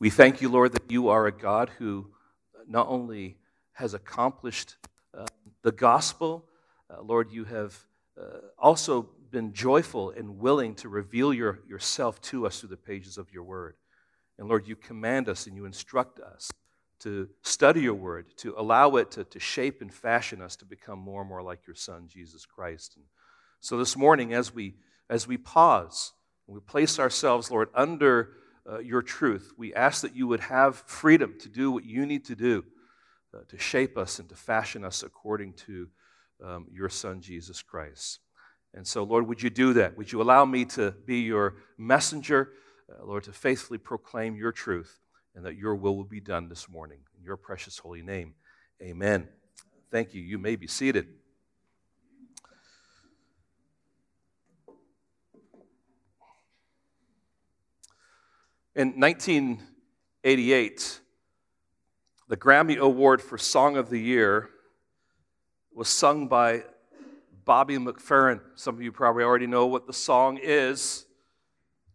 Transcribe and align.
We 0.00 0.08
thank 0.08 0.40
you, 0.40 0.48
Lord, 0.48 0.72
that 0.72 0.90
you 0.90 1.10
are 1.10 1.26
a 1.26 1.32
God 1.32 1.68
who 1.76 2.06
not 2.66 2.88
only 2.88 3.36
has 3.72 3.92
accomplished 3.92 4.76
uh, 5.12 5.26
the 5.62 5.72
gospel, 5.72 6.46
uh, 6.88 7.02
Lord, 7.02 7.30
you 7.30 7.44
have 7.44 7.78
uh, 8.18 8.38
also 8.58 9.10
been 9.30 9.52
joyful 9.52 10.12
and 10.12 10.38
willing 10.38 10.74
to 10.76 10.88
reveal 10.88 11.34
your, 11.34 11.58
yourself 11.68 12.18
to 12.22 12.46
us 12.46 12.60
through 12.60 12.70
the 12.70 12.78
pages 12.78 13.18
of 13.18 13.30
your 13.30 13.42
word. 13.42 13.74
And 14.38 14.48
Lord, 14.48 14.66
you 14.66 14.74
command 14.74 15.28
us 15.28 15.46
and 15.46 15.54
you 15.54 15.66
instruct 15.66 16.18
us 16.18 16.50
to 17.00 17.28
study 17.42 17.82
your 17.82 17.92
word, 17.92 18.24
to 18.38 18.54
allow 18.56 18.96
it 18.96 19.10
to, 19.10 19.24
to 19.24 19.38
shape 19.38 19.82
and 19.82 19.92
fashion 19.92 20.40
us 20.40 20.56
to 20.56 20.64
become 20.64 20.98
more 20.98 21.20
and 21.20 21.28
more 21.28 21.42
like 21.42 21.66
your 21.66 21.76
Son, 21.76 22.08
Jesus 22.08 22.46
Christ. 22.46 22.96
And 22.96 23.04
so 23.60 23.76
this 23.76 23.98
morning, 23.98 24.32
as 24.32 24.54
we, 24.54 24.76
as 25.10 25.28
we 25.28 25.36
pause, 25.36 26.14
we 26.46 26.58
place 26.60 26.98
ourselves, 26.98 27.50
Lord, 27.50 27.68
under 27.74 28.30
uh, 28.68 28.78
your 28.78 29.02
truth, 29.02 29.52
we 29.56 29.74
ask 29.74 30.02
that 30.02 30.16
you 30.16 30.26
would 30.26 30.40
have 30.40 30.76
freedom 30.76 31.34
to 31.40 31.48
do 31.48 31.70
what 31.70 31.84
you 31.84 32.06
need 32.06 32.24
to 32.26 32.36
do 32.36 32.64
uh, 33.34 33.40
to 33.48 33.58
shape 33.58 33.96
us 33.96 34.18
and 34.18 34.28
to 34.28 34.34
fashion 34.34 34.84
us 34.84 35.02
according 35.02 35.52
to 35.54 35.88
um, 36.44 36.66
your 36.72 36.88
Son, 36.88 37.20
Jesus 37.20 37.62
Christ. 37.62 38.20
And 38.74 38.86
so, 38.86 39.02
Lord, 39.02 39.26
would 39.28 39.42
you 39.42 39.50
do 39.50 39.72
that? 39.74 39.96
Would 39.96 40.12
you 40.12 40.22
allow 40.22 40.44
me 40.44 40.64
to 40.66 40.92
be 41.04 41.20
your 41.20 41.56
messenger, 41.76 42.52
uh, 42.90 43.04
Lord, 43.04 43.24
to 43.24 43.32
faithfully 43.32 43.78
proclaim 43.78 44.36
your 44.36 44.52
truth 44.52 45.00
and 45.34 45.44
that 45.44 45.56
your 45.56 45.74
will 45.74 45.96
will 45.96 46.04
be 46.04 46.20
done 46.20 46.48
this 46.48 46.68
morning. 46.68 46.98
In 47.18 47.24
your 47.24 47.36
precious 47.36 47.78
holy 47.78 48.02
name, 48.02 48.34
amen. 48.82 49.28
Thank 49.90 50.14
you. 50.14 50.22
You 50.22 50.38
may 50.38 50.56
be 50.56 50.66
seated. 50.66 51.19
In 58.76 59.00
1988, 59.00 61.00
the 62.28 62.36
Grammy 62.36 62.78
Award 62.78 63.20
for 63.20 63.36
Song 63.36 63.76
of 63.76 63.90
the 63.90 63.98
Year 63.98 64.48
was 65.74 65.88
sung 65.88 66.28
by 66.28 66.62
Bobby 67.44 67.78
McFerrin. 67.78 68.40
Some 68.54 68.76
of 68.76 68.82
you 68.82 68.92
probably 68.92 69.24
already 69.24 69.48
know 69.48 69.66
what 69.66 69.88
the 69.88 69.92
song 69.92 70.38
is. 70.40 71.04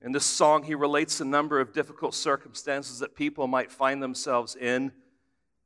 In 0.02 0.11
this 0.11 0.25
song, 0.25 0.64
he 0.64 0.75
relates 0.75 1.22
a 1.22 1.25
number 1.25 1.61
of 1.61 1.72
difficult 1.72 2.14
circumstances 2.14 2.99
that 2.99 3.16
people 3.16 3.47
might 3.47 3.71
find 3.71 4.03
themselves 4.03 4.58
in, 4.58 4.92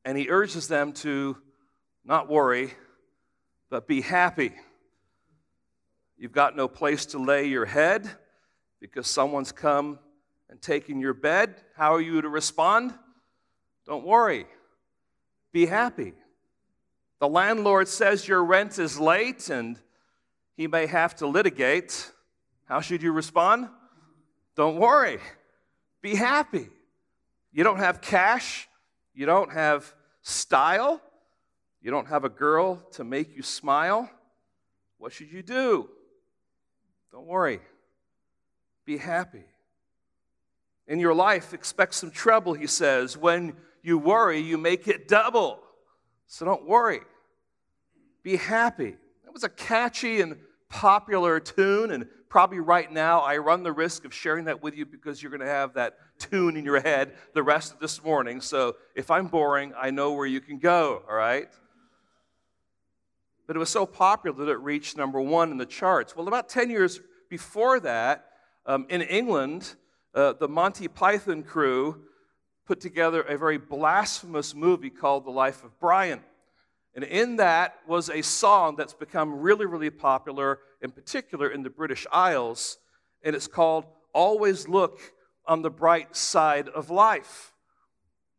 and 0.06 0.16
he 0.16 0.30
urges 0.30 0.68
them 0.68 0.94
to 0.94 1.38
not 2.06 2.30
worry, 2.30 2.76
but 3.72 3.88
be 3.88 4.02
happy. 4.02 4.54
You've 6.20 6.34
got 6.34 6.56
no 6.56 6.68
place 6.68 7.08
to 7.08 7.18
lay 7.18 7.48
your 7.48 7.66
head 7.66 8.08
because 8.80 9.08
someone's 9.08 9.52
come 9.52 9.98
and 10.50 10.62
taken 10.62 11.00
your 11.00 11.14
bed. 11.14 11.56
How 11.76 11.94
are 11.94 12.02
you 12.02 12.22
to 12.22 12.30
respond? 12.30 12.94
Don't 13.86 14.06
worry, 14.06 14.46
be 15.52 15.66
happy. 15.66 16.14
The 17.20 17.28
landlord 17.28 17.88
says 17.88 18.28
your 18.28 18.44
rent 18.44 18.80
is 18.80 19.00
late 19.00 19.50
and 19.50 19.78
he 20.56 20.68
may 20.68 20.86
have 20.86 21.16
to 21.18 21.28
litigate. 21.28 22.12
How 22.66 22.82
should 22.82 23.02
you 23.02 23.12
respond? 23.12 23.70
Don't 24.56 24.78
worry, 24.78 25.20
be 26.02 26.16
happy. 26.16 26.68
You 27.52 27.64
don't 27.64 27.80
have 27.80 28.02
cash, 28.02 28.68
you 29.14 29.26
don't 29.26 29.52
have 29.52 29.94
style, 30.22 31.02
you 31.82 31.92
don't 31.92 32.08
have 32.08 32.26
a 32.26 32.30
girl 32.30 32.76
to 32.94 33.04
make 33.04 33.36
you 33.36 33.42
smile. 33.42 34.10
What 34.98 35.14
should 35.14 35.32
you 35.32 35.42
do? 35.42 35.90
Don't 37.12 37.26
worry, 37.26 37.60
be 38.86 38.98
happy. 38.98 39.44
In 40.90 41.00
your 41.00 41.14
life, 41.14 41.54
expect 41.54 41.94
some 41.94 42.10
trouble, 42.10 42.56
he 42.56 42.66
says. 42.66 43.16
When 43.16 43.56
you 43.84 44.00
worry, 44.00 44.40
you 44.40 44.58
make 44.58 44.88
it 44.88 45.08
double. 45.08 45.60
So 46.26 46.46
don't 46.46 46.68
worry. 46.68 47.02
Be 48.24 48.36
happy. 48.36 48.96
That 49.24 49.32
was 49.32 49.44
a 49.44 49.50
catchy 49.50 50.20
and 50.20 50.38
popular 50.68 51.40
tune, 51.40 51.92
and 51.92 52.08
probably 52.28 52.60
right 52.60 52.92
now 52.92 53.20
I 53.20 53.38
run 53.38 53.62
the 53.62 53.72
risk 53.72 54.04
of 54.04 54.14
sharing 54.14 54.46
that 54.46 54.64
with 54.64 54.76
you 54.76 54.86
because 54.86 55.22
you're 55.22 55.30
going 55.30 55.42
to 55.42 55.46
have 55.46 55.76
that 55.76 55.98
tune 56.18 56.58
in 56.58 56.66
your 56.66 56.80
head 56.82 57.14
the 57.34 57.44
rest 57.44 57.72
of 57.72 57.80
this 57.80 58.04
morning. 58.04 58.42
So 58.42 58.76
if 58.96 59.12
I'm 59.12 59.28
boring, 59.28 59.74
I 59.80 59.92
know 59.92 60.14
where 60.14 60.26
you 60.26 60.42
can 60.42 60.58
go, 60.58 61.04
all 61.08 61.16
right? 61.16 61.50
But 63.46 63.56
it 63.56 63.60
was 63.60 63.70
so 63.70 63.86
popular 63.86 64.46
that 64.46 64.52
it 64.52 64.60
reached 64.60 64.98
number 64.98 65.22
one 65.22 65.52
in 65.52 65.58
the 65.58 65.66
charts. 65.68 66.16
Well, 66.16 66.28
about 66.28 66.50
10 66.50 66.72
years 66.72 67.00
before 67.30 67.80
that, 67.82 68.26
um, 68.66 68.86
in 68.90 69.02
England, 69.02 69.76
uh, 70.14 70.34
the 70.34 70.48
Monty 70.48 70.88
Python 70.88 71.44
crew 71.44 72.04
put 72.66 72.80
together 72.80 73.22
a 73.22 73.38
very 73.38 73.58
blasphemous 73.58 74.54
movie 74.54 74.90
called 74.90 75.26
The 75.26 75.32
Life 75.32 75.64
of 75.64 75.80
Brian. 75.80 76.22
And 76.96 77.04
in 77.04 77.38
that 77.38 77.76
was 77.88 78.10
a 78.10 78.22
song 78.22 78.76
that's 78.76 78.94
become 78.94 79.40
really, 79.40 79.66
really 79.66 79.90
popular, 79.90 80.60
in 80.82 80.92
particular 80.92 81.50
in 81.50 81.64
the 81.64 81.70
British 81.70 82.06
Isles, 82.12 82.78
and 83.24 83.36
it's 83.36 83.48
called 83.48 83.86
Always 84.14 84.68
Look 84.68 85.00
on 85.46 85.62
the 85.62 85.70
Bright 85.70 86.16
Side 86.16 86.68
of 86.68 86.90
Life. 86.90 87.54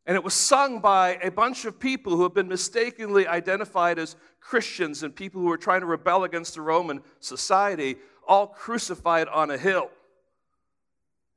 And 0.06 0.16
it 0.16 0.24
was 0.24 0.34
sung 0.34 0.80
by 0.80 1.18
a 1.22 1.30
bunch 1.30 1.64
of 1.64 1.78
people 1.78 2.16
who 2.16 2.22
have 2.22 2.34
been 2.34 2.48
mistakenly 2.48 3.26
identified 3.26 3.98
as 3.98 4.16
Christians 4.40 5.02
and 5.02 5.14
people 5.14 5.40
who 5.40 5.48
were 5.48 5.58
trying 5.58 5.80
to 5.80 5.86
rebel 5.86 6.24
against 6.24 6.54
the 6.54 6.62
Roman 6.62 7.02
society, 7.20 7.96
all 8.26 8.46
crucified 8.46 9.28
on 9.28 9.50
a 9.50 9.58
hill. 9.58 9.90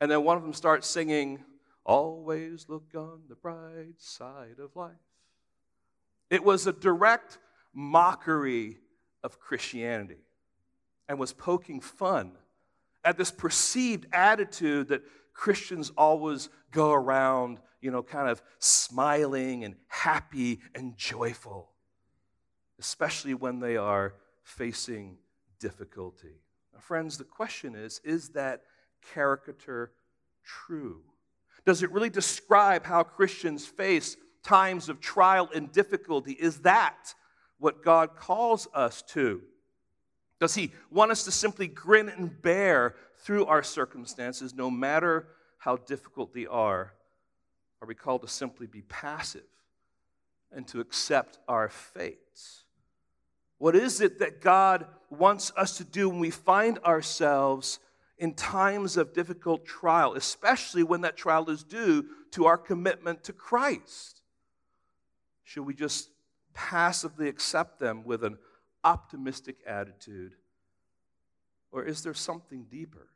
And 0.04 0.12
then 0.12 0.26
one 0.26 0.36
of 0.36 0.44
them 0.44 0.52
starts 0.52 0.86
singing, 0.86 1.46
Always 1.86 2.66
look 2.68 2.92
on 2.94 3.22
the 3.30 3.36
bright 3.36 3.96
side 4.00 4.60
of 4.62 4.76
life. 4.76 4.92
It 6.30 6.44
was 6.44 6.68
a 6.68 6.74
direct 6.74 7.38
mockery 7.74 8.80
of 9.24 9.40
Christianity 9.40 10.26
and 11.08 11.18
was 11.18 11.32
poking 11.32 11.80
fun 11.80 12.34
at 13.06 13.18
this 13.18 13.32
perceived 13.32 14.08
attitude 14.12 14.90
that 14.90 15.04
Christians 15.34 15.90
always 15.98 16.50
go 16.72 16.92
around, 16.92 17.62
you 17.80 17.90
know, 17.90 18.04
kind 18.04 18.28
of 18.28 18.42
smiling 18.60 19.64
and 19.64 19.74
happy 19.88 20.60
and 20.76 20.98
joyful, 20.98 21.70
especially 22.78 23.36
when 23.36 23.60
they 23.60 23.78
are 23.78 24.16
facing 24.44 25.16
difficulty. 25.62 26.42
Now, 26.74 26.82
friends, 26.82 27.18
the 27.18 27.24
question 27.24 27.74
is 27.74 28.02
is 28.04 28.32
that 28.32 28.64
caricature 29.14 29.92
true? 30.44 31.02
Does 31.66 31.84
it 31.84 31.92
really 31.92 32.10
describe 32.10 32.86
how 32.86 33.04
Christians 33.04 33.66
face 33.66 34.18
times 34.44 34.90
of 34.90 35.00
trial 35.00 35.50
and 35.56 35.72
difficulty? 35.72 36.34
Is 36.34 36.60
that 36.60 37.14
what 37.60 37.84
God 37.84 38.16
calls 38.16 38.68
us 38.74 39.02
to? 39.10 39.42
Does 40.40 40.56
He 40.56 40.72
want 40.92 41.12
us 41.12 41.24
to 41.24 41.32
simply 41.32 41.68
grin 41.68 42.10
and 42.10 42.42
bear 42.42 42.96
through 43.20 43.46
our 43.46 43.64
circumstances, 43.64 44.54
no 44.54 44.70
matter 44.70 45.28
how 45.58 45.78
difficult 45.78 46.34
they 46.34 46.46
are? 46.46 46.94
Are 47.82 47.88
we 47.88 47.96
called 47.96 48.22
to 48.22 48.28
simply 48.28 48.68
be 48.68 48.82
passive 48.82 49.44
and 50.52 50.68
to 50.68 50.82
accept 50.82 51.40
our 51.48 51.70
fates? 51.70 52.64
What 53.58 53.76
is 53.76 54.02
it 54.02 54.20
that 54.20 54.42
God 54.42 54.86
wants 55.10 55.54
us 55.56 55.78
to 55.78 55.86
do 55.86 56.10
when 56.10 56.20
we 56.20 56.30
find 56.30 56.80
ourselves 56.80 57.80
in 58.18 58.34
times 58.34 58.98
of 58.98 59.14
difficult 59.14 59.66
trial, 59.66 60.14
especially 60.14 60.84
when 60.84 61.02
that 61.02 61.18
trial 61.18 61.50
is 61.50 61.64
due 61.64 62.06
to 62.32 62.46
our 62.46 62.58
commitment 62.58 63.24
to 63.24 63.34
Christ? 63.34 64.22
Should 65.44 65.64
we 65.64 65.74
just 65.74 66.10
passively 66.54 67.28
accept 67.28 67.80
them 67.80 68.04
with 68.04 68.24
an 68.24 68.38
optimistic 68.84 69.58
attitude? 69.66 70.34
Or 71.72 71.84
is 71.84 72.04
there 72.04 72.14
something 72.14 72.66
deeper? 72.70 73.08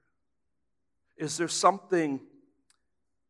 Is 1.15 1.37
there 1.37 1.47
something 1.47 2.21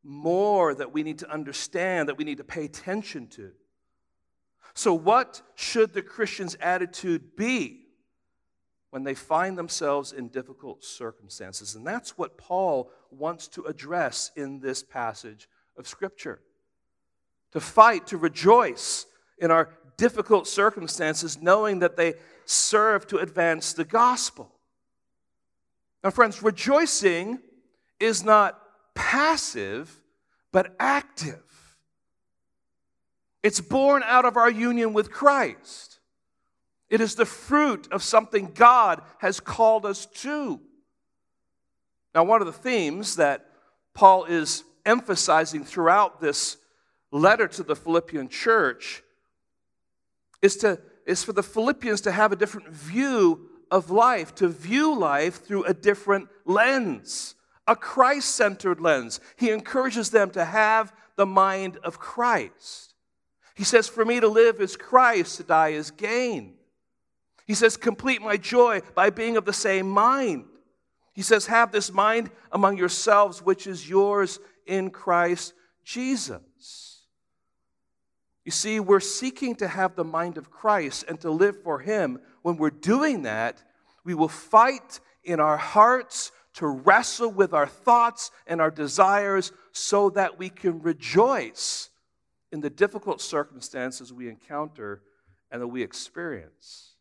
more 0.04 0.74
that 0.74 0.94
we 0.94 1.04
need 1.04 1.20
to 1.20 1.32
understand, 1.32 2.10
that 2.10 2.18
we 2.18 2.24
need 2.24 2.38
to 2.38 2.44
pay 2.44 2.66
attention 2.66 3.28
to? 3.28 3.52
So, 4.74 4.94
what 4.94 5.42
should 5.56 5.94
the 5.94 6.02
Christian's 6.02 6.56
attitude 6.62 7.36
be 7.36 7.87
when 8.90 9.04
they 9.04 9.14
find 9.14 9.58
themselves 9.58 10.12
in 10.12 10.30
difficult 10.30 10.84
circumstances? 10.84 11.76
And 11.76 11.86
that's 11.86 12.18
what 12.18 12.38
Paul 12.38 12.90
wants 13.12 13.48
to 13.50 13.64
address 13.66 14.32
in 14.36 14.60
this 14.60 14.84
passage 14.84 15.48
of 15.78 15.88
Scripture 15.88 16.40
to 17.52 17.60
fight, 17.60 18.08
to 18.08 18.18
rejoice 18.18 19.06
in 19.40 19.52
our 19.52 19.70
difficult 19.98 20.48
circumstances, 20.48 21.42
knowing 21.42 21.80
that 21.80 21.98
they 21.98 22.14
serve 22.46 23.08
to 23.08 23.18
advance 23.18 23.74
the 23.74 23.86
gospel. 23.86 24.52
Now, 26.04 26.12
friends, 26.12 26.44
rejoicing 26.44 27.40
is 28.00 28.24
not 28.24 28.62
passive, 28.94 30.02
but 30.52 30.76
active. 30.80 31.44
It's 33.44 33.62
born 33.62 34.04
out 34.04 34.26
of 34.26 34.38
our 34.38 34.52
union 34.52 34.94
with 34.94 35.12
Christ. 35.12 35.97
It 36.90 37.02
is 37.02 37.16
the 37.16 37.26
fruit 37.26 37.88
of 37.92 38.02
something 38.02 38.52
God 38.54 39.02
has 39.20 39.40
called 39.40 39.86
us 39.86 40.06
to. 40.06 40.62
Now, 42.16 42.24
one 42.24 42.42
of 42.42 42.48
the 42.48 42.54
themes 42.54 43.18
that 43.18 43.46
Paul 43.94 44.26
is 44.26 44.64
emphasizing 44.86 45.66
throughout 45.66 46.22
this 46.22 46.58
letter 47.12 47.48
to 47.48 47.64
the 47.64 47.76
Philippian 47.76 48.30
church 48.30 49.04
is, 50.42 50.58
to, 50.58 50.80
is 51.06 51.24
for 51.24 51.34
the 51.34 51.44
Philippians 51.44 52.02
to 52.02 52.12
have 52.12 52.32
a 52.32 52.36
different 52.36 52.70
view 52.70 53.50
of 53.70 53.90
life, 53.90 54.34
to 54.36 54.48
view 54.48 54.98
life 54.98 55.44
through 55.44 55.64
a 55.66 55.74
different 55.74 56.30
lens, 56.46 57.36
a 57.68 57.76
Christ 57.76 58.36
centered 58.36 58.80
lens. 58.80 59.20
He 59.36 59.52
encourages 59.52 60.10
them 60.10 60.30
to 60.32 60.46
have 60.46 60.94
the 61.18 61.26
mind 61.26 61.78
of 61.84 62.00
Christ. 62.00 62.94
He 63.56 63.64
says, 63.64 63.88
For 63.90 64.06
me 64.06 64.20
to 64.20 64.28
live 64.28 64.62
is 64.62 64.78
Christ, 64.78 65.38
to 65.38 65.44
die 65.44 65.70
is 65.70 65.92
gain. 65.92 66.57
He 67.48 67.54
says, 67.54 67.78
Complete 67.78 68.22
my 68.22 68.38
joy 68.38 68.82
by 68.94 69.10
being 69.10 69.38
of 69.38 69.46
the 69.46 69.54
same 69.54 69.90
mind. 69.90 70.46
He 71.14 71.22
says, 71.22 71.48
Have 71.48 71.72
this 71.72 71.92
mind 71.92 72.30
among 72.52 72.78
yourselves, 72.78 73.42
which 73.42 73.66
is 73.66 73.90
yours 73.90 74.40
in 74.68 74.92
Christ 74.92 75.54
Jesus. 75.84 76.42
You 78.44 78.52
see, 78.52 78.80
we're 78.80 79.00
seeking 79.00 79.56
to 79.56 79.68
have 79.68 79.96
the 79.96 80.04
mind 80.04 80.38
of 80.38 80.52
Christ 80.52 81.06
and 81.08 81.20
to 81.22 81.32
live 81.32 81.64
for 81.64 81.80
Him. 81.80 82.20
When 82.44 82.58
we're 82.58 82.70
doing 82.70 83.24
that, 83.24 83.64
we 84.04 84.14
will 84.14 84.30
fight 84.30 85.00
in 85.24 85.40
our 85.40 85.58
hearts 85.58 86.32
to 86.56 86.68
wrestle 86.68 87.32
with 87.32 87.54
our 87.54 87.68
thoughts 87.68 88.32
and 88.46 88.60
our 88.60 88.72
desires 88.72 89.52
so 89.72 90.10
that 90.12 90.38
we 90.38 90.50
can 90.50 90.82
rejoice 90.82 91.90
in 92.52 92.62
the 92.62 92.70
difficult 92.70 93.22
circumstances 93.22 94.12
we 94.12 94.30
encounter 94.30 95.04
and 95.52 95.62
that 95.62 95.68
we 95.68 95.84
experience. 95.84 96.97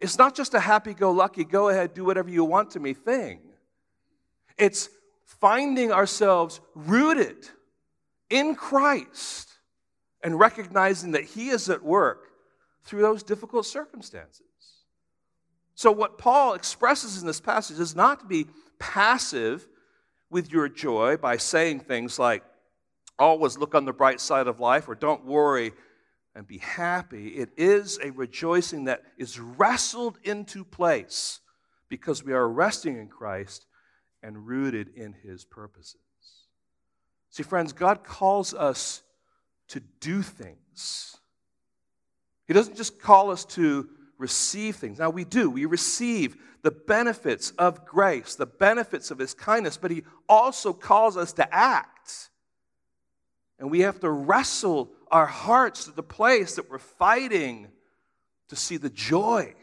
It's 0.00 0.18
not 0.18 0.34
just 0.34 0.54
a 0.54 0.60
happy 0.60 0.94
go 0.94 1.10
lucky, 1.10 1.44
go 1.44 1.68
ahead, 1.68 1.94
do 1.94 2.04
whatever 2.04 2.30
you 2.30 2.44
want 2.44 2.70
to 2.72 2.80
me 2.80 2.94
thing. 2.94 3.40
It's 4.56 4.88
finding 5.24 5.92
ourselves 5.92 6.60
rooted 6.74 7.48
in 8.30 8.54
Christ 8.54 9.50
and 10.22 10.38
recognizing 10.38 11.12
that 11.12 11.24
He 11.24 11.50
is 11.50 11.68
at 11.68 11.82
work 11.82 12.28
through 12.84 13.02
those 13.02 13.22
difficult 13.22 13.66
circumstances. 13.66 14.46
So, 15.74 15.92
what 15.92 16.18
Paul 16.18 16.54
expresses 16.54 17.20
in 17.20 17.26
this 17.26 17.40
passage 17.40 17.78
is 17.78 17.94
not 17.94 18.20
to 18.20 18.26
be 18.26 18.46
passive 18.78 19.66
with 20.30 20.50
your 20.50 20.68
joy 20.68 21.16
by 21.16 21.36
saying 21.36 21.80
things 21.80 22.18
like, 22.18 22.42
always 23.18 23.58
look 23.58 23.74
on 23.74 23.84
the 23.84 23.92
bright 23.92 24.20
side 24.20 24.46
of 24.46 24.60
life 24.60 24.88
or 24.88 24.94
don't 24.94 25.24
worry 25.24 25.72
and 26.40 26.48
be 26.48 26.56
happy. 26.56 27.28
It 27.28 27.50
is 27.58 27.98
a 28.02 28.12
rejoicing 28.12 28.86
that 28.86 29.02
is 29.18 29.38
wrestled 29.38 30.16
into 30.22 30.64
place 30.64 31.40
because 31.90 32.24
we 32.24 32.32
are 32.32 32.48
resting 32.48 32.96
in 32.96 33.08
Christ 33.08 33.66
and 34.22 34.46
rooted 34.46 34.88
in 34.96 35.12
his 35.12 35.44
purposes. 35.44 36.00
See, 37.28 37.42
friends, 37.42 37.74
God 37.74 38.04
calls 38.04 38.54
us 38.54 39.02
to 39.68 39.80
do 40.00 40.22
things. 40.22 41.18
He 42.46 42.54
doesn't 42.54 42.78
just 42.78 42.98
call 42.98 43.30
us 43.30 43.44
to 43.44 43.90
receive 44.16 44.76
things. 44.76 44.98
Now, 44.98 45.10
we 45.10 45.24
do. 45.24 45.50
We 45.50 45.66
receive 45.66 46.38
the 46.62 46.70
benefits 46.70 47.50
of 47.58 47.84
grace, 47.84 48.34
the 48.34 48.46
benefits 48.46 49.10
of 49.10 49.18
his 49.18 49.34
kindness, 49.34 49.76
but 49.76 49.90
he 49.90 50.04
also 50.26 50.72
calls 50.72 51.18
us 51.18 51.34
to 51.34 51.54
act. 51.54 52.30
And 53.58 53.70
we 53.70 53.80
have 53.80 54.00
to 54.00 54.08
wrestle 54.08 54.90
our 55.10 55.26
hearts 55.26 55.84
to 55.84 55.92
the 55.92 56.02
place 56.02 56.54
that 56.54 56.70
we're 56.70 56.78
fighting 56.78 57.68
to 58.48 58.56
see 58.56 58.76
the 58.76 58.90
joy 58.90 59.54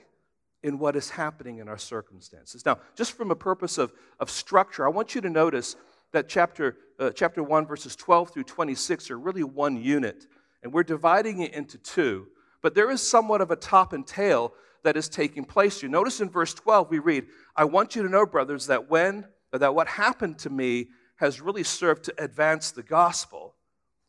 in 0.64 0.80
what 0.80 0.96
is 0.96 1.10
happening 1.10 1.60
in 1.60 1.68
our 1.68 1.78
circumstances. 1.78 2.66
Now, 2.66 2.80
just 2.96 3.14
from 3.14 3.32
a 3.32 3.36
purpose 3.36 3.78
of, 3.78 3.94
of 4.20 4.30
structure, 4.30 4.86
I 4.86 4.90
want 4.90 5.16
you 5.16 5.22
to 5.22 5.30
notice 5.30 5.76
that 6.12 6.28
chapter, 6.28 6.78
uh, 7.00 7.12
chapter 7.12 7.44
1, 7.44 7.66
verses 7.68 7.96
12 7.96 8.32
through 8.32 8.44
26 8.44 9.12
are 9.12 9.20
really 9.20 9.44
one 9.44 9.82
unit, 9.82 10.26
and 10.64 10.74
we're 10.74 10.84
dividing 10.84 11.42
it 11.42 11.54
into 11.54 11.78
two. 11.78 12.28
But 12.62 12.76
there 12.76 12.90
is 12.90 13.08
somewhat 13.08 13.42
of 13.42 13.52
a 13.52 13.56
top 13.56 13.94
and 13.94 14.06
tail 14.06 14.54
that 14.84 14.98
is 14.98 15.10
taking 15.10 15.46
place 15.46 15.82
here. 15.82 15.90
Notice 15.90 16.22
in 16.22 16.30
verse 16.30 16.54
12, 16.54 16.90
we 16.90 17.00
read, 17.00 17.26
I 17.56 17.66
want 17.66 17.96
you 17.96 18.04
to 18.04 18.10
know, 18.10 18.26
brothers, 18.26 18.68
that 18.68 18.90
when 18.90 19.26
that 19.52 19.76
what 19.76 19.88
happened 19.88 20.40
to 20.40 20.50
me 20.50 20.88
has 21.18 21.42
really 21.42 21.64
served 21.64 22.04
to 22.06 22.24
advance 22.24 22.72
the 22.72 22.84
gospel 22.84 23.56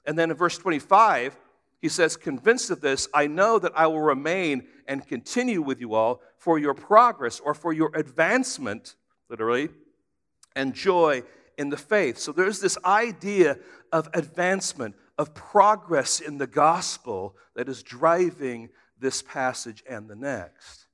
and 0.09 0.19
then 0.19 0.31
in 0.31 0.37
verse 0.39 0.57
25, 0.57 1.39
he 1.83 1.91
says, 1.91 2.17
Convinced 2.17 2.71
of 2.71 2.81
this, 2.81 3.09
I 3.13 3.27
know 3.27 3.59
that 3.59 3.73
I 3.77 3.89
will 3.89 4.01
remain 4.01 4.67
and 4.87 5.07
continue 5.07 5.61
with 5.61 5.83
you 5.83 5.93
all 5.93 6.23
for 6.39 6.59
your 6.59 6.73
progress 6.73 7.41
or 7.41 7.53
for 7.53 7.75
your 7.75 7.91
advancement, 7.95 8.97
literally, 9.29 9.69
and 10.57 10.73
joy 10.73 11.25
in 11.59 11.69
the 11.69 11.77
faith. 11.77 12.17
So 12.17 12.33
there's 12.33 12.59
this 12.59 12.79
idea 12.87 13.59
of 13.93 14.09
advancement, 14.15 14.95
of 15.19 15.35
progress 15.35 16.21
in 16.21 16.39
the 16.39 16.47
gospel 16.47 17.37
that 17.55 17.69
is 17.69 17.83
driving 17.83 18.71
this 18.99 19.21
passage 19.21 19.85
and 19.87 20.09
the 20.09 20.17
next. 20.17 20.87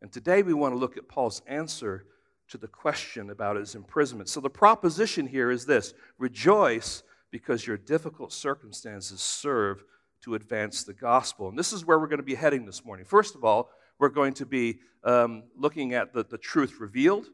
And 0.00 0.10
today 0.10 0.42
we 0.42 0.54
want 0.54 0.72
to 0.72 0.78
look 0.78 0.96
at 0.96 1.06
Paul's 1.06 1.42
answer 1.46 2.06
to 2.48 2.56
the 2.56 2.68
question 2.68 3.28
about 3.28 3.56
his 3.56 3.74
imprisonment. 3.74 4.30
So 4.30 4.40
the 4.40 4.48
proposition 4.48 5.26
here 5.26 5.50
is 5.50 5.66
this 5.66 5.92
rejoice 6.18 7.02
because 7.34 7.66
your 7.66 7.76
difficult 7.76 8.32
circumstances 8.32 9.20
serve 9.20 9.82
to 10.22 10.36
advance 10.36 10.84
the 10.84 10.94
gospel. 10.94 11.48
And 11.48 11.58
this 11.58 11.72
is 11.72 11.84
where 11.84 11.98
we're 11.98 12.06
going 12.06 12.18
to 12.20 12.22
be 12.22 12.36
heading 12.36 12.64
this 12.64 12.84
morning. 12.84 13.04
First 13.04 13.34
of 13.34 13.42
all, 13.42 13.70
we're 13.98 14.08
going 14.08 14.34
to 14.34 14.46
be 14.46 14.78
um, 15.02 15.42
looking 15.56 15.94
at 15.94 16.12
the, 16.12 16.22
the 16.22 16.38
truth 16.38 16.76
revealed, 16.78 17.26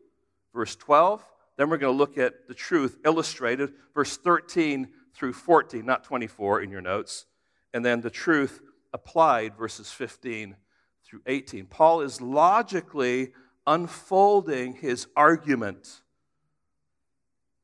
verse 0.54 0.74
12. 0.74 1.22
Then 1.58 1.68
we're 1.68 1.76
going 1.76 1.92
to 1.92 1.98
look 1.98 2.16
at 2.16 2.48
the 2.48 2.54
truth 2.54 2.96
illustrated, 3.04 3.74
verse 3.94 4.16
13 4.16 4.88
through 5.12 5.34
14, 5.34 5.84
not 5.84 6.02
24 6.02 6.62
in 6.62 6.70
your 6.70 6.80
notes. 6.80 7.26
And 7.74 7.84
then 7.84 8.00
the 8.00 8.08
truth 8.08 8.62
applied, 8.94 9.54
verses 9.54 9.92
15 9.92 10.56
through 11.04 11.20
18. 11.26 11.66
Paul 11.66 12.00
is 12.00 12.22
logically 12.22 13.32
unfolding 13.66 14.76
his 14.76 15.08
argument 15.14 16.00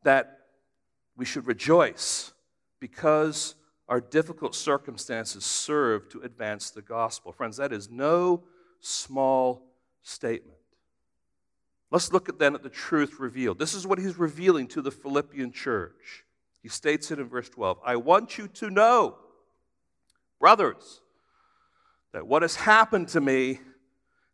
that 0.03 0.36
we 1.17 1.25
should 1.25 1.47
rejoice 1.47 2.33
because 2.81 3.55
our 3.89 4.01
difficult 4.01 4.55
circumstances 4.55 5.45
serve 5.45 6.09
to 6.11 6.21
advance 6.21 6.71
the 6.71 6.83
gospel. 6.83 7.33
Friends, 7.33 7.57
that 7.57 7.73
is 7.73 7.91
no 7.91 8.43
small 8.81 9.63
statement. 10.03 10.59
Let's 11.91 12.13
look 12.13 12.29
at 12.29 12.39
then 12.39 12.55
at 12.55 12.63
the 12.63 12.69
truth 12.69 13.21
revealed. 13.21 13.59
This 13.59 13.75
is 13.75 13.87
what 13.87 13.99
he's 13.99 14.19
revealing 14.19 14.67
to 14.69 14.83
the 14.83 14.91
Philippian 14.91 15.53
church. 15.53 16.25
He 16.63 16.69
states 16.69 17.11
it 17.11 17.21
in 17.21 17.29
verse 17.29 17.49
12 17.49 17.79
I 17.85 17.97
want 17.97 18.39
you 18.39 18.49
to 18.49 18.71
know, 18.71 19.17
brothers, 20.41 21.01
that 22.13 22.27
what 22.27 22.43
has 22.43 22.57
happened 22.57 23.09
to 23.09 23.21
me 23.21 23.61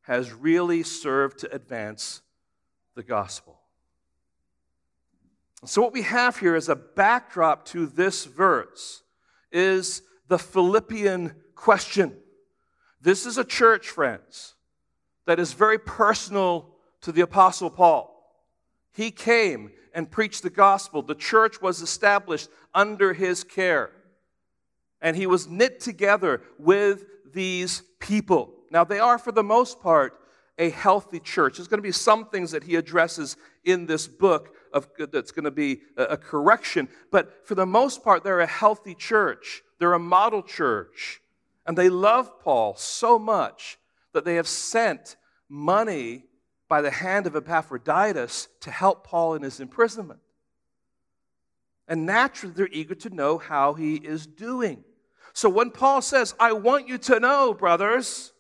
has 0.02 0.32
really 0.32 0.82
served 0.82 1.38
to 1.40 1.54
advance 1.54 2.22
the 2.94 3.02
gospel. 3.02 3.61
So, 5.64 5.80
what 5.80 5.92
we 5.92 6.02
have 6.02 6.38
here 6.38 6.56
as 6.56 6.68
a 6.68 6.74
backdrop 6.74 7.64
to 7.66 7.86
this 7.86 8.24
verse 8.24 9.02
is 9.52 10.02
the 10.26 10.38
Philippian 10.38 11.36
question. 11.54 12.16
This 13.00 13.26
is 13.26 13.38
a 13.38 13.44
church, 13.44 13.88
friends, 13.88 14.54
that 15.26 15.38
is 15.38 15.52
very 15.52 15.78
personal 15.78 16.74
to 17.02 17.12
the 17.12 17.20
Apostle 17.20 17.70
Paul. 17.70 18.08
He 18.92 19.12
came 19.12 19.70
and 19.94 20.10
preached 20.10 20.42
the 20.42 20.50
gospel. 20.50 21.00
The 21.00 21.14
church 21.14 21.62
was 21.62 21.80
established 21.80 22.48
under 22.74 23.12
his 23.12 23.44
care. 23.44 23.90
And 25.00 25.16
he 25.16 25.26
was 25.26 25.48
knit 25.48 25.80
together 25.80 26.42
with 26.58 27.04
these 27.32 27.82
people. 28.00 28.52
Now, 28.70 28.82
they 28.82 28.98
are, 28.98 29.18
for 29.18 29.32
the 29.32 29.44
most 29.44 29.80
part, 29.80 30.18
a 30.58 30.70
healthy 30.70 31.20
church. 31.20 31.56
There's 31.56 31.68
going 31.68 31.78
to 31.78 31.82
be 31.82 31.92
some 31.92 32.26
things 32.26 32.50
that 32.50 32.64
he 32.64 32.76
addresses 32.76 33.36
in 33.64 33.86
this 33.86 34.08
book 34.08 34.54
of, 34.72 34.88
that's 35.10 35.30
going 35.30 35.44
to 35.44 35.50
be 35.50 35.82
a, 35.96 36.04
a 36.04 36.16
correction. 36.16 36.88
But 37.10 37.46
for 37.46 37.54
the 37.54 37.66
most 37.66 38.02
part, 38.02 38.24
they're 38.24 38.40
a 38.40 38.46
healthy 38.46 38.94
church. 38.94 39.62
They're 39.78 39.94
a 39.94 39.98
model 39.98 40.42
church. 40.42 41.20
And 41.66 41.76
they 41.78 41.88
love 41.88 42.40
Paul 42.40 42.74
so 42.76 43.18
much 43.18 43.78
that 44.12 44.24
they 44.24 44.36
have 44.36 44.48
sent 44.48 45.16
money 45.48 46.24
by 46.68 46.80
the 46.80 46.90
hand 46.90 47.26
of 47.26 47.36
Epaphroditus 47.36 48.48
to 48.60 48.70
help 48.70 49.06
Paul 49.06 49.34
in 49.34 49.42
his 49.42 49.60
imprisonment. 49.60 50.20
And 51.86 52.06
naturally, 52.06 52.54
they're 52.54 52.68
eager 52.72 52.94
to 52.94 53.10
know 53.10 53.38
how 53.38 53.74
he 53.74 53.96
is 53.96 54.26
doing. 54.26 54.84
So 55.34 55.48
when 55.48 55.70
Paul 55.70 56.02
says, 56.02 56.34
I 56.38 56.52
want 56.52 56.88
you 56.88 56.98
to 56.98 57.20
know, 57.20 57.54
brothers, 57.54 58.32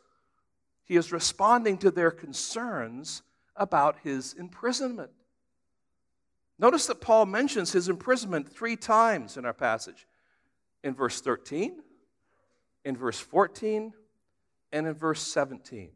he 0.84 0.96
is 0.96 1.12
responding 1.12 1.78
to 1.78 1.90
their 1.90 2.10
concerns 2.10 3.22
about 3.56 3.96
his 4.02 4.34
imprisonment. 4.34 5.10
Notice 6.62 6.86
that 6.86 7.00
Paul 7.00 7.26
mentions 7.26 7.72
his 7.72 7.88
imprisonment 7.88 8.48
three 8.48 8.76
times 8.76 9.36
in 9.36 9.44
our 9.44 9.52
passage 9.52 10.06
in 10.84 10.94
verse 10.94 11.20
13, 11.20 11.82
in 12.84 12.96
verse 12.96 13.18
14, 13.18 13.92
and 14.70 14.86
in 14.86 14.94
verse 14.94 15.20
17. 15.22 15.90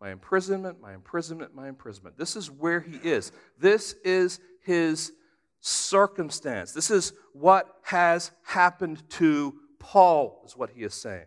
My 0.00 0.10
imprisonment, 0.10 0.80
my 0.80 0.94
imprisonment, 0.94 1.54
my 1.54 1.68
imprisonment. 1.68 2.18
This 2.18 2.34
is 2.34 2.50
where 2.50 2.80
he 2.80 2.96
is. 3.08 3.30
This 3.56 3.92
is 4.04 4.40
his 4.62 5.12
circumstance. 5.60 6.72
This 6.72 6.90
is 6.90 7.12
what 7.32 7.72
has 7.82 8.32
happened 8.42 9.08
to 9.10 9.54
Paul, 9.78 10.42
is 10.44 10.56
what 10.56 10.70
he 10.70 10.82
is 10.82 10.92
saying. 10.92 11.26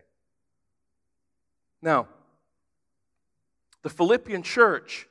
Now, 1.80 2.06
the 3.82 3.88
Philippian 3.88 4.42
church 4.42 5.07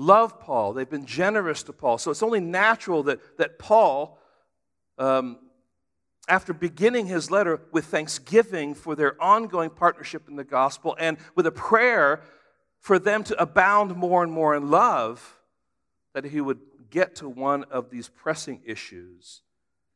love 0.00 0.40
Paul. 0.40 0.72
They've 0.72 0.88
been 0.88 1.06
generous 1.06 1.62
to 1.64 1.72
Paul. 1.72 1.98
So 1.98 2.10
it's 2.10 2.22
only 2.22 2.40
natural 2.40 3.02
that, 3.04 3.20
that 3.38 3.58
Paul, 3.58 4.18
um, 4.98 5.38
after 6.28 6.52
beginning 6.52 7.06
his 7.06 7.30
letter 7.30 7.60
with 7.70 7.86
thanksgiving 7.86 8.74
for 8.74 8.94
their 8.94 9.20
ongoing 9.22 9.70
partnership 9.70 10.28
in 10.28 10.36
the 10.36 10.44
gospel 10.44 10.96
and 10.98 11.18
with 11.34 11.46
a 11.46 11.52
prayer 11.52 12.22
for 12.78 12.98
them 12.98 13.22
to 13.24 13.40
abound 13.40 13.94
more 13.94 14.22
and 14.22 14.32
more 14.32 14.56
in 14.56 14.70
love, 14.70 15.38
that 16.14 16.24
he 16.24 16.40
would 16.40 16.60
get 16.88 17.16
to 17.16 17.28
one 17.28 17.64
of 17.64 17.90
these 17.90 18.08
pressing 18.08 18.62
issues, 18.64 19.42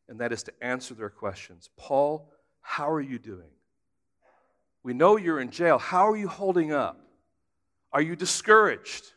and 0.08 0.20
that 0.20 0.32
is 0.32 0.42
to 0.44 0.52
answer 0.61 0.94
their 0.94 1.08
questions. 1.08 1.70
Paul, 1.76 2.30
how 2.61 2.90
are 2.90 3.00
you 3.00 3.18
doing? 3.18 3.50
We 4.82 4.92
know 4.92 5.16
you're 5.16 5.40
in 5.40 5.50
jail. 5.50 5.78
How 5.78 6.11
are 6.11 6.16
you 6.16 6.28
holding 6.28 6.73
up? 6.73 7.00
Are 7.90 8.02
you 8.02 8.16
discouraged? 8.16 9.13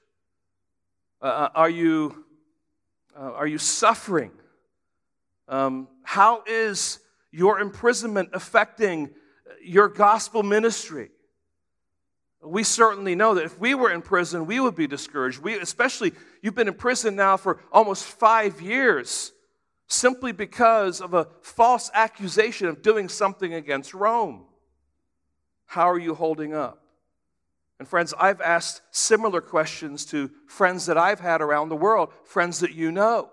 Uh, 1.22 1.26
uh, 1.26 1.50
are, 1.56 1.70
you, 1.70 2.26
uh, 3.18 3.32
are 3.34 3.48
you 3.48 3.58
suffering? 3.58 4.32
Um, 5.48 5.88
how 6.04 6.44
is 6.46 7.00
your 7.32 7.60
imprisonment 7.60 8.30
affecting 8.34 9.10
your 9.64 9.88
gospel 9.88 10.44
ministry? 10.44 11.10
We 12.44 12.64
certainly 12.64 13.16
know 13.16 13.34
that 13.34 13.46
if 13.46 13.58
we 13.58 13.74
were 13.74 13.92
in 13.92 14.04
prison, 14.04 14.46
we 14.46 14.60
would 14.60 14.76
be 14.76 14.86
discouraged. 14.86 15.40
We, 15.40 15.58
especially, 15.58 16.14
you've 16.42 16.56
been 16.56 16.68
in 16.68 16.76
prison 16.76 17.16
now 17.16 17.36
for 17.36 17.60
almost 17.72 18.04
five 18.04 18.62
years 18.62 19.34
simply 19.88 20.32
because 20.32 21.02
of 21.02 21.14
a 21.14 21.28
false 21.42 21.90
accusation 21.94 22.68
of 22.68 22.82
doing 22.82 23.10
something 23.10 23.54
against 23.54 23.94
Rome. 23.94 24.46
How 25.66 25.90
are 25.90 25.98
you 25.98 26.14
holding 26.14 26.54
up? 26.54 26.84
And 27.80 27.88
friends, 27.88 28.14
I've 28.18 28.42
asked 28.42 28.82
similar 28.92 29.40
questions 29.40 30.06
to 30.08 30.32
friends 30.48 30.88
that 30.88 30.98
I've 30.98 31.20
had 31.20 31.42
around 31.42 31.70
the 31.70 31.76
world, 31.76 32.12
friends 32.24 32.60
that 32.60 32.74
you 32.74 32.92
know. 32.92 33.30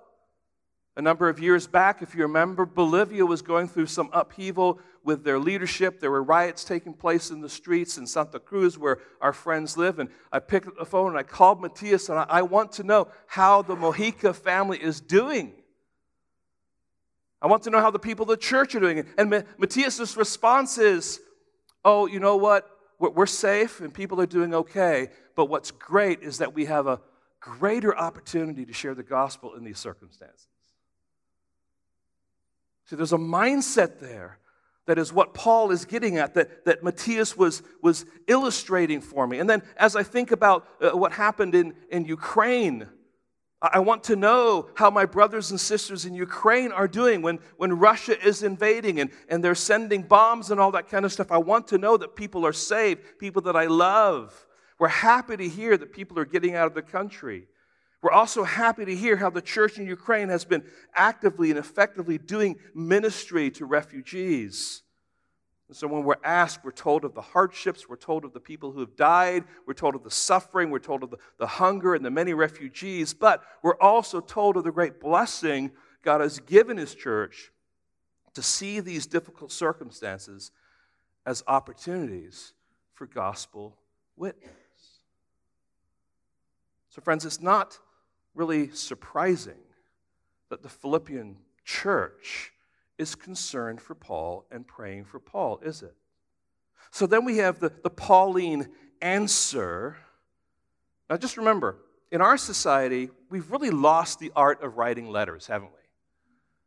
A 0.97 1.03
number 1.03 1.29
of 1.29 1.41
years 1.41 1.67
back, 1.67 2.03
if 2.03 2.15
you 2.15 2.23
remember, 2.23 2.65
Bolivia 2.65 3.27
was 3.27 3.43
going 3.43 3.69
through 3.69 3.87
some 3.87 4.11
upheaval 4.13 4.79
with 5.03 5.25
their 5.25 5.41
leadership. 5.41 5.99
There 5.99 6.11
were 6.11 6.23
riots 6.23 6.63
taking 6.63 6.95
place 6.95 7.31
in 7.31 7.41
the 7.41 7.49
streets 7.49 7.99
in 7.99 8.07
Santa 8.07 8.39
Cruz 8.39 8.79
where 8.79 8.99
our 9.21 9.33
friends 9.33 9.77
live. 9.77 9.99
And 9.99 10.09
I 10.31 10.39
picked 10.39 10.69
up 10.69 10.77
the 10.79 10.85
phone 10.85 11.09
and 11.09 11.19
I 11.19 11.25
called 11.25 11.61
Matias 11.61 12.09
and 12.09 12.19
I, 12.19 12.27
I 12.29 12.43
want 12.43 12.73
to 12.73 12.85
know 12.85 13.09
how 13.27 13.63
the 13.63 13.75
Mojica 13.75 14.35
family 14.35 14.79
is 14.79 15.01
doing. 15.01 15.55
I 17.43 17.49
want 17.49 17.65
to 17.65 17.71
know 17.71 17.81
how 17.81 17.91
the 17.91 17.99
people 17.99 18.23
of 18.23 18.29
the 18.29 18.37
church 18.37 18.75
are 18.75 18.81
doing. 18.81 19.05
And 19.19 19.45
Matias' 19.59 20.17
response 20.17 20.79
is, 20.79 21.21
Oh, 21.85 22.07
you 22.07 22.19
know 22.19 22.37
what? 22.37 22.71
We're 22.99 23.27
safe 23.27 23.81
and 23.81 23.93
people 23.93 24.21
are 24.21 24.27
doing 24.27 24.55
okay, 24.55 25.09
but 25.35 25.47
what's 25.47 25.71
great 25.71 26.23
is 26.23 26.39
that 26.39 26.55
we 26.55 26.67
have 26.67 26.87
a 26.87 27.01
greater 27.41 27.97
opportunity 27.97 28.65
to 28.65 28.73
share 28.73 28.95
the 28.95 29.03
gospel 29.03 29.55
in 29.55 29.65
these 29.65 29.79
circumstances. 29.79 30.47
See, 32.87 32.97
there's 32.97 33.13
a 33.13 33.19
mindset 33.19 34.01
there 34.01 34.39
that 34.87 34.99
is 34.99 35.13
what 35.13 35.33
Paul 35.35 35.71
is 35.71 35.85
getting 35.85 36.19
at, 36.19 36.35
that, 36.35 36.65
that 36.67 36.83
Matthias 36.83 37.37
was, 37.37 37.63
was 37.83 38.05
illustrating 38.27 39.01
for 39.01 39.27
me. 39.27 39.39
And 39.39 39.49
then 39.49 39.63
as 39.77 39.97
I 39.97 40.03
think 40.03 40.31
about 40.31 40.67
uh, 40.81 40.97
what 40.97 41.13
happened 41.13 41.55
in, 41.55 41.75
in 41.91 42.05
Ukraine, 42.05 42.89
I 43.73 43.79
want 43.79 44.05
to 44.05 44.17
know 44.17 44.69
how 44.75 44.91
my 44.91 45.07
brothers 45.07 45.51
and 45.51 45.59
sisters 45.59 46.05
in 46.05 46.15
Ukraine 46.15 46.71
are 46.71 46.89
doing 46.89 47.23
when, 47.23 47.39
when 47.57 47.73
Russia 47.73 48.21
is 48.27 48.43
invading 48.43 49.01
and, 49.01 49.11
and 49.29 49.43
they're 49.43 49.55
sending 49.55 50.03
bombs 50.03 50.51
and 50.51 50.61
all 50.61 50.73
that 50.73 50.89
kind 50.89 51.05
of 51.05 51.13
stuff. 51.13 51.33
I 51.33 51.39
want 51.39 51.69
to 51.69 51.79
know 51.79 51.97
that 51.97 52.15
people 52.15 52.45
are 52.45 52.53
saved, 52.53 53.19
people 53.19 53.43
that 53.43 53.57
I 53.57 53.67
love. 53.67 54.47
We're 54.79 54.89
happy 54.89 55.37
to 55.37 55.49
hear 55.49 55.77
that 55.77 55.93
people 55.93 56.19
are 56.19 56.25
getting 56.25 56.55
out 56.55 56.67
of 56.67 56.75
the 56.75 56.83
country. 56.83 57.47
We're 58.03 58.13
also 58.13 58.45
happy 58.45 58.85
to 58.85 58.95
hear 58.95 59.17
how 59.17 59.31
the 59.31 59.41
church 59.41 59.79
in 59.79 59.87
Ukraine 59.87 60.29
has 60.29 60.45
been 60.45 60.63
actively 60.95 61.49
and 61.49 61.59
effectively 61.59 62.19
doing 62.19 62.57
ministry 62.75 63.51
to 63.53 63.65
refugees. 63.65 64.84
And 65.75 65.79
so 65.81 65.89
when 65.89 66.05
we're 66.05 66.15
asked, 66.23 66.61
we're 66.63 66.71
told 66.71 67.05
of 67.05 67.15
the 67.15 67.21
hardships, 67.21 67.89
we're 67.89 67.97
told 67.97 68.25
of 68.25 68.33
the 68.33 68.39
people 68.39 68.71
who 68.71 68.79
have 68.79 68.95
died, 68.95 69.43
we're 69.67 69.75
told 69.75 69.97
of 69.97 70.05
the 70.05 70.11
suffering, 70.11 70.71
we're 70.71 70.79
told 70.79 71.03
of 71.03 71.11
the, 71.11 71.17
the 71.39 71.49
hunger 71.49 71.97
and 71.97 72.05
the 72.05 72.13
many 72.13 72.33
refugees, 72.33 73.13
but 73.13 73.43
we're 73.61 73.77
also 73.81 74.21
told 74.21 74.57
of 74.57 74.63
the 74.63 74.71
great 74.71 75.01
blessing 75.01 75.73
God 76.03 76.21
has 76.21 76.39
given 76.39 76.77
His 76.77 76.95
church 76.95 77.51
to 78.35 78.41
see 78.41 78.79
these 78.79 79.09
difficult 79.09 79.51
circumstances 79.51 80.53
as 81.27 81.43
opportunities 81.49 82.53
for 82.93 83.09
gospel 83.09 83.77
witness. 84.15 84.53
So, 86.89 87.03
friends, 87.03 87.25
it's 87.25 87.43
not 87.43 87.81
really 88.33 88.71
surprising 88.71 89.59
that 90.51 90.63
the 90.63 90.69
Philippian 90.69 91.39
church 91.65 92.53
is 92.99 93.15
concerned 93.15 93.81
for 93.81 93.95
Paul 93.95 94.47
and 94.51 94.67
praying 94.67 95.05
for 95.05 95.19
Paul, 95.19 95.61
is 95.63 95.83
it? 95.83 95.95
So 96.91 97.07
then 97.07 97.25
we 97.25 97.39
have 97.39 97.59
the, 97.59 97.73
the 97.83 97.91
Pauline 97.91 98.69
answer. 99.03 99.97
Now, 101.11 101.17
just 101.17 101.37
remember, 101.37 101.79
in 102.13 102.21
our 102.21 102.37
society, 102.37 103.11
we've 103.31 103.51
really 103.51 103.71
lost 103.71 104.21
the 104.21 104.31
art 104.37 104.63
of 104.63 104.77
writing 104.77 105.09
letters, 105.09 105.47
haven't 105.47 105.71
we? 105.73 105.81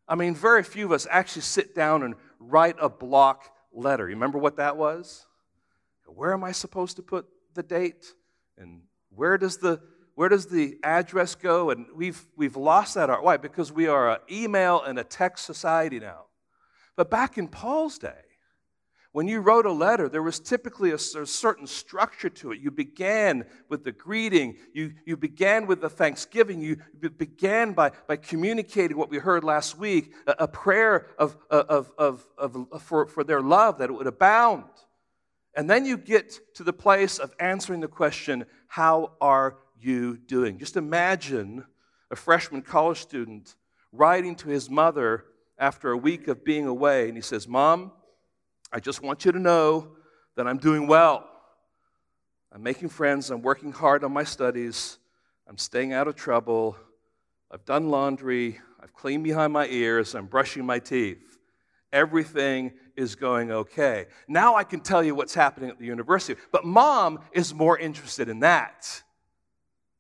I 0.07 0.15
mean, 0.15 0.35
very 0.35 0.63
few 0.63 0.85
of 0.85 0.91
us 0.91 1.07
actually 1.09 1.43
sit 1.43 1.75
down 1.75 2.03
and 2.03 2.15
write 2.39 2.75
a 2.81 2.89
block 2.89 3.49
letter. 3.73 4.07
You 4.07 4.15
remember 4.15 4.37
what 4.37 4.57
that 4.57 4.77
was? 4.77 5.25
Where 6.05 6.33
am 6.33 6.43
I 6.43 6.51
supposed 6.51 6.95
to 6.97 7.01
put 7.01 7.25
the 7.53 7.63
date? 7.63 8.13
And 8.57 8.81
where 9.09 9.37
does 9.37 9.57
the 9.57 9.81
where 10.17 10.29
does 10.29 10.47
the 10.47 10.79
address 10.81 11.35
go? 11.35 11.69
And 11.69 11.85
we've, 11.95 12.25
we've 12.35 12.55
lost 12.55 12.95
that 12.95 13.07
art. 13.07 13.23
Why? 13.23 13.37
Because 13.37 13.71
we 13.71 13.85
are 13.85 14.13
an 14.13 14.17
email 14.31 14.81
and 14.81 14.97
a 14.97 15.03
text 15.03 15.45
society 15.45 15.99
now. 15.99 16.23
But 16.95 17.11
back 17.11 17.37
in 17.37 17.47
Paul's 17.47 17.99
day, 17.99 18.23
when 19.11 19.27
you 19.27 19.41
wrote 19.41 19.67
a 19.67 19.71
letter, 19.71 20.09
there 20.09 20.23
was 20.23 20.39
typically 20.39 20.89
a, 20.89 20.95
a, 20.95 21.27
certain 21.27 21.67
structure 21.67 22.29
to 22.29 22.51
it. 22.51 22.59
You 22.59 22.71
began 22.71 23.45
with 23.69 23.83
the 23.83 23.91
greeting, 23.91 24.57
you, 24.73 24.93
you 25.05 25.17
began 25.17 25.67
with 25.67 25.81
the 25.81 25.89
thanksgiving, 25.89 26.61
you 26.61 26.77
began 26.99 27.73
by, 27.73 27.91
by 28.07 28.15
communicating 28.15 28.97
what 28.97 29.11
we 29.11 29.19
heard 29.19 29.43
last 29.43 29.77
week 29.77 30.15
a, 30.25 30.31
a 30.39 30.47
prayer 30.47 31.09
of, 31.19 31.37
of, 31.51 31.91
of, 31.99 32.25
of, 32.39 32.81
for, 32.81 33.05
for 33.05 33.23
their 33.23 33.43
love, 33.43 33.77
that 33.77 33.91
it 33.91 33.93
would 33.93 34.07
abound. 34.07 34.63
And 35.55 35.69
then 35.69 35.85
you 35.85 35.95
get 35.95 36.55
to 36.55 36.63
the 36.63 36.73
place 36.73 37.19
of 37.19 37.35
answering 37.39 37.81
the 37.81 37.87
question, 37.87 38.47
How 38.67 39.11
are 39.21 39.57
you 39.79 40.17
doing? 40.17 40.57
Just 40.57 40.77
imagine 40.77 41.65
a 42.11 42.15
freshman 42.15 42.61
college 42.61 43.01
student 43.01 43.55
writing 43.91 44.35
to 44.35 44.49
his 44.49 44.69
mother 44.69 45.25
after 45.57 45.91
a 45.91 45.97
week 45.97 46.27
of 46.27 46.43
being 46.43 46.67
away, 46.67 47.07
and 47.07 47.17
he 47.17 47.21
says, 47.21 47.47
Mom, 47.47 47.91
I 48.71 48.79
just 48.79 49.01
want 49.01 49.25
you 49.25 49.31
to 49.31 49.39
know 49.39 49.89
that 50.35 50.47
I'm 50.47 50.57
doing 50.57 50.87
well. 50.87 51.27
I'm 52.51 52.63
making 52.63 52.89
friends, 52.89 53.29
I'm 53.29 53.41
working 53.41 53.71
hard 53.71 54.03
on 54.03 54.13
my 54.13 54.23
studies, 54.23 54.99
I'm 55.47 55.57
staying 55.57 55.93
out 55.93 56.07
of 56.07 56.15
trouble, 56.15 56.77
I've 57.51 57.65
done 57.65 57.89
laundry, 57.89 58.59
I've 58.81 58.93
cleaned 58.93 59.23
behind 59.23 59.53
my 59.53 59.67
ears, 59.67 60.15
I'm 60.15 60.27
brushing 60.27 60.65
my 60.65 60.79
teeth. 60.79 61.39
Everything 61.93 62.73
is 62.95 63.15
going 63.15 63.51
okay. 63.51 64.07
Now 64.27 64.55
I 64.55 64.63
can 64.63 64.81
tell 64.81 65.03
you 65.03 65.15
what's 65.15 65.33
happening 65.33 65.69
at 65.69 65.79
the 65.79 65.85
university. 65.85 66.39
But 66.51 66.65
mom 66.65 67.19
is 67.31 67.53
more 67.53 67.77
interested 67.77 68.27
in 68.27 68.41
that. 68.41 69.03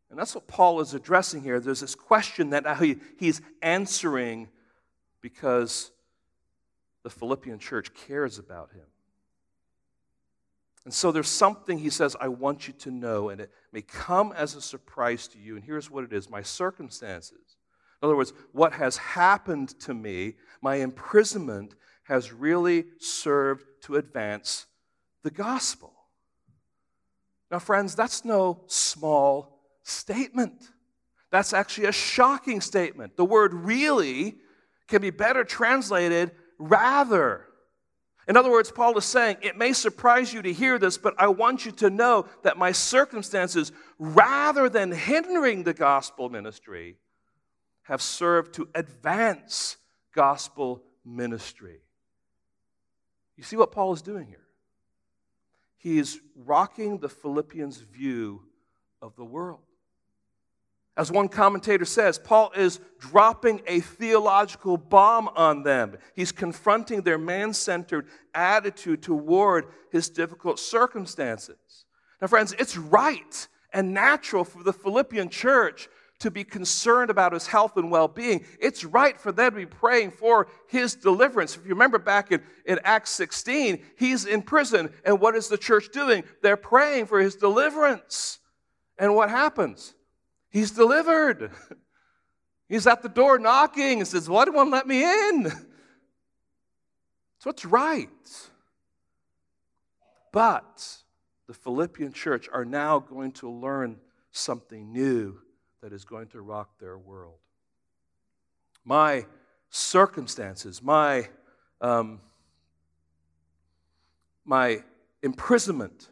And 0.09 0.17
that's 0.17 0.35
what 0.35 0.47
Paul 0.47 0.79
is 0.79 0.93
addressing 0.93 1.41
here. 1.41 1.59
There's 1.59 1.81
this 1.81 1.95
question 1.95 2.51
that 2.51 2.77
he, 2.77 2.97
he's 3.17 3.41
answering 3.61 4.47
because 5.21 5.91
the 7.03 7.09
Philippian 7.09 7.59
church 7.59 7.93
cares 7.93 8.39
about 8.39 8.71
him. 8.71 8.85
And 10.85 10.93
so 10.93 11.11
there's 11.11 11.27
something 11.27 11.77
he 11.77 11.89
says, 11.89 12.15
I 12.21 12.29
want 12.29 12.67
you 12.67 12.73
to 12.75 12.91
know, 12.91 13.27
and 13.27 13.41
it 13.41 13.51
may 13.73 13.81
come 13.81 14.31
as 14.31 14.55
a 14.55 14.61
surprise 14.61 15.27
to 15.29 15.37
you. 15.37 15.55
And 15.55 15.63
here's 15.65 15.91
what 15.91 16.05
it 16.05 16.13
is 16.13 16.29
my 16.29 16.41
circumstances. 16.41 17.57
In 18.01 18.05
other 18.05 18.15
words, 18.15 18.31
what 18.53 18.71
has 18.73 18.95
happened 18.95 19.77
to 19.81 19.93
me, 19.93 20.35
my 20.61 20.75
imprisonment, 20.75 21.75
has 22.03 22.31
really 22.31 22.85
served 22.99 23.65
to 23.81 23.97
advance 23.97 24.65
the 25.23 25.31
gospel. 25.31 25.93
Now, 27.51 27.59
friends, 27.59 27.95
that's 27.95 28.23
no 28.23 28.61
small 28.67 29.56
statement. 29.87 30.69
That's 31.31 31.53
actually 31.53 31.87
a 31.87 31.91
shocking 31.91 32.61
statement. 32.61 33.15
The 33.17 33.25
word 33.25 33.53
really 33.53 34.37
can 34.87 35.01
be 35.01 35.09
better 35.09 35.43
translated 35.43 36.31
rather. 36.57 37.45
In 38.27 38.35
other 38.35 38.51
words, 38.51 38.71
Paul 38.71 38.97
is 38.97 39.05
saying, 39.05 39.37
it 39.41 39.57
may 39.57 39.71
surprise 39.71 40.33
you 40.33 40.41
to 40.41 40.51
hear 40.51 40.77
this, 40.77 40.97
but 40.97 41.13
I 41.17 41.27
want 41.27 41.65
you 41.65 41.71
to 41.73 41.89
know 41.89 42.25
that 42.43 42.57
my 42.57 42.73
circumstances, 42.73 43.71
rather 43.97 44.67
than 44.67 44.91
hindering 44.91 45.63
the 45.63 45.73
gospel 45.73 46.29
ministry, 46.29 46.97
have 47.83 48.01
served 48.01 48.53
to 48.55 48.67
advance 48.75 49.77
gospel 50.13 50.83
ministry. 51.05 51.79
You 53.37 53.43
see 53.43 53.55
what 53.55 53.71
Paul 53.71 53.93
is 53.93 54.01
doing 54.01 54.27
here? 54.27 54.45
He 55.77 55.99
is 55.99 56.19
rocking 56.35 56.97
the 56.97 57.07
Philippians' 57.07 57.77
view 57.77 58.41
of 59.01 59.15
the 59.15 59.23
world. 59.23 59.61
As 60.97 61.11
one 61.11 61.29
commentator 61.29 61.85
says, 61.85 62.17
Paul 62.17 62.51
is 62.55 62.79
dropping 62.97 63.61
a 63.67 63.81
theological 63.81 64.77
bomb 64.77 65.29
on 65.35 65.61
them. 65.61 65.95
He's 66.15 66.31
confronting 66.31 67.01
their 67.01 67.19
man 67.19 67.53
centered 67.53 68.07
attitude 68.33 69.03
toward 69.03 69.67
his 69.91 70.09
difficult 70.09 70.59
circumstances. 70.59 71.85
Now, 72.19 72.27
friends, 72.27 72.55
it's 72.57 72.75
right 72.75 73.47
and 73.71 73.93
natural 73.93 74.43
for 74.43 74.63
the 74.63 74.73
Philippian 74.73 75.29
church 75.29 75.87
to 76.19 76.31
be 76.31 76.43
concerned 76.43 77.11
about 77.11 77.31
his 77.31 77.45
health 77.45 77.77
and 77.77 77.91
well 77.91 78.07
being. 78.07 78.43
It's 78.59 78.83
right 78.83 79.19
for 79.19 79.31
them 79.31 79.51
to 79.51 79.57
be 79.57 79.65
praying 79.67 80.11
for 80.11 80.47
his 80.67 80.95
deliverance. 80.95 81.55
If 81.55 81.63
you 81.63 81.69
remember 81.69 81.99
back 81.99 82.31
in, 82.31 82.41
in 82.65 82.79
Acts 82.83 83.11
16, 83.11 83.83
he's 83.97 84.25
in 84.25 84.41
prison, 84.41 84.91
and 85.05 85.21
what 85.21 85.35
is 85.35 85.47
the 85.47 85.59
church 85.59 85.89
doing? 85.93 86.23
They're 86.41 86.57
praying 86.57 87.05
for 87.05 87.19
his 87.19 87.35
deliverance. 87.35 88.39
And 88.97 89.13
what 89.13 89.29
happens? 89.29 89.93
He's 90.57 90.71
delivered. 90.71 91.51
He's 92.67 92.87
at 92.87 93.03
the 93.03 93.09
door 93.09 93.37
knocking 93.37 93.99
and 93.99 94.07
says, 94.07 94.27
Why 94.27 94.43
do 94.43 94.51
not 94.51 94.69
let 94.69 94.87
me 94.87 95.03
in? 95.03 95.51
It's 97.45 97.63
right. 97.63 98.09
But 100.33 100.97
the 101.45 101.53
Philippian 101.53 102.11
church 102.11 102.49
are 102.51 102.65
now 102.65 102.97
going 102.97 103.33
to 103.33 103.49
learn 103.51 103.99
something 104.31 104.91
new 104.91 105.37
that 105.83 105.93
is 105.93 106.03
going 106.03 106.29
to 106.29 106.41
rock 106.41 106.79
their 106.79 106.97
world. 106.97 107.37
My 108.83 109.27
circumstances, 109.69 110.81
my, 110.81 111.29
um, 111.81 112.19
my 114.43 114.83
imprisonment 115.21 116.09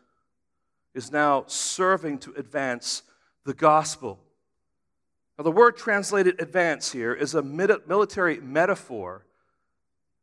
is 0.93 1.11
now 1.11 1.45
serving 1.47 2.19
to 2.19 2.33
advance 2.35 3.01
the 3.43 3.55
gospel. 3.55 4.19
Now, 5.37 5.43
the 5.43 5.51
word 5.51 5.77
translated 5.77 6.41
advance 6.41 6.91
here 6.91 7.13
is 7.13 7.35
a 7.35 7.41
military 7.41 8.39
metaphor 8.39 9.25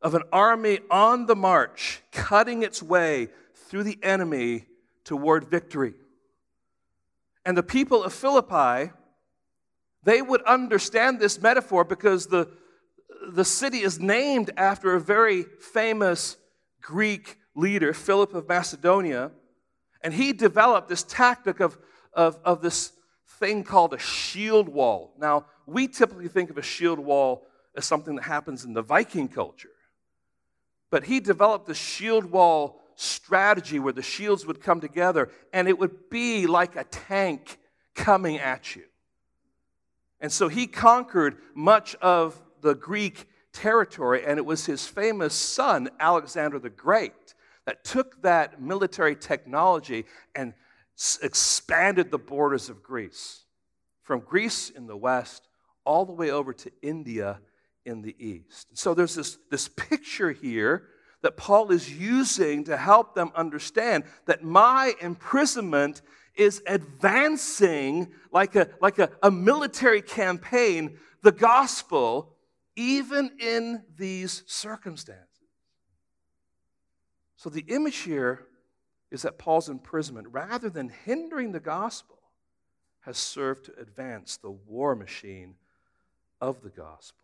of 0.01 0.15
an 0.15 0.23
army 0.33 0.81
on 0.91 1.27
the 1.27 1.37
march, 1.37 2.01
cutting 2.13 2.63
its 2.63 2.83
way 2.83 3.29
through 3.55 3.85
the 3.85 3.99
enemy 4.03 4.67
toward 5.05 5.45
victory. 5.45 5.95
And 7.45 7.57
the 7.57 7.63
people 7.63 8.03
of 8.03 8.13
Philippi 8.13 8.93
they 10.03 10.21
would 10.21 10.43
understand 10.43 11.21
this 11.21 11.41
metaphor 11.41 11.85
because 11.85 12.27
the, 12.27 12.49
the 13.29 13.45
city 13.45 13.79
is 13.79 14.01
named 14.01 14.51
after 14.57 14.95
a 14.95 15.01
very 15.01 15.45
famous 15.61 16.37
Greek 16.81 17.39
leader, 17.55 17.93
Philip 17.93 18.35
of 18.35 18.49
Macedonia. 18.49 19.31
And 20.03 20.13
he 20.13 20.33
developed 20.33 20.89
this 20.89 21.05
tactic 21.05 21.61
of, 21.61 21.79
of, 22.13 22.39
of 22.45 22.63
this 22.63 22.93
thing 23.43 23.65
called 23.65 23.93
a 23.93 23.99
shield 23.99 24.69
wall. 24.69 25.15
Now, 25.19 25.47
we 25.67 25.89
typically 25.89 26.29
think 26.29 26.49
of 26.49 26.59
a 26.59 26.63
shield 26.63 27.01
wall 27.01 27.45
as 27.77 27.85
something 27.85 28.15
that 28.15 28.23
happens 28.23 28.65
in 28.65 28.73
the 28.73 28.83
Viking 28.83 29.27
culture. 29.27 29.73
But 30.93 31.03
he 31.05 31.19
developed 31.19 31.67
the 31.67 31.75
shield 31.75 32.27
wall 32.27 32.81
strategy 32.95 33.81
where 33.81 33.93
the 33.93 34.01
shields 34.01 34.47
would 34.47 34.63
come 34.63 34.81
together 34.81 35.29
and 35.53 35.67
it 35.67 35.77
would 35.77 36.09
be 36.09 36.47
like 36.47 36.77
a 36.77 36.85
tank 36.85 37.59
coming 37.97 38.39
at 38.39 38.77
you. 38.77 38.85
And 40.21 40.31
so 40.31 40.47
he 40.47 40.69
conquered 40.69 41.37
much 41.53 41.97
of 41.97 42.41
the 42.61 42.77
Greek 42.77 43.27
territory, 43.53 44.25
and 44.25 44.39
it 44.39 44.47
was 44.47 44.67
his 44.67 44.87
famous 44.87 45.35
son, 45.35 45.91
Alexander 45.99 46.61
the 46.61 46.71
Great, 46.71 47.35
that 47.67 47.83
took 47.83 48.23
that 48.23 48.63
military 48.63 49.17
technology 49.17 50.05
and 50.37 50.55
expanded 51.23 52.11
the 52.11 52.19
borders 52.19 52.69
of 52.69 52.83
Greece. 52.83 53.45
From 54.03 54.21
Greece 54.21 54.71
in 54.71 54.87
the 54.87 54.97
west 54.97 55.49
all 55.85 56.05
the 56.05 56.13
way 56.13 56.31
over 56.31 56.53
to 56.53 56.71
India 56.83 57.41
in 57.85 58.03
the 58.03 58.15
east. 58.19 58.77
So 58.79 58.95
there's 58.95 59.15
this, 59.15 59.39
this 59.51 59.69
picture 59.69 60.33
here 60.33 60.89
that 61.23 61.37
Paul 61.37 61.71
is 61.71 61.93
using 61.93 62.65
to 62.65 62.77
help 62.77 63.15
them 63.15 63.33
understand 63.35 64.05
that 64.27 64.43
my 64.43 64.95
imprisonment 65.01 66.03
is 66.35 66.63
advancing 66.67 68.13
like 68.31 68.57
a, 68.57 68.69
like 68.81 68.99
a, 68.99 69.11
a 69.23 69.31
military 69.31 70.03
campaign 70.03 70.99
the 71.23 71.33
gospel 71.33 72.37
even 72.75 73.31
in 73.39 73.83
these 73.97 74.43
circumstances. 74.47 75.29
So 77.37 77.51
the 77.51 77.65
image 77.69 77.99
here 77.99 78.47
is 79.13 79.23
that 79.23 79.39
Paul's 79.39 79.69
imprisonment, 79.69 80.27
rather 80.31 80.71
than 80.71 80.89
hindering 81.05 81.53
the 81.53 81.61
gospel, 81.61 82.19
has 83.01 83.19
served 83.19 83.67
to 83.67 83.79
advance 83.79 84.39
the 84.39 84.51
war 84.51 84.97
machine 84.97 85.55
of 86.41 86.63
the 86.63 86.71
gospel. 86.71 87.19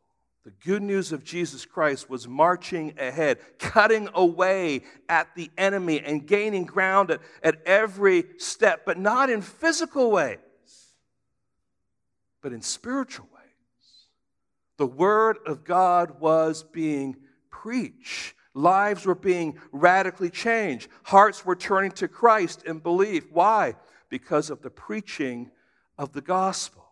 The 0.45 0.51
good 0.65 0.83
news 0.83 1.13
of 1.13 1.25
Jesus 1.25 1.65
Christ 1.65 2.11
was 2.11 2.29
marching 2.29 2.93
ahead, 2.99 3.39
cutting 3.59 4.11
away 4.13 4.83
at 5.09 5.35
the 5.35 5.51
enemy 5.57 6.01
and 6.01 6.27
gaining 6.27 6.65
ground 6.65 7.11
at, 7.11 7.21
at 7.43 7.63
every 7.65 8.25
step, 8.37 8.83
but 8.85 8.99
not 8.99 9.31
in 9.31 9.41
physical 9.41 10.11
ways, 10.11 10.39
but 12.43 12.53
in 12.53 12.61
spiritual 12.61 13.29
ways. 13.35 14.09
The 14.77 14.87
Word 14.87 15.39
of 15.47 15.65
God 15.65 16.21
was 16.21 16.65
being 16.65 17.17
preached. 17.51 18.35
Lives 18.59 19.07
were 19.07 19.15
being 19.15 19.57
radically 19.71 20.31
changed. 20.31 20.89
Hearts 21.05 21.47
were 21.47 21.55
turning 21.55 21.93
to 21.93 22.09
Christ 22.09 22.65
in 22.65 22.81
belief. 22.81 23.31
Why? 23.31 23.77
Because 24.09 24.51
of 24.51 24.63
the 24.63 24.71
preaching 24.71 25.53
of 25.97 26.13
the 26.13 26.21
gospel. 26.21 26.85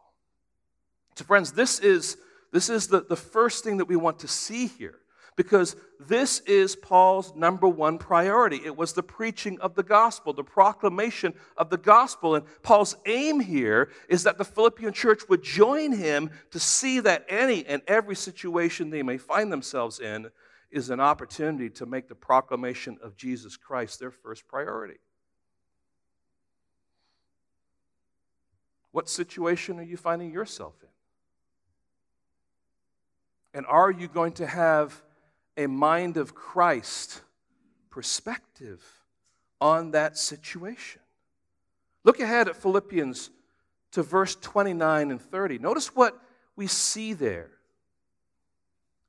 So, 1.17 1.25
friends, 1.25 1.51
this 1.53 1.81
is 1.81 2.19
this 2.53 2.71
is 2.71 2.87
the, 2.87 3.01
the 3.01 3.17
first 3.17 3.65
thing 3.65 3.79
that 3.79 3.89
we 3.89 3.97
want 3.97 4.21
to 4.21 4.29
see 4.29 4.69
here 4.69 5.01
because 5.35 5.75
this 5.99 6.39
is 6.41 6.77
Paul's 6.77 7.35
number 7.35 7.67
one 7.67 7.99
priority. 7.99 8.61
It 8.65 8.77
was 8.77 8.93
the 8.93 9.03
preaching 9.03 9.59
of 9.61 9.75
the 9.75 9.83
gospel, 9.83 10.33
the 10.33 10.45
proclamation 10.45 11.35
of 11.57 11.69
the 11.69 11.79
gospel. 11.79 12.37
And 12.37 12.47
Paul's 12.63 12.97
aim 13.07 13.41
here 13.41 13.91
is 14.09 14.23
that 14.23 14.39
the 14.39 14.45
Philippian 14.45 14.93
church 14.93 15.23
would 15.29 15.43
join 15.43 15.91
him 15.91 16.31
to 16.53 16.61
see 16.61 17.01
that 17.01 17.27
any 17.29 17.67
and 17.67 17.83
every 17.89 18.15
situation 18.15 18.91
they 18.91 19.03
may 19.03 19.19
find 19.19 19.51
themselves 19.51 19.99
in 19.99 20.31
is 20.71 20.91
an 20.91 21.01
opportunity 21.01 21.71
to 21.71 21.87
make 21.87 22.09
the 22.09 22.15
proclamation 22.15 22.99
of 23.03 23.17
Jesus 23.17 23.57
Christ 23.57 24.01
their 24.01 24.11
first 24.11 24.47
priority. 24.49 24.99
What 28.93 29.09
situation 29.09 29.79
are 29.79 29.85
you 29.85 29.97
finding 29.97 30.33
yourself 30.33 30.75
in? 30.83 30.89
And 33.59 33.67
are 33.67 33.91
you 33.91 34.09
going 34.09 34.33
to 34.35 34.47
have 34.47 35.03
a 35.57 35.67
mind 35.67 36.17
of 36.17 36.35
Christ 36.35 37.23
perspective 37.91 38.83
on 39.61 39.93
that 39.93 40.19
situation? 40.19 41.01
Look 42.05 42.21
ahead 42.21 42.49
at 42.49 42.57
Philippians 42.57 43.31
to 43.93 44.03
verse 44.03 44.37
29 44.37 45.11
and 45.11 45.21
30. 45.21 45.59
Notice 45.59 45.95
what 45.95 46.19
we 46.55 46.67
see 46.67 47.13
there. 47.13 47.51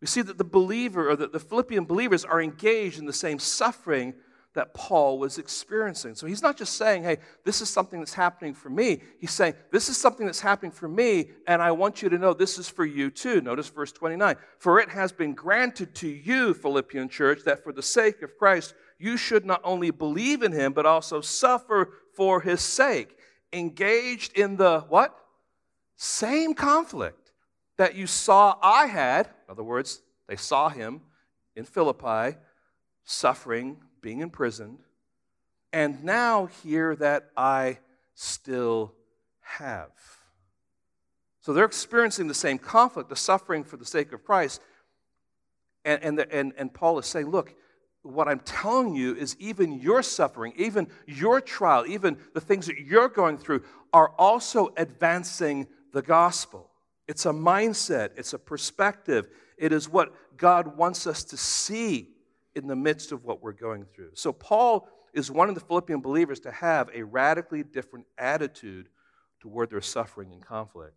We 0.01 0.07
see 0.07 0.21
that 0.21 0.38
the 0.38 0.43
believer 0.43 1.10
or 1.10 1.15
that 1.15 1.31
the 1.31 1.39
Philippian 1.39 1.86
believers 1.86 2.23
are 2.23 2.41
engaged 2.41 2.99
in 2.99 3.05
the 3.05 3.13
same 3.13 3.39
suffering 3.39 4.13
that 4.53 4.73
Paul 4.73 5.19
was 5.19 5.38
experiencing. 5.38 6.15
So 6.15 6.25
he's 6.25 6.41
not 6.41 6.57
just 6.57 6.77
saying, 6.77 7.03
hey, 7.03 7.17
this 7.43 7.62
is 7.62 7.69
something 7.69 7.99
that's 7.99 8.15
happening 8.15 8.55
for 8.55 8.71
me. 8.71 9.01
He's 9.19 9.31
saying, 9.31 9.53
this 9.71 9.88
is 9.88 9.97
something 9.97 10.25
that's 10.25 10.39
happening 10.39 10.71
for 10.71 10.88
me, 10.88 11.29
and 11.47 11.62
I 11.62 11.71
want 11.71 12.01
you 12.01 12.10
to 12.10 12.17
know 12.17 12.33
this 12.33 12.57
is 12.57 12.67
for 12.67 12.83
you 12.83 13.12
too. 13.12 13.39
Notice 13.41 13.69
verse 13.69 13.91
29. 13.91 14.36
For 14.57 14.79
it 14.79 14.89
has 14.89 15.12
been 15.12 15.36
granted 15.36 15.93
to 15.95 16.07
you, 16.07 16.55
Philippian 16.55 17.07
church, 17.07 17.41
that 17.45 17.63
for 17.63 17.71
the 17.71 17.83
sake 17.83 18.23
of 18.23 18.36
Christ, 18.36 18.73
you 18.97 19.15
should 19.15 19.45
not 19.45 19.62
only 19.63 19.91
believe 19.91 20.41
in 20.41 20.51
him, 20.51 20.73
but 20.73 20.88
also 20.88 21.21
suffer 21.21 21.93
for 22.15 22.41
his 22.41 22.62
sake. 22.62 23.15
Engaged 23.53 24.36
in 24.36 24.57
the 24.57 24.86
what? 24.89 25.15
Same 25.97 26.55
conflict 26.55 27.26
that 27.77 27.95
you 27.95 28.07
saw 28.07 28.57
I 28.61 28.87
had. 28.87 29.27
In 29.27 29.51
other 29.51 29.63
words, 29.63 30.01
they 30.27 30.35
saw 30.35 30.69
him 30.69 31.01
in 31.55 31.63
Philippi 31.63 32.37
suffering 33.03 33.77
being 34.01 34.19
imprisoned, 34.19 34.79
and 35.71 36.03
now 36.03 36.47
hear 36.63 36.95
that 36.97 37.29
I 37.35 37.79
still 38.13 38.93
have. 39.41 39.91
So 41.41 41.53
they're 41.53 41.65
experiencing 41.65 42.27
the 42.27 42.33
same 42.33 42.57
conflict, 42.57 43.09
the 43.09 43.15
suffering 43.15 43.63
for 43.63 43.77
the 43.77 43.85
sake 43.85 44.11
of 44.11 44.23
Christ. 44.25 44.61
And, 45.85 46.03
and, 46.03 46.19
the, 46.19 46.29
and, 46.33 46.53
and 46.57 46.73
Paul 46.73 46.99
is 46.99 47.05
saying, 47.05 47.27
look, 47.29 47.55
what 48.01 48.27
I'm 48.27 48.41
telling 48.41 48.95
you 48.95 49.15
is 49.15 49.37
even 49.39 49.79
your 49.79 50.03
suffering, 50.03 50.53
even 50.57 50.87
your 51.05 51.39
trial, 51.39 51.85
even 51.87 52.17
the 52.33 52.41
things 52.41 52.65
that 52.67 52.79
you're 52.79 53.07
going 53.07 53.37
through 53.37 53.63
are 53.93 54.09
also 54.17 54.73
advancing 54.75 55.67
the 55.93 56.01
gospel. 56.01 56.69
It's 57.07 57.25
a 57.25 57.31
mindset, 57.31 58.11
it's 58.17 58.33
a 58.33 58.39
perspective. 58.39 59.29
It 59.57 59.71
is 59.71 59.89
what 59.89 60.13
God 60.37 60.77
wants 60.77 61.07
us 61.07 61.23
to 61.25 61.37
see 61.37 62.09
in 62.55 62.67
the 62.67 62.75
midst 62.75 63.11
of 63.11 63.23
what 63.23 63.41
we're 63.41 63.53
going 63.53 63.85
through. 63.85 64.11
So, 64.13 64.33
Paul 64.33 64.89
is 65.13 65.31
one 65.31 65.49
of 65.49 65.55
the 65.55 65.61
Philippian 65.61 66.01
believers 66.01 66.39
to 66.41 66.51
have 66.51 66.89
a 66.93 67.03
radically 67.03 67.63
different 67.63 68.05
attitude 68.17 68.89
toward 69.39 69.69
their 69.69 69.81
suffering 69.81 70.31
and 70.31 70.45
conflict. 70.45 70.93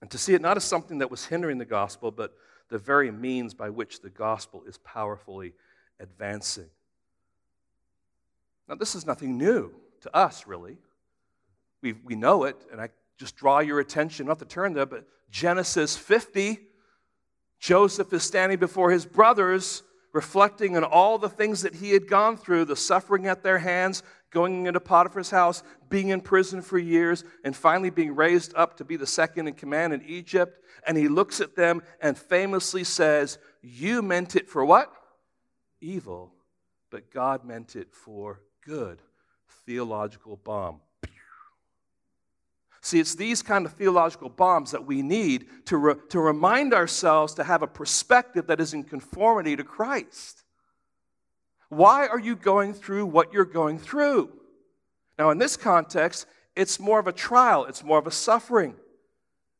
And 0.00 0.10
to 0.10 0.18
see 0.18 0.34
it 0.34 0.42
not 0.42 0.56
as 0.56 0.64
something 0.64 0.98
that 0.98 1.10
was 1.10 1.24
hindering 1.24 1.58
the 1.58 1.64
gospel, 1.64 2.10
but 2.10 2.34
the 2.68 2.78
very 2.78 3.10
means 3.10 3.54
by 3.54 3.70
which 3.70 4.00
the 4.00 4.10
gospel 4.10 4.62
is 4.66 4.78
powerfully 4.78 5.54
advancing. 5.98 6.68
Now, 8.68 8.74
this 8.74 8.94
is 8.94 9.06
nothing 9.06 9.38
new 9.38 9.72
to 10.02 10.14
us, 10.14 10.46
really. 10.46 10.76
We, 11.82 11.92
we 11.92 12.16
know 12.16 12.44
it, 12.44 12.56
and 12.70 12.80
I 12.80 12.90
just 13.18 13.36
draw 13.36 13.60
your 13.60 13.80
attention, 13.80 14.26
not 14.26 14.38
to 14.40 14.44
turn 14.44 14.74
there, 14.74 14.86
but 14.86 15.06
Genesis 15.30 15.96
50. 15.96 16.58
Joseph 17.58 18.12
is 18.12 18.22
standing 18.22 18.58
before 18.58 18.90
his 18.90 19.06
brothers, 19.06 19.82
reflecting 20.12 20.76
on 20.76 20.84
all 20.84 21.18
the 21.18 21.28
things 21.28 21.62
that 21.62 21.76
he 21.76 21.90
had 21.90 22.08
gone 22.08 22.36
through 22.36 22.64
the 22.64 22.76
suffering 22.76 23.26
at 23.26 23.42
their 23.42 23.58
hands, 23.58 24.02
going 24.30 24.66
into 24.66 24.80
Potiphar's 24.80 25.30
house, 25.30 25.62
being 25.88 26.10
in 26.10 26.20
prison 26.20 26.60
for 26.60 26.78
years, 26.78 27.24
and 27.44 27.56
finally 27.56 27.90
being 27.90 28.14
raised 28.14 28.54
up 28.54 28.76
to 28.76 28.84
be 28.84 28.96
the 28.96 29.06
second 29.06 29.48
in 29.48 29.54
command 29.54 29.92
in 29.92 30.02
Egypt. 30.02 30.62
And 30.86 30.96
he 30.96 31.08
looks 31.08 31.40
at 31.40 31.56
them 31.56 31.82
and 32.00 32.18
famously 32.18 32.84
says, 32.84 33.38
You 33.62 34.02
meant 34.02 34.36
it 34.36 34.48
for 34.48 34.64
what? 34.64 34.92
Evil, 35.80 36.32
but 36.90 37.10
God 37.10 37.44
meant 37.44 37.76
it 37.76 37.94
for 37.94 38.40
good. 38.64 39.00
Theological 39.64 40.36
bomb. 40.36 40.80
See, 42.86 43.00
it's 43.00 43.16
these 43.16 43.42
kind 43.42 43.66
of 43.66 43.72
theological 43.72 44.28
bombs 44.28 44.70
that 44.70 44.86
we 44.86 45.02
need 45.02 45.46
to, 45.64 45.76
re- 45.76 45.94
to 46.10 46.20
remind 46.20 46.72
ourselves 46.72 47.34
to 47.34 47.42
have 47.42 47.62
a 47.62 47.66
perspective 47.66 48.46
that 48.46 48.60
is 48.60 48.74
in 48.74 48.84
conformity 48.84 49.56
to 49.56 49.64
Christ. 49.64 50.44
Why 51.68 52.06
are 52.06 52.20
you 52.20 52.36
going 52.36 52.74
through 52.74 53.06
what 53.06 53.32
you're 53.32 53.44
going 53.44 53.80
through? 53.80 54.30
Now, 55.18 55.30
in 55.30 55.38
this 55.38 55.56
context, 55.56 56.28
it's 56.54 56.78
more 56.78 57.00
of 57.00 57.08
a 57.08 57.12
trial, 57.12 57.64
it's 57.64 57.82
more 57.82 57.98
of 57.98 58.06
a 58.06 58.12
suffering. 58.12 58.76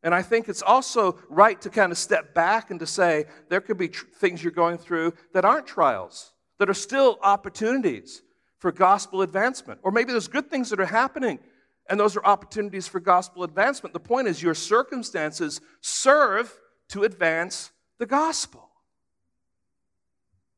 And 0.05 0.15
I 0.15 0.23
think 0.23 0.49
it's 0.49 0.63
also 0.63 1.19
right 1.29 1.61
to 1.63 1.69
kind 1.69 1.91
of 1.91 1.99
step 1.99 2.33
back 2.33 2.71
and 2.71 2.79
to 2.79 2.87
say 2.87 3.25
there 3.49 3.61
could 3.61 3.77
be 3.77 3.89
tr- 3.89 4.07
things 4.21 4.41
you're 4.41 4.53
going 4.53 4.79
through 4.79 5.15
that 5.33 5.45
aren't 5.45 5.67
trials, 5.67 6.33
that 6.61 6.71
are 6.71 6.75
still 6.75 7.19
opportunities 7.25 8.23
for 8.61 8.71
gospel 8.71 9.23
advancement. 9.23 9.81
Or 9.83 9.91
maybe 9.91 10.13
there's 10.13 10.29
good 10.29 10.49
things 10.49 10.71
that 10.71 10.79
are 10.79 10.87
happening 10.87 11.41
and 11.89 11.99
those 11.99 12.17
are 12.17 12.25
opportunities 12.25 12.89
for 12.89 13.01
gospel 13.01 13.43
advancement. 13.43 13.93
The 13.93 14.01
point 14.01 14.29
is, 14.29 14.43
your 14.43 14.55
circumstances 14.55 15.61
serve 15.81 16.53
to 16.89 17.05
advance 17.05 17.71
the 17.99 18.07
gospel. 18.07 18.69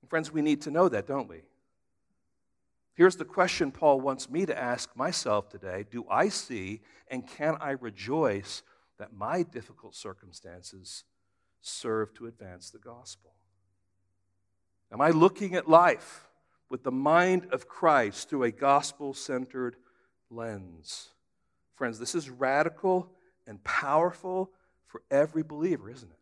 Friends, 0.08 0.32
we 0.32 0.40
need 0.40 0.62
to 0.62 0.70
know 0.70 0.88
that, 0.88 1.06
don't 1.06 1.28
we? 1.28 1.42
Here's 2.94 3.16
the 3.16 3.24
question 3.24 3.70
Paul 3.70 4.00
wants 4.00 4.30
me 4.30 4.46
to 4.46 4.58
ask 4.58 4.96
myself 4.96 5.48
today 5.48 5.84
Do 5.90 6.04
I 6.10 6.30
see 6.30 6.80
and 7.08 7.26
can 7.26 7.56
I 7.60 7.72
rejoice 7.72 8.62
that 8.98 9.12
my 9.12 9.42
difficult 9.42 9.94
circumstances 9.94 11.04
serve 11.60 12.14
to 12.14 12.26
advance 12.26 12.70
the 12.70 12.78
gospel? 12.78 13.32
Am 14.90 15.00
I 15.00 15.10
looking 15.10 15.54
at 15.54 15.68
life 15.68 16.26
with 16.70 16.82
the 16.82 16.90
mind 16.90 17.48
of 17.52 17.68
Christ 17.68 18.30
through 18.30 18.44
a 18.44 18.50
gospel 18.50 19.12
centered 19.12 19.76
lens? 20.30 21.10
Friends, 21.78 22.00
this 22.00 22.16
is 22.16 22.28
radical 22.28 23.08
and 23.46 23.62
powerful 23.62 24.50
for 24.88 25.00
every 25.12 25.44
believer, 25.44 25.88
isn't 25.88 26.10
it? 26.10 26.18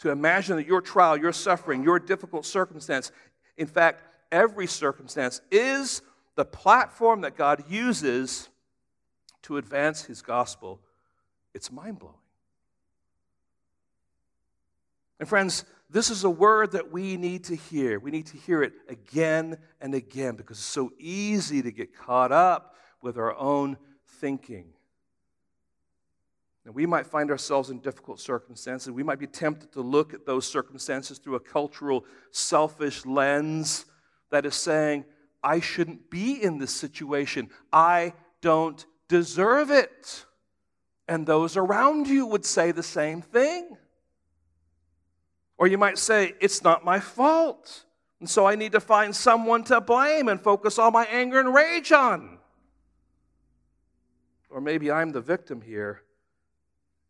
To 0.00 0.10
imagine 0.10 0.56
that 0.56 0.66
your 0.66 0.82
trial, 0.82 1.16
your 1.16 1.32
suffering, 1.32 1.82
your 1.82 1.98
difficult 1.98 2.44
circumstance, 2.44 3.10
in 3.56 3.66
fact, 3.66 4.02
every 4.30 4.66
circumstance 4.66 5.40
is 5.50 6.02
the 6.34 6.44
platform 6.44 7.22
that 7.22 7.38
God 7.38 7.64
uses 7.70 8.50
to 9.42 9.56
advance 9.56 10.04
his 10.04 10.20
gospel, 10.20 10.78
it's 11.54 11.72
mind 11.72 11.98
blowing. 11.98 12.14
And, 15.18 15.26
friends, 15.26 15.64
this 15.88 16.10
is 16.10 16.24
a 16.24 16.30
word 16.30 16.72
that 16.72 16.92
we 16.92 17.16
need 17.16 17.44
to 17.44 17.56
hear. 17.56 17.98
We 17.98 18.10
need 18.10 18.26
to 18.26 18.36
hear 18.36 18.62
it 18.62 18.74
again 18.90 19.56
and 19.80 19.94
again 19.94 20.36
because 20.36 20.58
it's 20.58 20.66
so 20.66 20.92
easy 20.98 21.62
to 21.62 21.72
get 21.72 21.96
caught 21.96 22.30
up 22.30 22.74
with 23.02 23.16
our 23.18 23.36
own 23.36 23.76
thinking. 24.06 24.72
And 26.64 26.74
we 26.74 26.86
might 26.86 27.06
find 27.06 27.30
ourselves 27.30 27.70
in 27.70 27.78
difficult 27.78 28.20
circumstances. 28.20 28.92
We 28.92 29.02
might 29.02 29.18
be 29.18 29.26
tempted 29.26 29.72
to 29.72 29.80
look 29.80 30.12
at 30.12 30.26
those 30.26 30.46
circumstances 30.46 31.18
through 31.18 31.36
a 31.36 31.40
cultural, 31.40 32.04
selfish 32.32 33.06
lens 33.06 33.86
that 34.30 34.44
is 34.44 34.54
saying, 34.54 35.04
I 35.42 35.60
shouldn't 35.60 36.10
be 36.10 36.42
in 36.42 36.58
this 36.58 36.74
situation. 36.74 37.48
I 37.72 38.12
don't 38.42 38.84
deserve 39.08 39.70
it. 39.70 40.26
And 41.08 41.26
those 41.26 41.56
around 41.56 42.08
you 42.08 42.26
would 42.26 42.44
say 42.44 42.72
the 42.72 42.82
same 42.82 43.22
thing. 43.22 43.76
Or 45.56 45.66
you 45.66 45.78
might 45.78 45.98
say, 45.98 46.34
It's 46.40 46.62
not 46.62 46.84
my 46.84 47.00
fault. 47.00 47.84
And 48.20 48.28
so 48.28 48.46
I 48.46 48.54
need 48.54 48.72
to 48.72 48.80
find 48.80 49.16
someone 49.16 49.64
to 49.64 49.80
blame 49.80 50.28
and 50.28 50.40
focus 50.40 50.78
all 50.78 50.90
my 50.90 51.06
anger 51.06 51.40
and 51.40 51.54
rage 51.54 51.90
on. 51.90 52.39
Or 54.50 54.60
maybe 54.60 54.90
I'm 54.90 55.12
the 55.12 55.20
victim 55.20 55.60
here 55.60 56.02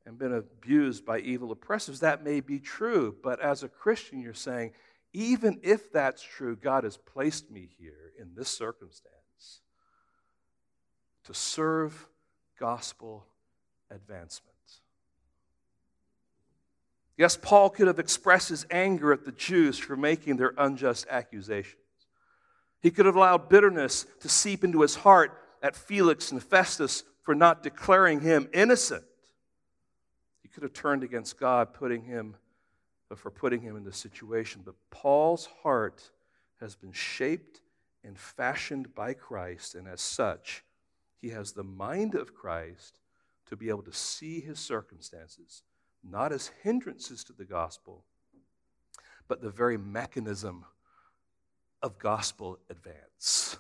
and 0.06 0.18
been 0.18 0.34
abused 0.34 1.04
by 1.04 1.20
evil 1.20 1.52
oppressors. 1.52 2.00
That 2.00 2.22
may 2.22 2.40
be 2.40 2.58
true, 2.58 3.16
but 3.22 3.40
as 3.40 3.62
a 3.62 3.68
Christian, 3.68 4.20
you're 4.20 4.34
saying, 4.34 4.72
even 5.12 5.58
if 5.62 5.92
that's 5.92 6.22
true, 6.22 6.54
God 6.56 6.84
has 6.84 6.96
placed 6.96 7.50
me 7.50 7.68
here 7.78 8.12
in 8.18 8.34
this 8.34 8.48
circumstance 8.48 9.60
to 11.24 11.34
serve 11.34 12.08
gospel 12.58 13.26
advancement. 13.90 14.50
Yes, 17.16 17.36
Paul 17.36 17.70
could 17.70 17.86
have 17.86 17.98
expressed 17.98 18.48
his 18.48 18.64
anger 18.70 19.12
at 19.12 19.24
the 19.24 19.32
Jews 19.32 19.78
for 19.78 19.96
making 19.96 20.36
their 20.36 20.54
unjust 20.56 21.06
accusations. 21.10 21.76
He 22.80 22.90
could 22.90 23.04
have 23.04 23.16
allowed 23.16 23.48
bitterness 23.50 24.06
to 24.20 24.28
seep 24.28 24.64
into 24.64 24.80
his 24.80 24.94
heart 24.94 25.36
at 25.62 25.76
Felix 25.76 26.32
and 26.32 26.42
Festus 26.42 27.04
for 27.22 27.34
not 27.34 27.62
declaring 27.62 28.20
him 28.20 28.48
innocent. 28.52 29.04
He 30.42 30.48
could 30.48 30.62
have 30.62 30.72
turned 30.72 31.04
against 31.04 31.38
God, 31.38 31.74
putting 31.74 32.04
him 32.04 32.36
uh, 33.10 33.14
for 33.14 33.30
putting 33.30 33.60
him 33.60 33.76
in 33.76 33.84
this 33.84 33.96
situation. 33.96 34.62
But 34.64 34.74
Paul's 34.90 35.48
heart 35.62 36.10
has 36.60 36.74
been 36.74 36.92
shaped 36.92 37.60
and 38.04 38.18
fashioned 38.18 38.94
by 38.94 39.14
Christ, 39.14 39.74
and 39.74 39.86
as 39.86 40.00
such, 40.00 40.64
he 41.20 41.28
has 41.30 41.52
the 41.52 41.64
mind 41.64 42.14
of 42.14 42.34
Christ 42.34 42.98
to 43.46 43.56
be 43.56 43.68
able 43.68 43.82
to 43.82 43.92
see 43.92 44.40
his 44.40 44.58
circumstances 44.58 45.62
not 46.02 46.32
as 46.32 46.50
hindrances 46.62 47.24
to 47.24 47.32
the 47.32 47.44
gospel, 47.44 48.04
but 49.28 49.42
the 49.42 49.50
very 49.50 49.76
mechanism 49.76 50.64
of 51.82 51.98
gospel 51.98 52.58
advance. 52.68 53.58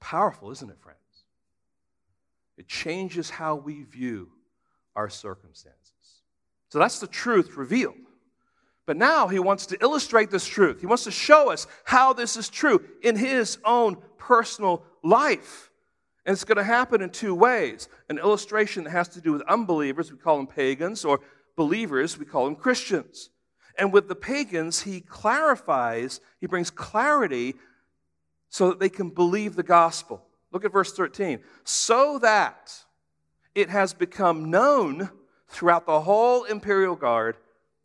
Powerful, 0.00 0.50
isn't 0.50 0.70
it, 0.70 0.80
friends? 0.80 0.98
It 2.56 2.66
changes 2.66 3.30
how 3.30 3.56
we 3.56 3.84
view 3.84 4.30
our 4.96 5.08
circumstances. 5.08 5.92
So 6.70 6.78
that's 6.78 6.98
the 6.98 7.06
truth 7.06 7.56
revealed. 7.56 7.94
But 8.84 8.96
now 8.96 9.28
he 9.28 9.38
wants 9.38 9.66
to 9.66 9.78
illustrate 9.82 10.30
this 10.30 10.46
truth. 10.46 10.80
He 10.80 10.86
wants 10.86 11.04
to 11.04 11.10
show 11.10 11.50
us 11.50 11.66
how 11.84 12.14
this 12.14 12.36
is 12.36 12.48
true 12.48 12.82
in 13.02 13.16
his 13.16 13.58
own 13.64 13.98
personal 14.16 14.82
life. 15.04 15.70
And 16.24 16.32
it's 16.32 16.44
going 16.44 16.56
to 16.56 16.64
happen 16.64 17.00
in 17.00 17.10
two 17.10 17.34
ways 17.34 17.88
an 18.08 18.18
illustration 18.18 18.84
that 18.84 18.90
has 18.90 19.08
to 19.08 19.20
do 19.20 19.32
with 19.32 19.42
unbelievers, 19.42 20.10
we 20.10 20.18
call 20.18 20.36
them 20.38 20.46
pagans, 20.46 21.04
or 21.04 21.20
believers, 21.56 22.18
we 22.18 22.24
call 22.24 22.46
them 22.46 22.56
Christians. 22.56 23.30
And 23.78 23.92
with 23.92 24.08
the 24.08 24.16
pagans, 24.16 24.82
he 24.82 25.00
clarifies, 25.00 26.20
he 26.40 26.46
brings 26.46 26.70
clarity 26.70 27.54
so 28.48 28.70
that 28.70 28.80
they 28.80 28.88
can 28.88 29.10
believe 29.10 29.56
the 29.56 29.62
gospel. 29.62 30.24
Look 30.52 30.64
at 30.64 30.72
verse 30.72 30.92
13. 30.92 31.40
So 31.64 32.18
that 32.20 32.72
it 33.54 33.68
has 33.70 33.92
become 33.92 34.50
known 34.50 35.10
throughout 35.48 35.86
the 35.86 36.00
whole 36.00 36.44
imperial 36.44 36.96
guard 36.96 37.36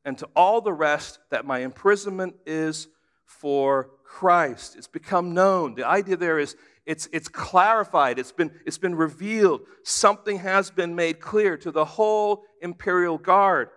and 0.06 0.18
to 0.18 0.28
all 0.36 0.62
the 0.62 0.74
rest 0.74 1.20
that 1.30 1.46
my 1.46 1.60
imprisonment 1.60 2.36
is 2.46 2.88
for 3.26 3.90
Christ. 4.04 4.76
It's 4.76 4.88
become 4.88 5.34
known. 5.34 5.76
The 5.76 5.88
idea 5.88 6.18
there 6.18 6.40
is 6.40 6.56
it's, 6.86 7.08
it's 7.14 7.30
clarified, 7.30 8.20
it's 8.20 8.34
been, 8.34 8.52
it's 8.66 8.78
been 8.78 8.96
revealed. 8.96 9.62
Something 9.84 10.40
has 10.40 10.70
been 10.70 10.96
made 10.96 11.20
clear 11.22 11.56
to 11.58 11.72
the 11.72 11.86
whole 11.86 12.44
imperial 12.62 13.18
guard. 13.18 13.70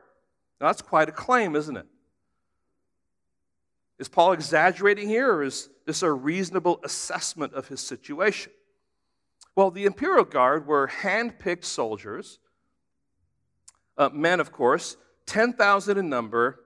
Now, 0.61 0.67
that's 0.67 0.83
quite 0.83 1.09
a 1.09 1.13
claim, 1.13 1.55
isn't 1.55 1.77
it? 1.77 1.87
Is 3.99 4.09
Paul 4.09 4.33
exaggerating 4.33 5.09
here, 5.09 5.33
or 5.33 5.45
is 5.45 5.71
this 5.87 6.03
a 6.03 6.13
reasonable 6.13 6.81
assessment 6.85 7.55
of 7.55 7.69
his 7.69 7.81
situation? 7.81 8.53
Well, 9.55 9.71
the 9.71 9.87
Imperial 9.87 10.25
Guard 10.25 10.67
were 10.67 10.87
hand 10.87 11.39
picked 11.39 11.65
soldiers, 11.65 12.39
uh, 13.97 14.11
men, 14.13 14.41
of 14.41 14.53
course, 14.53 14.99
10,000 15.25 15.97
in 15.97 16.11
number, 16.11 16.61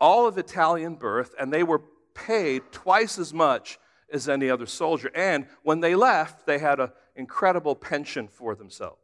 all 0.00 0.28
of 0.28 0.38
Italian 0.38 0.94
birth, 0.94 1.34
and 1.40 1.52
they 1.52 1.64
were 1.64 1.82
paid 2.14 2.62
twice 2.70 3.18
as 3.18 3.34
much 3.34 3.78
as 4.12 4.28
any 4.28 4.48
other 4.48 4.66
soldier. 4.66 5.10
And 5.14 5.46
when 5.62 5.80
they 5.80 5.94
left, 5.94 6.46
they 6.46 6.58
had 6.58 6.78
an 6.78 6.90
incredible 7.16 7.74
pension 7.74 8.28
for 8.28 8.54
themselves. 8.54 9.00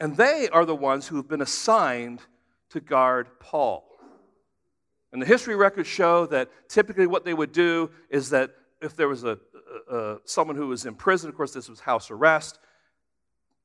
And 0.00 0.16
they 0.16 0.48
are 0.48 0.64
the 0.64 0.74
ones 0.74 1.06
who 1.06 1.16
have 1.16 1.28
been 1.28 1.42
assigned 1.42 2.20
to 2.70 2.80
guard 2.80 3.28
Paul. 3.40 3.85
And 5.16 5.22
the 5.22 5.26
history 5.26 5.56
records 5.56 5.88
show 5.88 6.26
that 6.26 6.50
typically 6.68 7.06
what 7.06 7.24
they 7.24 7.32
would 7.32 7.50
do 7.50 7.90
is 8.10 8.28
that 8.28 8.50
if 8.82 8.94
there 8.96 9.08
was 9.08 9.24
a, 9.24 9.38
a, 9.90 10.18
someone 10.26 10.56
who 10.56 10.66
was 10.66 10.84
in 10.84 10.94
prison, 10.94 11.30
of 11.30 11.34
course, 11.34 11.54
this 11.54 11.70
was 11.70 11.80
house 11.80 12.10
arrest, 12.10 12.58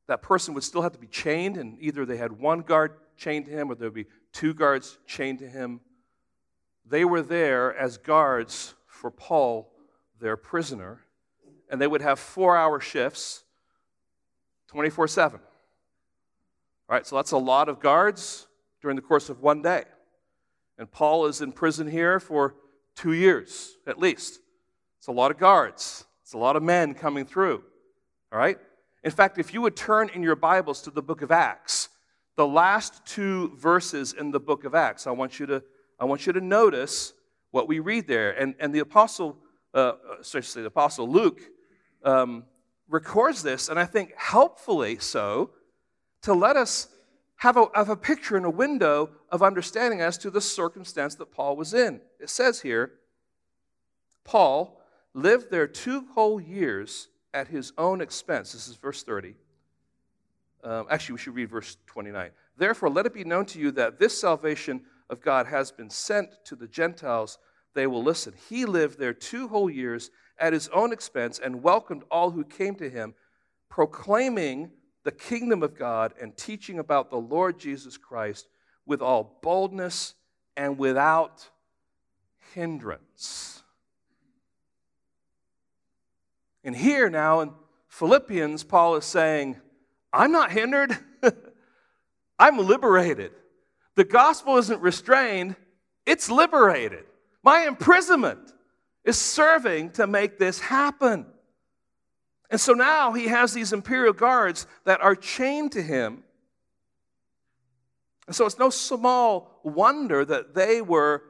that 0.07 0.21
person 0.21 0.53
would 0.53 0.63
still 0.63 0.81
have 0.81 0.93
to 0.93 0.97
be 0.97 1.07
chained, 1.07 1.57
and 1.57 1.77
either 1.81 2.05
they 2.05 2.15
had 2.15 2.31
one 2.31 2.61
guard 2.61 2.93
chained 3.17 3.47
to 3.47 3.51
him 3.51 3.69
or 3.69 3.75
there 3.75 3.89
would 3.89 3.93
be 3.93 4.05
two 4.31 4.53
guards 4.53 4.97
chained 5.05 5.39
to 5.39 5.45
him. 5.49 5.81
They 6.85 7.03
were 7.03 7.21
there 7.21 7.75
as 7.75 7.97
guards 7.97 8.73
for 8.87 9.11
Paul, 9.11 9.73
their 10.21 10.37
prisoner, 10.37 11.01
and 11.69 11.81
they 11.81 11.87
would 11.87 12.01
have 12.01 12.17
four 12.17 12.55
hour 12.55 12.79
shifts 12.79 13.43
24 14.69 15.09
7. 15.09 15.37
All 15.41 16.95
right, 16.95 17.05
so 17.05 17.17
that's 17.17 17.31
a 17.31 17.37
lot 17.37 17.67
of 17.67 17.81
guards 17.81 18.47
during 18.81 18.95
the 18.95 19.01
course 19.01 19.27
of 19.27 19.41
one 19.41 19.61
day. 19.61 19.83
And 20.77 20.91
Paul 20.91 21.25
is 21.25 21.41
in 21.41 21.51
prison 21.51 21.87
here 21.87 22.19
for 22.19 22.55
two 22.95 23.13
years 23.13 23.77
at 23.87 23.99
least. 23.99 24.39
It's 24.97 25.07
a 25.07 25.11
lot 25.11 25.31
of 25.31 25.37
guards, 25.37 26.05
it's 26.23 26.33
a 26.33 26.37
lot 26.37 26.55
of 26.55 26.63
men 26.63 26.93
coming 26.93 27.25
through. 27.25 27.63
All 28.31 28.39
right? 28.39 28.57
In 29.03 29.11
fact, 29.11 29.39
if 29.39 29.53
you 29.53 29.61
would 29.61 29.75
turn 29.75 30.09
in 30.09 30.21
your 30.21 30.35
Bibles 30.35 30.81
to 30.83 30.91
the 30.91 31.01
book 31.01 31.21
of 31.21 31.31
Acts, 31.31 31.89
the 32.35 32.47
last 32.47 33.05
two 33.05 33.55
verses 33.57 34.13
in 34.13 34.31
the 34.31 34.39
book 34.39 34.63
of 34.63 34.75
Acts, 34.75 35.07
I 35.07 35.11
want 35.11 35.39
you 35.39 35.45
to, 35.47 35.63
I 35.99 36.05
want 36.05 36.27
you 36.27 36.33
to 36.33 36.41
notice 36.41 37.13
what 37.49 37.67
we 37.67 37.79
read 37.79 38.07
there. 38.07 38.31
And, 38.31 38.55
and 38.59 38.73
the 38.73 38.79
apostle, 38.79 39.37
uh, 39.73 39.93
sorry, 40.21 40.43
the 40.43 40.65
apostle 40.65 41.09
Luke 41.09 41.41
um, 42.03 42.45
records 42.87 43.43
this, 43.43 43.69
and 43.69 43.79
I 43.79 43.85
think 43.85 44.13
helpfully 44.15 44.99
so, 44.99 45.51
to 46.21 46.33
let 46.33 46.55
us 46.55 46.87
have 47.41 47.57
a, 47.57 47.65
have 47.73 47.89
a 47.89 47.95
picture 47.95 48.37
and 48.37 48.45
a 48.45 48.51
window 48.51 49.09
of 49.29 49.41
understanding 49.41 49.99
as 49.99 50.15
to 50.15 50.29
the 50.29 50.39
circumstance 50.39 51.15
that 51.15 51.31
Paul 51.31 51.55
was 51.55 51.73
in. 51.73 51.99
It 52.19 52.29
says 52.29 52.61
here, 52.61 52.91
Paul 54.23 54.79
lived 55.15 55.49
there 55.49 55.65
two 55.65 56.05
whole 56.13 56.39
years 56.39 57.07
at 57.33 57.47
his 57.47 57.73
own 57.79 57.99
expense. 57.99 58.51
This 58.51 58.67
is 58.67 58.75
verse 58.75 59.01
30. 59.01 59.33
Um, 60.63 60.85
actually, 60.91 61.13
we 61.13 61.19
should 61.19 61.33
read 61.33 61.49
verse 61.49 61.77
29. 61.87 62.29
Therefore, 62.57 62.91
let 62.91 63.07
it 63.07 63.13
be 63.15 63.23
known 63.23 63.47
to 63.47 63.59
you 63.59 63.71
that 63.71 63.97
this 63.97 64.21
salvation 64.21 64.83
of 65.09 65.19
God 65.19 65.47
has 65.47 65.71
been 65.71 65.89
sent 65.89 66.29
to 66.45 66.55
the 66.55 66.67
Gentiles. 66.67 67.39
They 67.73 67.87
will 67.87 68.03
listen. 68.03 68.35
He 68.49 68.65
lived 68.65 68.99
there 68.99 69.15
two 69.15 69.47
whole 69.47 69.67
years 69.67 70.11
at 70.37 70.53
his 70.53 70.67
own 70.67 70.93
expense 70.93 71.39
and 71.39 71.63
welcomed 71.63 72.03
all 72.11 72.29
who 72.29 72.43
came 72.43 72.75
to 72.75 72.87
him, 72.87 73.15
proclaiming 73.67 74.69
the 75.03 75.11
kingdom 75.11 75.63
of 75.63 75.77
God 75.77 76.13
and 76.21 76.35
teaching 76.35 76.79
about 76.79 77.09
the 77.09 77.17
Lord 77.17 77.59
Jesus 77.59 77.97
Christ 77.97 78.47
with 78.85 79.01
all 79.01 79.39
boldness 79.41 80.15
and 80.55 80.77
without 80.77 81.49
hindrance. 82.53 83.63
And 86.63 86.75
here 86.75 87.09
now 87.09 87.39
in 87.39 87.51
Philippians, 87.87 88.63
Paul 88.63 88.95
is 88.95 89.05
saying, 89.05 89.57
I'm 90.13 90.31
not 90.31 90.51
hindered, 90.51 90.97
I'm 92.39 92.57
liberated. 92.57 93.31
The 93.95 94.03
gospel 94.03 94.57
isn't 94.57 94.81
restrained, 94.81 95.55
it's 96.05 96.29
liberated. 96.29 97.05
My 97.43 97.65
imprisonment 97.65 98.53
is 99.03 99.17
serving 99.17 99.91
to 99.91 100.05
make 100.05 100.37
this 100.37 100.59
happen. 100.59 101.25
And 102.51 102.59
so 102.59 102.73
now 102.73 103.13
he 103.13 103.27
has 103.27 103.53
these 103.53 103.71
imperial 103.71 104.11
guards 104.11 104.67
that 104.83 105.01
are 105.01 105.15
chained 105.15 105.71
to 105.71 105.81
him. 105.81 106.23
And 108.27 108.35
so 108.35 108.45
it's 108.45 108.59
no 108.59 108.69
small 108.69 109.61
wonder 109.63 110.25
that 110.25 110.53
they 110.53 110.81
were 110.81 111.23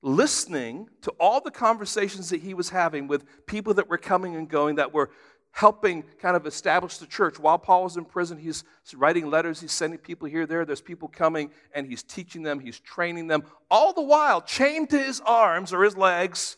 listening 0.00 0.88
to 1.02 1.10
all 1.20 1.42
the 1.42 1.50
conversations 1.50 2.30
that 2.30 2.40
he 2.40 2.54
was 2.54 2.70
having 2.70 3.08
with 3.08 3.46
people 3.46 3.74
that 3.74 3.90
were 3.90 3.98
coming 3.98 4.36
and 4.36 4.48
going, 4.48 4.76
that 4.76 4.94
were 4.94 5.10
helping 5.50 6.02
kind 6.18 6.36
of 6.36 6.46
establish 6.46 6.96
the 6.96 7.06
church. 7.06 7.38
While 7.38 7.58
Paul 7.58 7.84
was 7.84 7.98
in 7.98 8.04
prison, 8.06 8.38
he's 8.38 8.64
writing 8.94 9.28
letters, 9.28 9.60
he's 9.60 9.72
sending 9.72 9.98
people 9.98 10.28
here, 10.28 10.46
there. 10.46 10.64
There's 10.64 10.80
people 10.80 11.08
coming, 11.08 11.50
and 11.74 11.86
he's 11.86 12.02
teaching 12.02 12.42
them, 12.42 12.60
he's 12.60 12.78
training 12.78 13.26
them. 13.26 13.42
All 13.70 13.92
the 13.92 14.02
while, 14.02 14.40
chained 14.40 14.90
to 14.90 14.98
his 14.98 15.20
arms 15.26 15.74
or 15.74 15.82
his 15.82 15.96
legs 15.96 16.56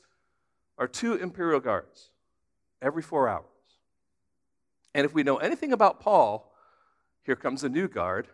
are 0.78 0.86
two 0.86 1.14
imperial 1.14 1.60
guards 1.60 2.07
every 2.80 3.02
four 3.02 3.28
hours. 3.28 3.44
And 4.94 5.04
if 5.04 5.14
we 5.14 5.22
know 5.22 5.36
anything 5.36 5.72
about 5.72 6.00
Paul, 6.00 6.52
here 7.22 7.36
comes 7.36 7.64
a 7.64 7.68
new 7.68 7.88
guard, 7.88 8.28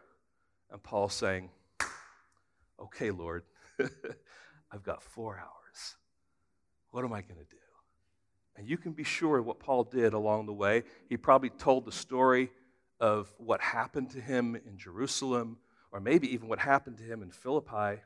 and 0.71 0.83
Paul's 0.83 1.15
saying, 1.15 1.51
Okay, 2.81 3.11
Lord, 3.11 3.45
I've 4.71 4.83
got 4.83 5.03
four 5.03 5.39
hours. 5.39 5.97
What 6.91 7.05
am 7.05 7.13
I 7.13 7.23
going 7.23 7.41
to 7.41 7.51
do? 7.51 7.57
And 8.57 8.69
you 8.69 8.77
can 8.77 8.93
be 8.93 9.05
sure 9.05 9.43
what 9.43 9.59
Paul 9.59 9.85
did 9.85 10.13
along 10.13 10.47
the 10.47 10.53
way. 10.53 10.85
He 11.09 11.17
probably 11.17 11.51
told 11.51 11.85
the 11.85 11.93
story 11.93 12.51
of 13.01 13.33
what 13.39 13.61
happened 13.61 14.11
to 14.11 14.21
him 14.21 14.55
in 14.55 14.79
Jerusalem, 14.79 15.59
or 15.91 16.01
maybe 16.01 16.33
even 16.33 16.49
what 16.49 16.61
happened 16.61 16.99
to 16.99 17.05
him 17.05 17.23
in 17.23 17.31
Philippi, 17.31 18.01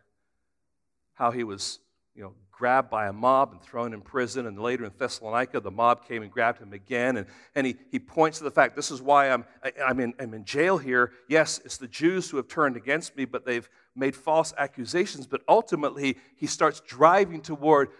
how 1.14 1.30
he 1.30 1.44
was 1.44 1.80
you 2.18 2.24
know, 2.24 2.32
grabbed 2.50 2.90
by 2.90 3.06
a 3.06 3.12
mob 3.12 3.52
and 3.52 3.62
thrown 3.62 3.94
in 3.94 4.00
prison. 4.00 4.48
And 4.48 4.58
later 4.58 4.84
in 4.84 4.90
Thessalonica, 4.98 5.60
the 5.60 5.70
mob 5.70 6.04
came 6.04 6.24
and 6.24 6.32
grabbed 6.32 6.58
him 6.58 6.72
again. 6.72 7.16
And, 7.16 7.26
and 7.54 7.64
he, 7.64 7.76
he 7.92 8.00
points 8.00 8.38
to 8.38 8.44
the 8.44 8.50
fact 8.50 8.74
this 8.74 8.90
is 8.90 9.00
why 9.00 9.30
I'm, 9.30 9.44
I, 9.62 9.72
I'm, 9.86 10.00
in, 10.00 10.14
I'm 10.18 10.34
in 10.34 10.44
jail 10.44 10.78
here. 10.78 11.12
Yes, 11.28 11.60
it's 11.64 11.76
the 11.76 11.86
Jews 11.86 12.28
who 12.28 12.36
have 12.36 12.48
turned 12.48 12.76
against 12.76 13.16
me, 13.16 13.24
but 13.24 13.46
they've 13.46 13.68
made 13.94 14.16
false 14.16 14.52
accusations. 14.58 15.28
But 15.28 15.42
ultimately, 15.48 16.16
he 16.34 16.48
starts 16.48 16.80
driving 16.80 17.40
toward 17.40 17.90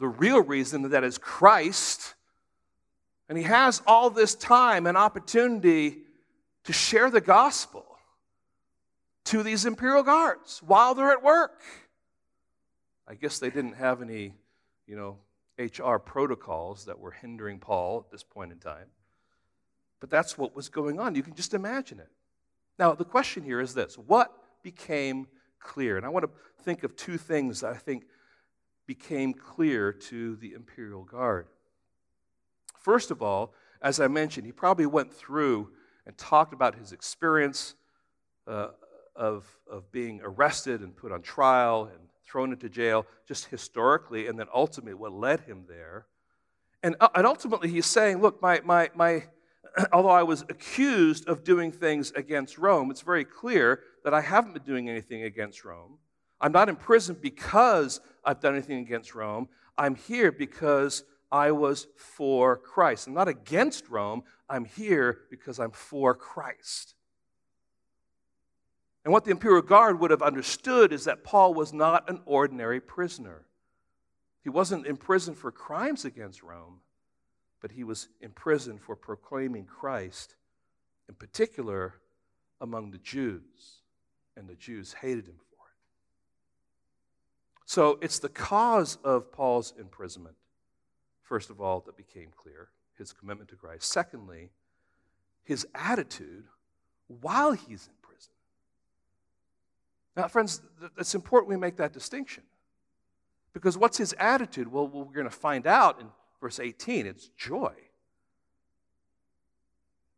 the 0.00 0.08
real 0.08 0.42
reason 0.42 0.90
that 0.90 1.04
is 1.04 1.16
Christ. 1.16 2.16
And 3.28 3.38
he 3.38 3.44
has 3.44 3.82
all 3.86 4.10
this 4.10 4.34
time 4.34 4.88
and 4.88 4.96
opportunity 4.96 5.98
to 6.64 6.72
share 6.72 7.08
the 7.08 7.20
gospel 7.20 7.86
to 9.26 9.44
these 9.44 9.64
imperial 9.64 10.02
guards 10.02 10.60
while 10.66 10.96
they're 10.96 11.12
at 11.12 11.22
work. 11.22 11.62
I 13.10 13.14
guess 13.14 13.40
they 13.40 13.50
didn't 13.50 13.72
have 13.72 14.02
any, 14.02 14.34
you 14.86 14.94
know, 14.94 15.18
HR 15.58 15.96
protocols 15.96 16.84
that 16.84 17.00
were 17.00 17.10
hindering 17.10 17.58
Paul 17.58 18.04
at 18.06 18.12
this 18.12 18.22
point 18.22 18.52
in 18.52 18.58
time. 18.58 18.86
But 19.98 20.10
that's 20.10 20.38
what 20.38 20.54
was 20.54 20.68
going 20.68 21.00
on. 21.00 21.16
You 21.16 21.24
can 21.24 21.34
just 21.34 21.52
imagine 21.52 21.98
it. 21.98 22.08
Now, 22.78 22.94
the 22.94 23.04
question 23.04 23.42
here 23.42 23.60
is 23.60 23.74
this 23.74 23.98
what 23.98 24.32
became 24.62 25.26
clear? 25.58 25.96
And 25.96 26.06
I 26.06 26.08
want 26.08 26.24
to 26.24 26.30
think 26.62 26.84
of 26.84 26.94
two 26.94 27.18
things 27.18 27.62
that 27.62 27.72
I 27.72 27.76
think 27.76 28.04
became 28.86 29.34
clear 29.34 29.92
to 29.92 30.36
the 30.36 30.52
imperial 30.52 31.02
guard. 31.02 31.48
First 32.78 33.10
of 33.10 33.22
all, 33.22 33.54
as 33.82 33.98
I 33.98 34.06
mentioned, 34.06 34.46
he 34.46 34.52
probably 34.52 34.86
went 34.86 35.12
through 35.12 35.70
and 36.06 36.16
talked 36.16 36.52
about 36.52 36.76
his 36.76 36.92
experience 36.92 37.74
uh, 38.46 38.68
of, 39.16 39.44
of 39.68 39.90
being 39.90 40.20
arrested 40.22 40.80
and 40.80 40.96
put 40.96 41.10
on 41.10 41.22
trial 41.22 41.90
and 41.92 42.09
thrown 42.30 42.52
into 42.52 42.68
jail 42.68 43.06
just 43.26 43.46
historically, 43.46 44.26
and 44.26 44.38
then 44.38 44.46
ultimately 44.54 44.94
what 44.94 45.12
led 45.12 45.40
him 45.40 45.64
there. 45.68 46.06
And, 46.82 46.96
uh, 47.00 47.08
and 47.14 47.26
ultimately, 47.26 47.68
he's 47.68 47.86
saying, 47.86 48.20
look, 48.20 48.40
my, 48.40 48.60
my, 48.64 48.90
my, 48.94 49.24
although 49.92 50.08
I 50.08 50.22
was 50.22 50.42
accused 50.42 51.28
of 51.28 51.44
doing 51.44 51.72
things 51.72 52.12
against 52.12 52.56
Rome, 52.58 52.90
it's 52.90 53.02
very 53.02 53.24
clear 53.24 53.80
that 54.04 54.14
I 54.14 54.20
haven't 54.20 54.54
been 54.54 54.62
doing 54.62 54.88
anything 54.88 55.24
against 55.24 55.64
Rome. 55.64 55.98
I'm 56.40 56.52
not 56.52 56.68
in 56.68 56.76
prison 56.76 57.16
because 57.20 58.00
I've 58.24 58.40
done 58.40 58.54
anything 58.54 58.78
against 58.78 59.14
Rome. 59.14 59.48
I'm 59.76 59.94
here 59.94 60.32
because 60.32 61.04
I 61.30 61.50
was 61.52 61.86
for 61.96 62.56
Christ. 62.56 63.06
I'm 63.06 63.14
not 63.14 63.28
against 63.28 63.88
Rome. 63.88 64.22
I'm 64.48 64.64
here 64.64 65.20
because 65.30 65.60
I'm 65.60 65.70
for 65.70 66.14
Christ. 66.14 66.94
And 69.04 69.12
what 69.12 69.24
the 69.24 69.30
imperial 69.30 69.62
guard 69.62 69.98
would 69.98 70.10
have 70.10 70.22
understood 70.22 70.92
is 70.92 71.04
that 71.04 71.24
Paul 71.24 71.54
was 71.54 71.72
not 71.72 72.08
an 72.10 72.20
ordinary 72.26 72.80
prisoner. 72.80 73.46
He 74.42 74.50
wasn't 74.50 74.86
in 74.86 74.96
prison 74.96 75.34
for 75.34 75.50
crimes 75.50 76.04
against 76.04 76.42
Rome, 76.42 76.80
but 77.60 77.72
he 77.72 77.84
was 77.84 78.08
in 78.20 78.30
prison 78.30 78.78
for 78.78 78.96
proclaiming 78.96 79.64
Christ, 79.64 80.36
in 81.08 81.14
particular 81.14 81.94
among 82.60 82.90
the 82.90 82.98
Jews. 82.98 83.82
And 84.36 84.48
the 84.48 84.54
Jews 84.54 84.94
hated 84.94 85.26
him 85.26 85.36
for 85.50 85.64
it. 85.66 85.76
So 87.66 87.98
it's 88.02 88.18
the 88.18 88.28
cause 88.28 88.96
of 89.02 89.32
Paul's 89.32 89.74
imprisonment, 89.78 90.36
first 91.22 91.50
of 91.50 91.60
all, 91.60 91.80
that 91.80 91.96
became 91.96 92.30
clear 92.36 92.68
his 92.96 93.12
commitment 93.12 93.48
to 93.50 93.56
Christ. 93.56 93.90
Secondly, 93.90 94.50
his 95.42 95.66
attitude 95.74 96.44
while 97.08 97.52
he's 97.52 97.88
in. 97.88 97.99
Now, 100.16 100.28
friends, 100.28 100.60
it's 100.98 101.14
important 101.14 101.50
we 101.50 101.56
make 101.56 101.76
that 101.76 101.92
distinction. 101.92 102.42
Because 103.52 103.76
what's 103.76 103.98
his 103.98 104.14
attitude? 104.18 104.70
Well, 104.70 104.86
we're 104.86 105.04
going 105.04 105.24
to 105.24 105.30
find 105.30 105.66
out 105.66 106.00
in 106.00 106.08
verse 106.40 106.60
18. 106.60 107.06
It's 107.06 107.28
joy. 107.36 107.72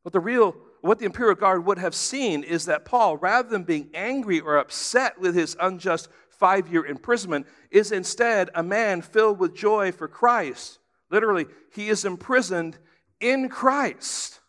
But 0.05 0.13
the 0.13 0.21
real, 0.21 0.57
what 0.81 0.99
the 0.99 1.07
imperial 1.07 1.35
guard 1.35 1.65
would 1.65 1.79
have 1.79 1.95
seen 1.95 2.43
is 2.43 2.67
that 2.67 2.85
Paul, 2.85 3.17
rather 3.17 3.49
than 3.49 3.63
being 3.63 3.89
angry 3.95 4.41
or 4.41 4.57
upset 4.57 5.21
with 5.21 5.35
his 5.35 5.57
unjust 5.61 6.09
five 6.29 6.69
year 6.69 6.85
imprisonment, 6.85 7.47
is 7.71 7.93
instead 7.93 8.51
a 8.55 8.63
man 8.63 9.01
filled 9.01 9.39
with 9.39 9.55
joy 9.55 9.93
for 9.93 10.09
Christ. 10.09 10.79
Literally, 11.11 11.47
he 11.73 11.89
is 11.89 12.05
imprisoned 12.05 12.79
in 13.21 13.49
Christ. 13.49 14.41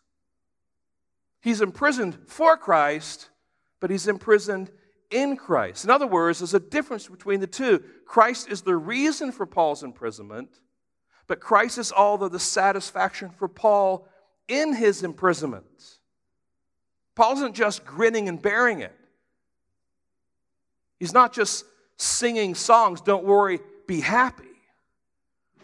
He's 1.40 1.60
imprisoned 1.60 2.18
for 2.26 2.56
Christ, 2.56 3.30
but 3.78 3.90
he's 3.90 4.08
imprisoned 4.08 4.70
in 5.14 5.36
Christ. 5.36 5.84
In 5.84 5.90
other 5.90 6.08
words, 6.08 6.40
there's 6.40 6.54
a 6.54 6.60
difference 6.60 7.06
between 7.06 7.38
the 7.38 7.46
two. 7.46 7.82
Christ 8.04 8.48
is 8.48 8.62
the 8.62 8.76
reason 8.76 9.30
for 9.30 9.46
Paul's 9.46 9.84
imprisonment, 9.84 10.48
but 11.28 11.38
Christ 11.38 11.78
is 11.78 11.92
all 11.92 12.18
the 12.18 12.38
satisfaction 12.40 13.30
for 13.30 13.46
Paul 13.46 14.08
in 14.48 14.74
his 14.74 15.04
imprisonment. 15.04 15.98
Paul 17.14 17.34
isn't 17.34 17.54
just 17.54 17.84
grinning 17.84 18.28
and 18.28 18.42
bearing 18.42 18.80
it. 18.80 18.94
He's 20.98 21.14
not 21.14 21.32
just 21.32 21.64
singing 21.96 22.56
songs, 22.56 23.00
don't 23.00 23.24
worry, 23.24 23.60
be 23.86 24.00
happy. 24.00 24.44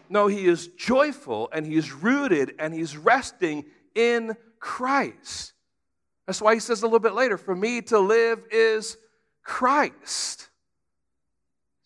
No, 0.09 0.27
he 0.27 0.45
is 0.45 0.67
joyful 0.67 1.49
and 1.51 1.65
he's 1.65 1.91
rooted 1.91 2.55
and 2.57 2.73
he's 2.73 2.95
resting 2.95 3.65
in 3.95 4.37
Christ. 4.59 5.53
That's 6.25 6.41
why 6.41 6.53
he 6.53 6.61
says 6.61 6.83
a 6.83 6.85
little 6.85 6.99
bit 6.99 7.13
later, 7.13 7.37
for 7.37 7.55
me 7.55 7.81
to 7.83 7.99
live 7.99 8.45
is 8.49 8.95
Christ. 9.43 10.49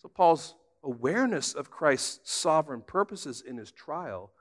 So 0.02 0.08
Paul's 0.08 0.56
awareness 0.84 1.54
of 1.54 1.72
Christ's 1.72 2.32
sovereign 2.32 2.82
purposes 2.82 3.42
in 3.46 3.58
his 3.58 3.72
trial 3.72 4.32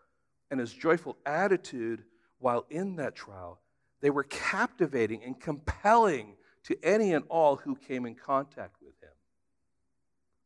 and 0.50 0.60
his 0.60 0.72
joyful 0.72 1.16
attitude 1.24 2.04
while 2.38 2.66
in 2.68 2.96
that 2.96 3.14
trial, 3.14 3.60
they 4.00 4.10
were 4.10 4.24
captivating 4.24 5.24
and 5.24 5.40
compelling 5.40 6.36
to 6.64 6.76
any 6.82 7.12
and 7.12 7.24
all 7.28 7.56
who 7.56 7.74
came 7.74 8.04
in 8.04 8.14
contact 8.14 8.76
with 8.82 8.94
him. 9.02 9.10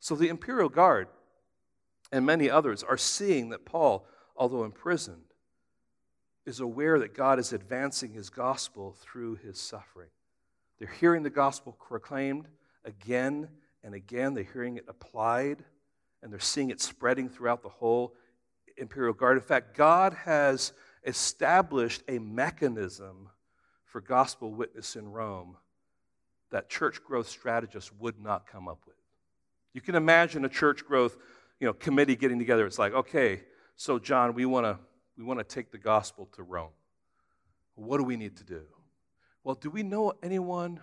So 0.01 0.15
the 0.15 0.29
imperial 0.29 0.69
guard 0.69 1.09
and 2.13 2.25
many 2.25 2.49
others 2.49 2.83
are 2.83 2.97
seeing 2.97 3.51
that 3.51 3.67
Paul, 3.67 4.07
although 4.37 4.65
imprisoned, 4.65 5.25
is 6.47 6.61
aware 6.61 6.99
that 7.01 7.15
God 7.15 7.39
is 7.39 7.53
advancing 7.53 8.13
his 8.13 8.31
gospel 8.31 8.97
through 9.01 9.37
his 9.37 9.61
suffering. 9.61 10.09
They're 10.79 10.89
hearing 10.89 11.23
the 11.23 11.31
gospel 11.31 11.73
proclaimed 11.73 12.47
again 12.89 13.49
and 13.85 13.95
again. 13.95 14.35
They're 14.35 14.43
hearing 14.43 14.79
it 14.79 14.85
applied, 14.89 15.63
and 16.23 16.33
they're 16.33 16.41
seeing 16.41 16.71
it 16.71 16.81
spreading 16.81 17.29
throughout 17.29 17.63
the 17.63 17.69
whole 17.69 18.15
imperial 18.77 19.15
guard. 19.15 19.37
In 19.37 19.43
fact, 19.43 19.77
God 19.77 20.15
has 20.25 20.73
established 21.07 22.03
a 22.09 22.19
mechanism 22.19 23.29
for 23.85 24.01
gospel 24.01 24.53
witness 24.53 24.97
in 24.97 25.11
Rome 25.11 25.57
that 26.51 26.69
church 26.69 27.05
growth 27.05 27.29
strategists 27.29 27.93
would 27.99 28.19
not 28.21 28.47
come 28.47 28.69
up 28.69 28.81
with. 28.87 28.97
You 29.75 29.81
can 29.81 29.95
imagine 29.95 30.45
a 30.45 30.49
church 30.49 30.85
growth 30.85 31.17
you 31.61 31.67
know, 31.67 31.73
committee 31.73 32.17
getting 32.17 32.39
together. 32.39 32.67
It's 32.67 32.79
like, 32.79 32.95
okay, 32.95 33.43
so 33.77 33.99
John, 33.99 34.35
we 34.35 34.47
want 34.47 34.65
to 34.65 34.79
we 35.17 35.25
want 35.25 35.41
to 35.41 35.45
take 35.45 35.73
the 35.73 35.79
gospel 35.79 36.29
to 36.37 36.45
Rome. 36.45 36.71
What 37.75 37.99
do 37.99 38.05
we 38.05 38.17
need 38.17 38.37
to 38.37 38.45
do? 38.45 38.63
Well, 39.43 39.57
do 39.57 39.69
we 39.69 39.83
know 39.83 40.13
anyone 40.23 40.81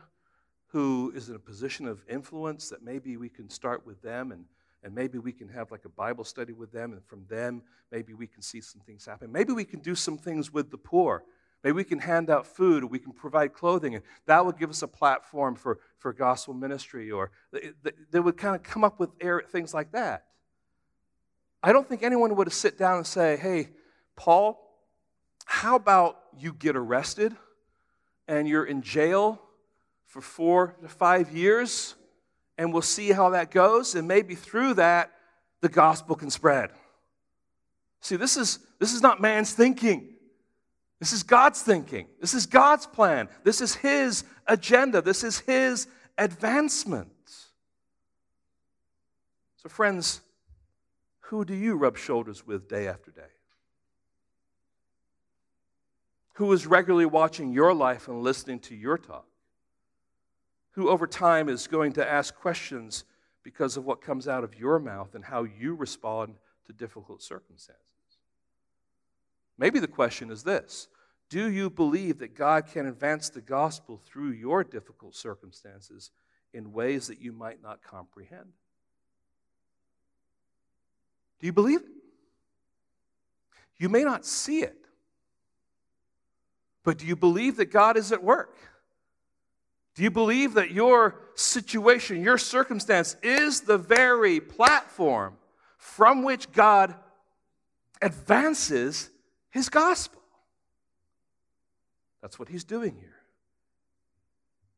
who 0.76 1.14
is 1.16 1.30
in 1.30 1.36
a 1.36 1.40
position 1.40 1.88
of 1.88 2.04
influence 2.10 2.68
that 2.68 2.84
maybe 2.84 3.16
we 3.16 3.30
can 3.30 3.50
start 3.50 3.88
with 3.88 4.02
them 4.02 4.34
and, 4.34 4.44
and 4.84 4.94
maybe 4.94 5.18
we 5.18 5.32
can 5.32 5.48
have 5.48 5.72
like 5.72 5.86
a 5.86 5.90
Bible 5.90 6.26
study 6.26 6.52
with 6.52 6.70
them 6.74 6.92
and 6.92 7.02
from 7.06 7.24
them 7.30 7.62
maybe 7.94 8.14
we 8.14 8.28
can 8.28 8.42
see 8.42 8.60
some 8.60 8.82
things 8.82 9.06
happen. 9.06 9.32
Maybe 9.32 9.54
we 9.54 9.64
can 9.64 9.80
do 9.80 9.96
some 9.96 10.18
things 10.18 10.52
with 10.52 10.72
the 10.72 10.78
poor. 10.78 11.24
Maybe 11.64 11.78
we 11.78 11.86
can 11.86 12.00
hand 12.00 12.30
out 12.30 12.46
food 12.46 12.84
or 12.84 12.88
we 12.88 13.00
can 13.00 13.14
provide 13.14 13.54
clothing 13.54 13.96
and 13.96 14.04
that 14.26 14.46
would 14.46 14.60
give 14.60 14.70
us 14.70 14.82
a 14.82 14.88
platform 14.90 15.56
for, 15.56 15.80
for 15.98 16.12
gospel 16.12 16.54
ministry 16.54 17.10
or 17.10 17.32
they 18.12 18.20
would 18.20 18.36
kind 18.36 18.54
of 18.54 18.62
come 18.62 18.84
up 18.84 19.00
with 19.00 19.12
things 19.54 19.74
like 19.74 19.94
that. 19.94 20.26
I 21.64 21.72
don't 21.72 21.88
think 21.88 22.04
anyone 22.04 22.36
would 22.36 22.52
sit 22.52 22.78
down 22.78 22.98
and 22.98 23.08
say, 23.08 23.38
hey, 23.38 23.70
Paul, 24.18 24.60
how 25.46 25.78
about 25.78 26.20
you 26.38 26.52
get 26.52 26.76
arrested 26.76 27.34
and 28.28 28.46
you're 28.46 28.66
in 28.66 28.82
jail 28.82 29.40
for 30.06 30.22
four 30.22 30.76
to 30.82 30.88
five 30.88 31.32
years, 31.32 31.96
and 32.58 32.72
we'll 32.72 32.82
see 32.82 33.12
how 33.12 33.32
that 33.32 33.52
goes, 33.52 33.96
and 33.96 34.08
maybe 34.08 34.36
through 34.36 34.76
that, 34.76 35.12
the 35.62 35.70
gospel 35.70 36.16
can 36.16 36.30
spread. 36.30 36.72
See, 38.02 38.16
this 38.16 38.38
is, 38.38 38.60
this 38.80 38.94
is 38.94 39.02
not 39.02 39.20
man's 39.20 39.54
thinking. 39.54 40.10
This 41.00 41.12
is 41.12 41.24
God's 41.24 41.62
thinking. 41.62 42.08
This 42.22 42.34
is 42.34 42.46
God's 42.46 42.86
plan. 42.86 43.28
This 43.44 43.62
is 43.62 43.76
His 43.76 44.24
agenda. 44.48 45.02
This 45.02 45.24
is 45.24 45.40
His 45.40 45.88
advancement. 46.18 47.12
So, 49.58 49.70
friends, 49.70 50.22
who 51.22 51.44
do 51.44 51.56
you 51.56 51.76
rub 51.76 51.98
shoulders 51.98 52.46
with 52.46 52.70
day 52.70 52.88
after 52.88 53.12
day? 53.12 53.22
Who 56.36 56.52
is 56.54 56.68
regularly 56.68 57.06
watching 57.06 57.52
your 57.52 57.74
life 57.74 58.08
and 58.08 58.22
listening 58.22 58.60
to 58.60 58.76
your 58.76 58.98
talk? 58.98 59.26
Who 60.76 60.90
over 60.90 61.08
time 61.08 61.48
is 61.48 61.68
going 61.68 61.94
to 61.94 62.10
ask 62.10 62.36
questions 62.36 63.06
because 63.44 63.78
of 63.78 63.86
what 63.86 64.02
comes 64.02 64.28
out 64.28 64.44
of 64.44 64.60
your 64.60 64.78
mouth 64.78 65.16
and 65.16 65.24
how 65.24 65.44
you 65.44 65.74
respond 65.74 66.36
to 66.68 66.74
difficult 66.74 67.22
circumstances? 67.22 67.82
Maybe 69.58 69.80
the 69.80 69.88
question 69.88 70.30
is 70.30 70.44
this 70.44 70.90
Do 71.30 71.50
you 71.50 71.70
believe 71.70 72.20
that 72.20 72.36
God 72.36 72.68
can 72.68 72.88
advance 72.88 73.30
the 73.30 73.40
gospel 73.40 74.02
through 74.06 74.32
your 74.32 74.66
difficult 74.66 75.16
circumstances 75.16 76.12
in 76.54 76.74
ways 76.74 77.08
that 77.08 77.22
you 77.22 77.32
might 77.32 77.64
not 77.64 77.82
comprehend? 77.82 78.52
Do 81.40 81.48
you 81.48 81.54
believe 81.54 81.82
it? 81.82 81.92
You 83.78 83.88
may 83.88 84.04
not 84.04 84.26
see 84.26 84.60
it, 84.60 84.88
but 86.84 86.98
do 86.98 87.06
you 87.06 87.16
believe 87.16 87.56
that 87.58 87.72
God 87.72 87.96
is 87.96 88.12
at 88.12 88.24
work? 88.24 88.58
Do 89.96 90.04
you 90.04 90.12
believe 90.12 90.56
that 90.56 90.72
your 90.72 91.16
situation, 91.36 92.22
your 92.22 92.38
circumstance 92.38 93.16
is 93.24 93.62
the 93.62 93.78
very 93.78 94.42
platform 94.42 95.38
from 95.78 96.24
which 96.24 96.52
God 96.52 96.94
advances 98.02 99.10
his 99.50 99.70
gospel? 99.70 100.22
That's 102.22 102.38
what 102.38 102.50
he's 102.50 102.66
doing 102.66 102.96
here. 103.00 103.16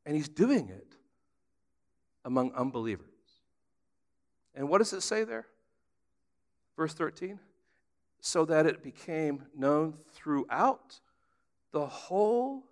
And 0.06 0.15
he's 0.15 0.30
doing 0.30 0.69
it 0.69 0.95
among 2.23 2.51
unbelievers. 2.53 3.08
And 4.53 4.69
what 4.69 4.77
does 4.77 4.93
it 4.93 5.01
say 5.01 5.23
there? 5.23 5.47
Verse 6.75 6.93
13, 6.93 7.39
so 8.21 8.45
that 8.45 8.67
it 8.67 8.84
became 8.84 9.45
known 9.56 9.95
throughout 10.13 10.99
the 11.71 11.88
whole 11.88 12.63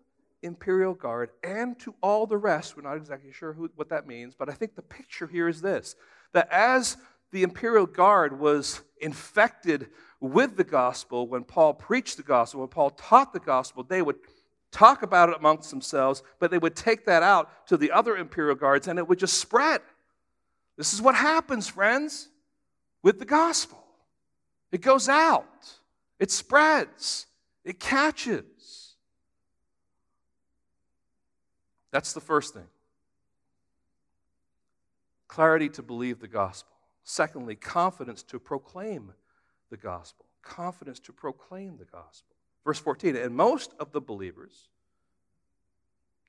imperial 0.42 0.94
guard 0.94 1.30
and 1.44 1.78
to 1.80 1.94
all 2.02 2.28
the 2.28 2.38
rest. 2.38 2.76
We're 2.76 2.84
not 2.84 2.98
exactly 2.98 3.32
sure 3.32 3.54
who, 3.54 3.70
what 3.76 3.90
that 3.90 4.08
means, 4.08 4.36
but 4.36 4.50
I 4.50 4.54
think 4.54 4.76
the 4.76 4.82
picture 4.82 5.28
here 5.28 5.48
is 5.48 5.62
this 5.62 5.96
that 6.34 6.52
as 6.52 6.98
the 7.32 7.44
imperial 7.44 7.86
guard 7.86 8.40
was 8.40 8.82
infected 9.00 9.90
with 10.20 10.58
the 10.58 10.64
gospel, 10.64 11.28
when 11.28 11.44
Paul 11.44 11.74
preached 11.74 12.18
the 12.18 12.24
gospel, 12.24 12.62
when 12.62 12.70
Paul 12.70 12.92
taught 12.92 13.34
the 13.34 13.40
gospel, 13.40 13.84
they 13.84 14.02
would 14.02 14.18
talk 14.72 15.04
about 15.04 15.30
it 15.30 15.38
amongst 15.38 15.70
themselves, 15.70 16.22
but 16.40 16.52
they 16.52 16.58
would 16.58 16.76
take 16.76 17.06
that 17.06 17.24
out 17.24 17.68
to 17.68 17.78
the 17.78 17.92
other 17.92 18.18
imperial 18.18 18.56
guards 18.56 18.88
and 18.88 19.00
it 19.00 19.08
would 19.08 19.20
just 19.20 19.38
spread. 19.38 19.82
This 20.78 20.94
is 20.94 21.02
what 21.02 21.16
happens, 21.16 21.68
friends, 21.68 22.30
with 23.02 23.20
the 23.20 23.26
gospel. 23.26 23.82
It 24.72 24.82
goes 24.82 25.08
out, 25.08 25.74
it 26.20 26.32
spreads, 26.32 27.28
it 27.64 27.80
catches. 27.80 28.85
That's 31.96 32.12
the 32.12 32.20
first 32.20 32.54
thing. 32.54 32.68
Clarity 35.30 35.70
to 35.70 35.82
believe 35.82 36.20
the 36.20 36.28
gospel. 36.28 36.74
Secondly, 37.06 37.56
confidence 37.56 38.22
to 38.24 38.38
proclaim 38.38 39.14
the 39.70 39.78
gospel. 39.78 40.26
Confidence 40.42 41.00
to 41.00 41.14
proclaim 41.14 41.78
the 41.78 41.86
gospel. 41.86 42.36
Verse 42.66 42.80
14, 42.80 43.16
and 43.16 43.34
most 43.34 43.74
of 43.80 43.94
the 43.94 44.02
believers, 44.02 44.68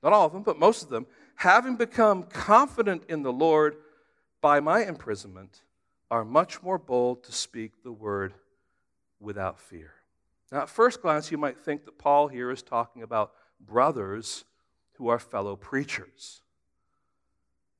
not 0.01 0.13
all 0.13 0.27
of 0.27 0.31
them, 0.31 0.43
but 0.43 0.57
most 0.57 0.83
of 0.83 0.89
them, 0.89 1.05
having 1.35 1.75
become 1.75 2.23
confident 2.23 3.03
in 3.09 3.23
the 3.23 3.33
Lord 3.33 3.75
by 4.39 4.61
my 4.61 4.85
imprisonment, 4.85 5.63
are 6.09 6.23
much 6.23 6.63
more 6.63 6.77
bold 6.77 7.25
to 7.25 7.33
speak 7.33 7.83
the 7.83 7.91
word 7.91 8.33
without 9.19 9.59
fear. 9.59 9.91
Now, 10.49 10.61
at 10.61 10.69
first 10.69 11.01
glance, 11.01 11.29
you 11.29 11.37
might 11.37 11.59
think 11.59 11.83
that 11.83 11.97
Paul 11.97 12.29
here 12.29 12.51
is 12.51 12.61
talking 12.61 13.03
about 13.03 13.33
brothers 13.59 14.45
who 14.97 15.09
are 15.09 15.19
fellow 15.19 15.55
preachers. 15.55 16.41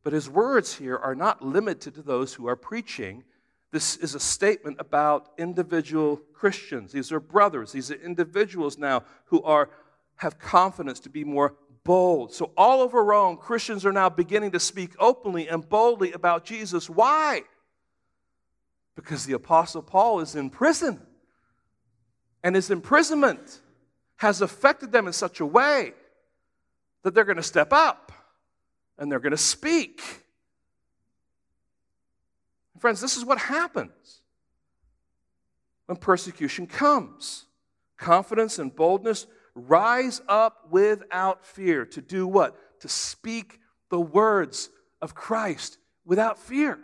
But 0.04 0.14
his 0.14 0.30
words 0.30 0.76
here 0.76 0.96
are 0.96 1.16
not 1.16 1.44
limited 1.44 1.96
to 1.96 2.02
those 2.02 2.34
who 2.34 2.48
are 2.48 2.56
preaching. 2.56 3.24
This 3.72 3.98
is 3.98 4.16
a 4.16 4.20
statement 4.20 4.78
about 4.80 5.32
individual 5.38 6.22
Christians. 6.34 6.94
These 6.94 7.12
are 7.12 7.20
brothers. 7.20 7.74
These 7.74 7.92
are 7.92 7.96
individuals 7.96 8.78
now 8.78 9.04
who 9.26 9.44
are, 9.44 9.70
have 10.16 10.40
confidence 10.40 11.00
to 11.02 11.10
be 11.10 11.24
more 11.24 11.56
bold. 11.84 12.34
So, 12.34 12.52
all 12.56 12.82
over 12.82 13.04
Rome, 13.04 13.38
Christians 13.38 13.86
are 13.86 13.92
now 13.92 14.10
beginning 14.10 14.52
to 14.52 14.60
speak 14.60 14.92
openly 15.00 15.50
and 15.50 15.68
boldly 15.68 16.14
about 16.14 16.46
Jesus. 16.46 16.90
Why? 16.90 17.42
Because 18.96 19.26
the 19.26 19.34
Apostle 19.34 19.82
Paul 19.82 20.22
is 20.22 20.36
in 20.36 20.50
prison. 20.50 21.02
And 22.44 22.56
his 22.56 22.72
imprisonment 22.72 23.62
has 24.18 24.42
affected 24.42 24.92
them 24.92 25.08
in 25.08 25.14
such 25.14 25.40
a 25.40 25.46
way 25.46 25.94
that 27.08 27.14
they're 27.14 27.24
going 27.24 27.38
to 27.38 27.44
step 27.44 27.72
up 27.72 28.12
and 28.98 29.10
they're 29.10 29.22
going 29.22 29.32
to 29.32 29.38
speak. 29.38 30.02
Friends, 32.80 33.00
this 33.00 33.16
is 33.16 33.24
what 33.24 33.38
happens 33.38 34.22
when 35.86 35.96
persecution 35.96 36.68
comes. 36.68 37.46
Confidence 37.96 38.60
and 38.60 38.76
boldness 38.76 39.26
rise 39.56 40.22
up 40.28 40.68
without 40.70 41.46
fear 41.46 41.86
to 41.86 42.02
do 42.02 42.28
what? 42.28 42.82
To 42.82 42.90
speak 42.90 43.62
the 43.90 44.02
words 44.02 44.70
of 45.02 45.16
Christ 45.16 45.78
without 46.04 46.38
fear. 46.38 46.78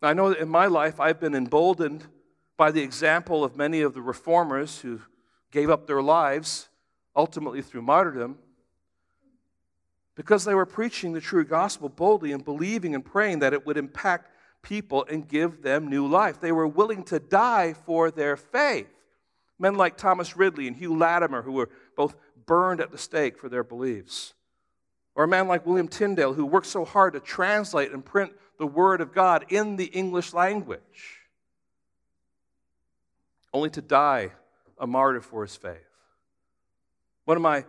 I 0.00 0.14
know 0.14 0.28
that 0.28 0.38
in 0.38 0.48
my 0.48 0.66
life 0.66 1.00
I've 1.00 1.18
been 1.18 1.34
emboldened 1.34 2.06
by 2.56 2.70
the 2.70 2.82
example 2.82 3.42
of 3.42 3.56
many 3.56 3.80
of 3.80 3.92
the 3.92 4.02
reformers 4.02 4.82
who 4.82 5.00
gave 5.50 5.68
up 5.68 5.88
their 5.88 6.00
lives, 6.00 6.68
ultimately 7.14 7.62
through 7.62 7.82
martyrdom, 7.82 8.38
because 10.14 10.44
they 10.44 10.54
were 10.54 10.66
preaching 10.66 11.12
the 11.12 11.20
true 11.20 11.44
gospel 11.44 11.88
boldly 11.88 12.32
and 12.32 12.44
believing 12.44 12.94
and 12.94 13.04
praying 13.04 13.38
that 13.38 13.52
it 13.52 13.66
would 13.66 13.76
impact 13.76 14.30
people 14.62 15.04
and 15.08 15.26
give 15.26 15.62
them 15.62 15.88
new 15.88 16.06
life. 16.06 16.40
They 16.40 16.52
were 16.52 16.66
willing 16.66 17.02
to 17.04 17.18
die 17.18 17.72
for 17.72 18.10
their 18.10 18.36
faith. 18.36 18.88
Men 19.58 19.76
like 19.76 19.96
Thomas 19.96 20.36
Ridley 20.36 20.66
and 20.68 20.76
Hugh 20.76 20.96
Latimer, 20.96 21.42
who 21.42 21.52
were 21.52 21.70
both 21.96 22.14
burned 22.46 22.80
at 22.80 22.90
the 22.90 22.98
stake 22.98 23.38
for 23.38 23.48
their 23.48 23.64
beliefs. 23.64 24.34
Or 25.14 25.24
a 25.24 25.28
man 25.28 25.48
like 25.48 25.66
William 25.66 25.88
Tyndale, 25.88 26.34
who 26.34 26.46
worked 26.46 26.66
so 26.66 26.84
hard 26.84 27.14
to 27.14 27.20
translate 27.20 27.92
and 27.92 28.04
print 28.04 28.32
the 28.58 28.66
Word 28.66 29.00
of 29.00 29.12
God 29.12 29.46
in 29.48 29.76
the 29.76 29.86
English 29.86 30.32
language 30.32 31.22
only 33.52 33.70
to 33.70 33.82
die 33.82 34.30
a 34.78 34.86
martyr 34.86 35.20
for 35.20 35.42
his 35.42 35.56
faith. 35.56 35.91
One 37.24 37.36
of 37.36 37.42
my 37.42 37.64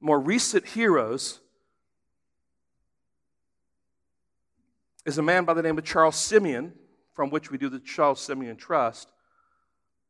more 0.00 0.20
recent 0.20 0.66
heroes 0.66 1.40
is 5.04 5.18
a 5.18 5.22
man 5.22 5.44
by 5.44 5.54
the 5.54 5.62
name 5.62 5.78
of 5.78 5.84
Charles 5.84 6.16
Simeon, 6.16 6.72
from 7.12 7.30
which 7.30 7.50
we 7.50 7.58
do 7.58 7.68
the 7.68 7.80
Charles 7.80 8.20
Simeon 8.20 8.56
Trust, 8.56 9.10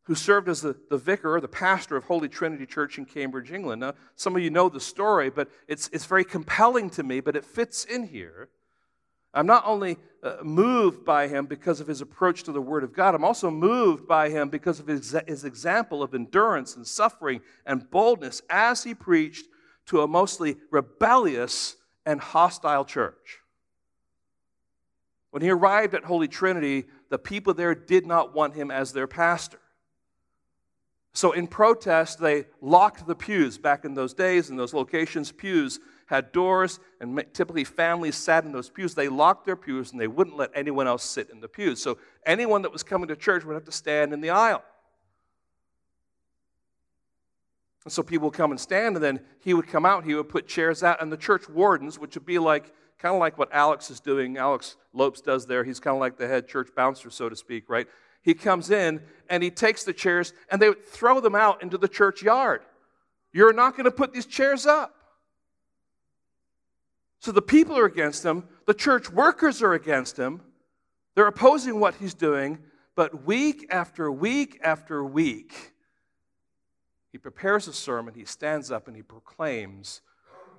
who 0.04 0.14
served 0.14 0.48
as 0.48 0.60
the, 0.60 0.76
the 0.90 0.98
vicar 0.98 1.40
the 1.40 1.48
pastor 1.48 1.96
of 1.96 2.04
Holy 2.04 2.28
Trinity 2.28 2.66
Church 2.66 2.98
in 2.98 3.06
Cambridge, 3.06 3.52
England. 3.52 3.80
Now, 3.80 3.94
some 4.16 4.36
of 4.36 4.42
you 4.42 4.50
know 4.50 4.68
the 4.68 4.80
story, 4.80 5.30
but 5.30 5.48
it's, 5.68 5.88
it's 5.92 6.04
very 6.04 6.24
compelling 6.24 6.90
to 6.90 7.02
me, 7.02 7.20
but 7.20 7.36
it 7.36 7.44
fits 7.44 7.84
in 7.84 8.08
here. 8.08 8.48
I'm 9.32 9.46
not 9.46 9.62
only 9.64 9.96
uh, 10.22 10.36
moved 10.42 11.04
by 11.04 11.26
him 11.26 11.46
because 11.46 11.80
of 11.80 11.86
his 11.86 12.00
approach 12.00 12.44
to 12.44 12.52
the 12.52 12.62
Word 12.62 12.84
of 12.84 12.92
God, 12.92 13.14
I'm 13.14 13.24
also 13.24 13.50
moved 13.50 14.06
by 14.06 14.28
him 14.28 14.48
because 14.48 14.78
of 14.78 14.86
his, 14.86 15.16
his 15.26 15.44
example 15.44 16.02
of 16.02 16.14
endurance 16.14 16.76
and 16.76 16.86
suffering 16.86 17.40
and 17.66 17.90
boldness 17.90 18.42
as 18.48 18.84
he 18.84 18.94
preached 18.94 19.46
to 19.86 20.02
a 20.02 20.08
mostly 20.08 20.56
rebellious 20.70 21.76
and 22.06 22.20
hostile 22.20 22.84
church. 22.84 23.40
When 25.30 25.42
he 25.42 25.50
arrived 25.50 25.94
at 25.94 26.04
Holy 26.04 26.28
Trinity, 26.28 26.84
the 27.08 27.18
people 27.18 27.54
there 27.54 27.74
did 27.74 28.06
not 28.06 28.34
want 28.34 28.54
him 28.54 28.70
as 28.70 28.92
their 28.92 29.06
pastor. 29.06 29.58
So, 31.14 31.32
in 31.32 31.46
protest, 31.46 32.20
they 32.20 32.46
locked 32.60 33.06
the 33.06 33.14
pews 33.14 33.58
back 33.58 33.84
in 33.84 33.94
those 33.94 34.14
days, 34.14 34.50
in 34.50 34.56
those 34.56 34.72
locations. 34.72 35.30
Pews 35.30 35.78
had 36.12 36.30
doors, 36.32 36.78
and 37.00 37.24
typically 37.32 37.64
families 37.64 38.16
sat 38.16 38.44
in 38.44 38.52
those 38.52 38.70
pews. 38.70 38.94
They 38.94 39.08
locked 39.08 39.46
their 39.46 39.56
pews 39.56 39.92
and 39.92 40.00
they 40.00 40.06
wouldn't 40.06 40.36
let 40.36 40.50
anyone 40.54 40.86
else 40.86 41.02
sit 41.02 41.30
in 41.30 41.40
the 41.40 41.48
pews. 41.48 41.82
So, 41.82 41.98
anyone 42.24 42.62
that 42.62 42.72
was 42.72 42.82
coming 42.82 43.08
to 43.08 43.16
church 43.16 43.44
would 43.44 43.54
have 43.54 43.64
to 43.64 43.72
stand 43.72 44.12
in 44.12 44.20
the 44.20 44.30
aisle. 44.30 44.62
And 47.84 47.92
so, 47.92 48.02
people 48.02 48.28
would 48.28 48.36
come 48.36 48.50
and 48.50 48.60
stand, 48.60 48.96
and 48.96 49.04
then 49.04 49.20
he 49.40 49.54
would 49.54 49.66
come 49.66 49.84
out, 49.84 50.04
he 50.04 50.14
would 50.14 50.28
put 50.28 50.46
chairs 50.46 50.82
out, 50.82 51.02
and 51.02 51.10
the 51.10 51.16
church 51.16 51.48
wardens, 51.48 51.98
which 51.98 52.14
would 52.14 52.26
be 52.26 52.38
like 52.38 52.72
kind 52.98 53.14
of 53.14 53.20
like 53.20 53.36
what 53.36 53.52
Alex 53.52 53.90
is 53.90 53.98
doing, 53.98 54.36
Alex 54.36 54.76
Lopes 54.92 55.20
does 55.20 55.46
there. 55.46 55.64
He's 55.64 55.80
kind 55.80 55.96
of 55.96 56.00
like 56.00 56.16
the 56.16 56.28
head 56.28 56.46
church 56.46 56.68
bouncer, 56.76 57.10
so 57.10 57.28
to 57.28 57.34
speak, 57.34 57.68
right? 57.68 57.88
he 58.22 58.34
comes 58.34 58.70
in 58.70 59.02
and 59.28 59.42
he 59.42 59.50
takes 59.50 59.84
the 59.84 59.92
chairs 59.92 60.32
and 60.50 60.62
they 60.62 60.68
would 60.68 60.86
throw 60.86 61.20
them 61.20 61.34
out 61.34 61.62
into 61.62 61.76
the 61.76 61.88
church 61.88 62.22
yard. 62.22 62.62
You're 63.32 63.52
not 63.52 63.72
going 63.72 63.84
to 63.84 63.90
put 63.90 64.12
these 64.12 64.26
chairs 64.26 64.64
up. 64.64 64.94
So 67.22 67.30
the 67.30 67.40
people 67.40 67.78
are 67.78 67.84
against 67.84 68.24
him, 68.24 68.48
the 68.66 68.74
church 68.74 69.08
workers 69.08 69.62
are 69.62 69.74
against 69.74 70.16
him. 70.16 70.42
They're 71.14 71.28
opposing 71.28 71.78
what 71.78 71.94
he's 71.94 72.14
doing, 72.14 72.58
but 72.96 73.24
week 73.24 73.68
after 73.70 74.10
week 74.10 74.58
after 74.60 75.04
week, 75.04 75.72
he 77.12 77.18
prepares 77.18 77.68
a 77.68 77.72
sermon, 77.72 78.14
he 78.14 78.24
stands 78.24 78.72
up 78.72 78.88
and 78.88 78.96
he 78.96 79.02
proclaims 79.02 80.00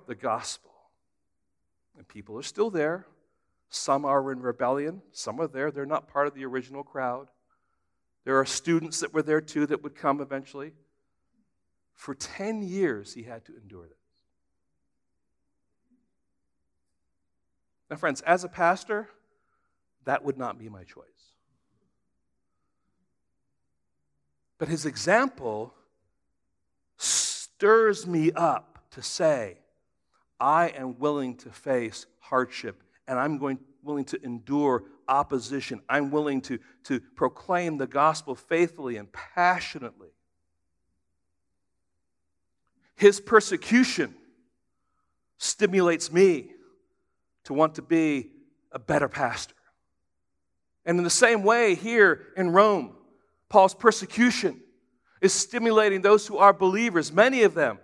the 0.06 0.14
gospel. 0.14 0.70
And 1.98 2.08
people 2.08 2.38
are 2.38 2.42
still 2.42 2.70
there. 2.70 3.04
Some 3.68 4.06
are 4.06 4.32
in 4.32 4.40
rebellion, 4.40 5.02
some 5.12 5.38
are 5.42 5.48
there. 5.48 5.70
They're 5.70 5.84
not 5.84 6.08
part 6.08 6.28
of 6.28 6.34
the 6.34 6.46
original 6.46 6.82
crowd. 6.82 7.28
There 8.24 8.40
are 8.40 8.46
students 8.46 9.00
that 9.00 9.12
were 9.12 9.22
there 9.22 9.42
too 9.42 9.66
that 9.66 9.82
would 9.82 9.96
come 9.96 10.22
eventually. 10.22 10.72
For 11.92 12.14
10 12.14 12.62
years, 12.62 13.12
he 13.12 13.24
had 13.24 13.44
to 13.44 13.52
endure 13.54 13.86
this. 13.86 14.03
Now, 17.94 17.98
friends, 17.98 18.22
as 18.22 18.42
a 18.42 18.48
pastor, 18.48 19.08
that 20.04 20.24
would 20.24 20.36
not 20.36 20.58
be 20.58 20.68
my 20.68 20.82
choice. 20.82 21.04
But 24.58 24.66
his 24.66 24.84
example 24.84 25.72
stirs 26.96 28.04
me 28.04 28.32
up 28.32 28.80
to 28.90 29.00
say, 29.00 29.58
I 30.40 30.70
am 30.70 30.98
willing 30.98 31.36
to 31.36 31.50
face 31.50 32.06
hardship 32.18 32.82
and 33.06 33.16
I'm 33.16 33.38
going 33.38 33.60
willing 33.84 34.06
to 34.06 34.20
endure 34.24 34.82
opposition. 35.06 35.80
I'm 35.88 36.10
willing 36.10 36.40
to, 36.40 36.58
to 36.86 36.98
proclaim 36.98 37.78
the 37.78 37.86
gospel 37.86 38.34
faithfully 38.34 38.96
and 38.96 39.06
passionately. 39.12 40.10
His 42.96 43.20
persecution 43.20 44.16
stimulates 45.38 46.10
me 46.10 46.53
to 47.44 47.54
want 47.54 47.76
to 47.76 47.82
be 47.82 48.30
a 48.72 48.78
better 48.78 49.08
pastor. 49.08 49.54
And 50.84 50.98
in 50.98 51.04
the 51.04 51.10
same 51.10 51.42
way, 51.42 51.74
here 51.74 52.32
in 52.36 52.50
Rome, 52.50 52.94
Paul's 53.48 53.74
persecution 53.74 54.60
is 55.20 55.32
stimulating 55.32 56.02
those 56.02 56.26
who 56.26 56.36
are 56.36 56.52
believers, 56.52 57.12
many 57.12 57.42
of 57.42 57.54
them, 57.54 57.78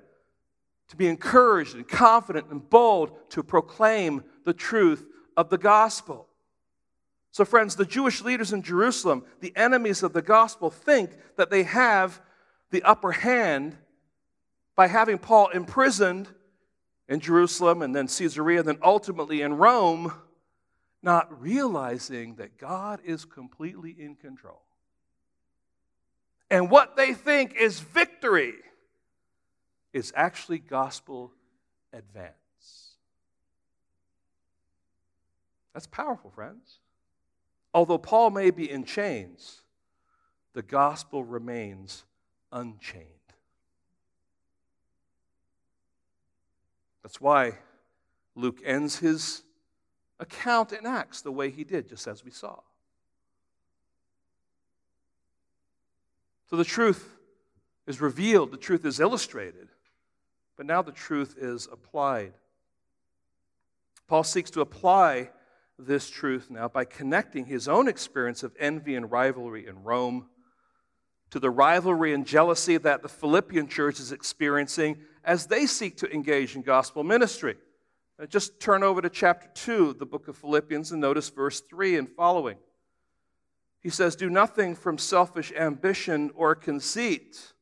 to 0.89 0.97
be 0.97 1.07
encouraged 1.07 1.75
and 1.75 1.89
confident 1.89 2.49
and 2.51 2.69
bold 2.69 3.31
to 3.31 3.43
proclaim 3.43 4.25
the 4.45 4.53
truth 4.53 5.07
of 5.37 5.49
the 5.49 5.59
gospel. 5.59 6.27
So, 7.31 7.45
friends, 7.45 7.77
the 7.77 7.87
Jewish 7.87 8.23
leaders 8.23 8.53
in 8.53 8.63
Jerusalem, 8.63 9.25
the 9.41 9.57
enemies 9.57 10.03
of 10.03 10.13
the 10.13 10.23
gospel, 10.23 10.69
think 10.69 11.13
that 11.37 11.49
they 11.49 11.63
have 11.63 12.21
the 12.71 12.83
upper 12.83 13.13
hand 13.13 13.79
by 14.75 14.89
having 14.89 15.19
Paul 15.19 15.49
imprisoned 15.49 16.29
in 17.11 17.19
Jerusalem 17.19 17.83
and 17.83 17.95
then 17.95 18.07
Caesarea, 18.07 18.61
and 18.61 18.69
then 18.69 18.79
ultimately 18.83 19.43
in 19.43 19.55
Rome, 19.55 20.15
not 21.03 21.43
realizing 21.43 22.37
that 22.37 22.57
God 22.57 23.01
is 23.05 23.25
completely 23.25 23.91
in 23.99 24.15
control. 24.15 24.63
And 26.51 26.71
what 26.71 26.97
they 26.97 27.13
think 27.13 27.55
is 27.55 27.81
victory 27.81 28.55
is 29.93 30.13
actually 30.15 30.61
gospel 30.61 31.33
advance. 31.93 32.35
That's 35.75 35.87
powerful, 35.87 36.31
friends. 36.31 36.79
Although 37.75 37.99
Paul 37.99 38.31
may 38.31 38.51
be 38.51 38.71
in 38.71 38.85
chains, 38.85 39.63
the 40.53 40.63
gospel 40.63 41.25
remains 41.25 42.05
unchained. 42.53 43.20
That's 47.03 47.21
why 47.21 47.59
Luke 48.35 48.61
ends 48.65 48.99
his 48.99 49.43
account 50.19 50.73
in 50.73 50.87
Acts 50.87 51.23
the 51.23 51.33
way 51.33 51.51
he 51.51 51.65
did, 51.65 51.89
just 51.89 52.07
as 52.07 52.25
we 52.25 52.31
saw. 52.31 52.61
So 56.49 56.57
the 56.57 56.65
truth 56.65 57.17
is 57.87 58.01
revealed, 58.01 58.51
the 58.51 58.57
truth 58.57 58.85
is 58.85 59.01
illustrated, 59.01 59.69
but 60.57 60.67
now 60.67 60.83
the 60.83 60.93
truth 60.93 61.37
is 61.39 61.69
applied. 61.73 62.35
Paul 64.09 64.25
seeks 64.25 64.51
to 64.51 64.61
apply 64.61 65.31
this 65.79 66.11
truth 66.11 66.51
now 66.51 66.69
by 66.69 66.85
connecting 66.85 67.47
his 67.47 67.69
own 67.69 67.89
experience 67.89 68.43
of 68.43 68.55
envy 68.59 68.97
and 68.97 69.11
rivalry 69.11 69.67
in 69.67 69.83
Rome 69.83 70.29
to 71.31 71.39
the 71.39 71.51
rivalry 71.51 72.13
and 72.13 72.27
jealousy 72.27 72.77
that 72.77 73.03
the 73.03 73.09
Philippian 73.09 73.69
church 73.69 74.01
is 74.01 74.13
experiencing 74.13 74.99
as 75.25 75.47
they 75.47 75.67
seek 75.67 75.97
to 75.99 76.13
engage 76.13 76.57
in 76.57 76.63
gospel 76.63 77.05
ministry. 77.05 77.57
Just 78.29 78.61
turn 78.61 78.83
over 78.83 79.01
to 79.01 79.09
chapter 79.09 79.49
2, 79.55 79.91
of 79.91 79.99
the 79.99 80.07
book 80.07 80.29
of 80.29 80.37
Philippians, 80.37 80.93
and 80.93 81.01
notice 81.01 81.31
verse 81.31 81.61
3 81.61 81.97
and 81.97 82.09
following. 82.09 82.57
He 83.81 83.89
says, 83.89 84.15
Do 84.15 84.29
nothing 84.29 84.75
from 84.75 84.99
selfish 84.99 85.53
ambition 85.57 86.31
or 86.35 86.55
conceit, 86.55 87.55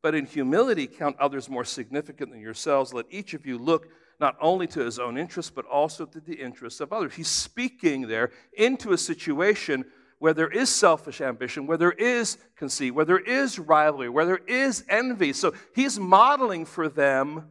but 0.00 0.14
in 0.14 0.26
humility 0.26 0.86
count 0.86 1.16
others 1.18 1.48
more 1.48 1.64
significant 1.64 2.30
than 2.30 2.40
yourselves. 2.40 2.94
Let 2.94 3.06
each 3.10 3.34
of 3.34 3.44
you 3.44 3.58
look 3.58 3.88
not 4.20 4.36
only 4.40 4.68
to 4.68 4.80
his 4.80 5.00
own 5.00 5.18
interests, 5.18 5.50
but 5.50 5.66
also 5.66 6.06
to 6.06 6.20
the 6.20 6.34
interests 6.34 6.80
of 6.80 6.92
others. 6.92 7.14
He's 7.14 7.28
speaking 7.28 8.02
there 8.02 8.30
into 8.56 8.92
a 8.92 8.98
situation 8.98 9.84
where 10.22 10.32
there 10.32 10.46
is 10.48 10.70
selfish 10.70 11.20
ambition, 11.20 11.66
where 11.66 11.76
there 11.76 11.90
is 11.90 12.38
conceit, 12.54 12.92
where 12.92 13.04
there 13.04 13.18
is 13.18 13.58
rivalry, 13.58 14.08
where 14.08 14.24
there 14.24 14.40
is 14.46 14.84
envy. 14.88 15.32
So 15.32 15.52
he's 15.74 15.98
modeling 15.98 16.64
for 16.64 16.88
them 16.88 17.48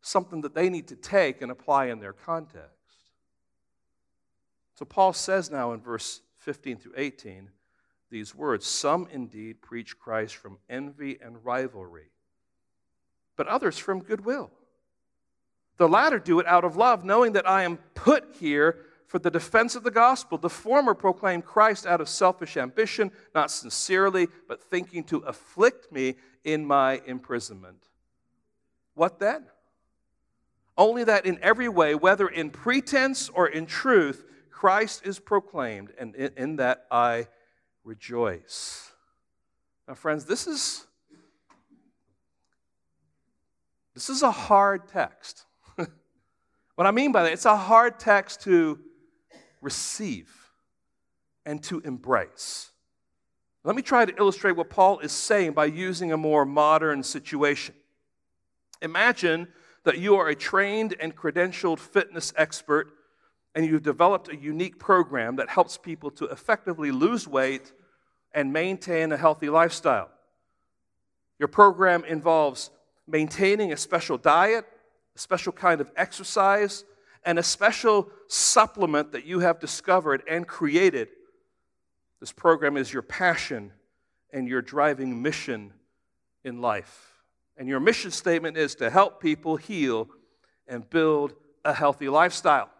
something 0.00 0.40
that 0.40 0.54
they 0.54 0.70
need 0.70 0.88
to 0.88 0.96
take 0.96 1.42
and 1.42 1.52
apply 1.52 1.88
in 1.88 2.00
their 2.00 2.14
context. 2.14 2.70
So 4.76 4.86
Paul 4.86 5.12
says 5.12 5.50
now 5.50 5.72
in 5.72 5.82
verse 5.82 6.22
15 6.38 6.78
through 6.78 6.94
18 6.96 7.50
these 8.10 8.34
words 8.34 8.66
Some 8.66 9.06
indeed 9.12 9.60
preach 9.60 9.98
Christ 9.98 10.36
from 10.36 10.56
envy 10.70 11.18
and 11.22 11.44
rivalry, 11.44 12.08
but 13.36 13.48
others 13.48 13.76
from 13.76 14.00
goodwill. 14.00 14.50
The 15.76 15.90
latter 15.90 16.18
do 16.18 16.40
it 16.40 16.46
out 16.46 16.64
of 16.64 16.76
love, 16.76 17.04
knowing 17.04 17.32
that 17.32 17.46
I 17.46 17.64
am 17.64 17.76
put 17.94 18.24
here 18.40 18.86
for 19.10 19.18
the 19.18 19.30
defense 19.30 19.74
of 19.74 19.82
the 19.82 19.90
gospel. 19.90 20.38
The 20.38 20.48
former 20.48 20.94
proclaimed 20.94 21.44
Christ 21.44 21.84
out 21.84 22.00
of 22.00 22.08
selfish 22.08 22.56
ambition, 22.56 23.10
not 23.34 23.50
sincerely, 23.50 24.28
but 24.46 24.62
thinking 24.62 25.02
to 25.04 25.16
afflict 25.18 25.90
me 25.90 26.14
in 26.44 26.64
my 26.64 27.02
imprisonment. 27.04 27.88
What 28.94 29.18
then? 29.18 29.46
Only 30.78 31.02
that 31.02 31.26
in 31.26 31.40
every 31.42 31.68
way, 31.68 31.96
whether 31.96 32.28
in 32.28 32.50
pretense 32.50 33.28
or 33.28 33.48
in 33.48 33.66
truth, 33.66 34.24
Christ 34.48 35.04
is 35.04 35.18
proclaimed, 35.18 35.92
and 35.98 36.14
in 36.14 36.54
that 36.56 36.86
I 36.88 37.26
rejoice. 37.82 38.92
Now, 39.88 39.94
friends, 39.94 40.24
this 40.24 40.46
is 40.46 40.86
this 43.92 44.08
is 44.08 44.22
a 44.22 44.30
hard 44.30 44.86
text. 44.86 45.46
what 46.76 46.86
I 46.86 46.92
mean 46.92 47.10
by 47.10 47.24
that, 47.24 47.32
it's 47.32 47.44
a 47.44 47.56
hard 47.56 47.98
text 47.98 48.42
to 48.42 48.78
receive 49.60 50.30
and 51.44 51.62
to 51.64 51.80
embrace. 51.80 52.70
Let 53.64 53.76
me 53.76 53.82
try 53.82 54.04
to 54.04 54.16
illustrate 54.16 54.56
what 54.56 54.70
Paul 54.70 55.00
is 55.00 55.12
saying 55.12 55.52
by 55.52 55.66
using 55.66 56.12
a 56.12 56.16
more 56.16 56.44
modern 56.44 57.02
situation. 57.02 57.74
Imagine 58.80 59.48
that 59.84 59.98
you 59.98 60.16
are 60.16 60.28
a 60.28 60.34
trained 60.34 60.94
and 60.98 61.14
credentialed 61.14 61.78
fitness 61.78 62.32
expert 62.36 62.92
and 63.54 63.66
you've 63.66 63.82
developed 63.82 64.28
a 64.28 64.36
unique 64.36 64.78
program 64.78 65.36
that 65.36 65.48
helps 65.48 65.76
people 65.76 66.10
to 66.12 66.26
effectively 66.26 66.90
lose 66.90 67.26
weight 67.26 67.72
and 68.32 68.52
maintain 68.52 69.12
a 69.12 69.16
healthy 69.16 69.50
lifestyle. 69.50 70.08
Your 71.38 71.48
program 71.48 72.04
involves 72.04 72.70
maintaining 73.08 73.72
a 73.72 73.76
special 73.76 74.18
diet, 74.18 74.64
a 75.16 75.18
special 75.18 75.52
kind 75.52 75.80
of 75.80 75.90
exercise, 75.96 76.84
and 77.24 77.38
a 77.38 77.42
special 77.42 78.08
supplement 78.28 79.12
that 79.12 79.26
you 79.26 79.40
have 79.40 79.60
discovered 79.60 80.22
and 80.28 80.46
created. 80.46 81.08
This 82.20 82.32
program 82.32 82.76
is 82.76 82.92
your 82.92 83.02
passion 83.02 83.72
and 84.32 84.48
your 84.48 84.62
driving 84.62 85.22
mission 85.22 85.72
in 86.44 86.60
life. 86.60 87.22
And 87.56 87.68
your 87.68 87.80
mission 87.80 88.10
statement 88.10 88.56
is 88.56 88.74
to 88.76 88.90
help 88.90 89.20
people 89.20 89.56
heal 89.56 90.08
and 90.66 90.88
build 90.88 91.34
a 91.64 91.74
healthy 91.74 92.08
lifestyle. 92.08 92.70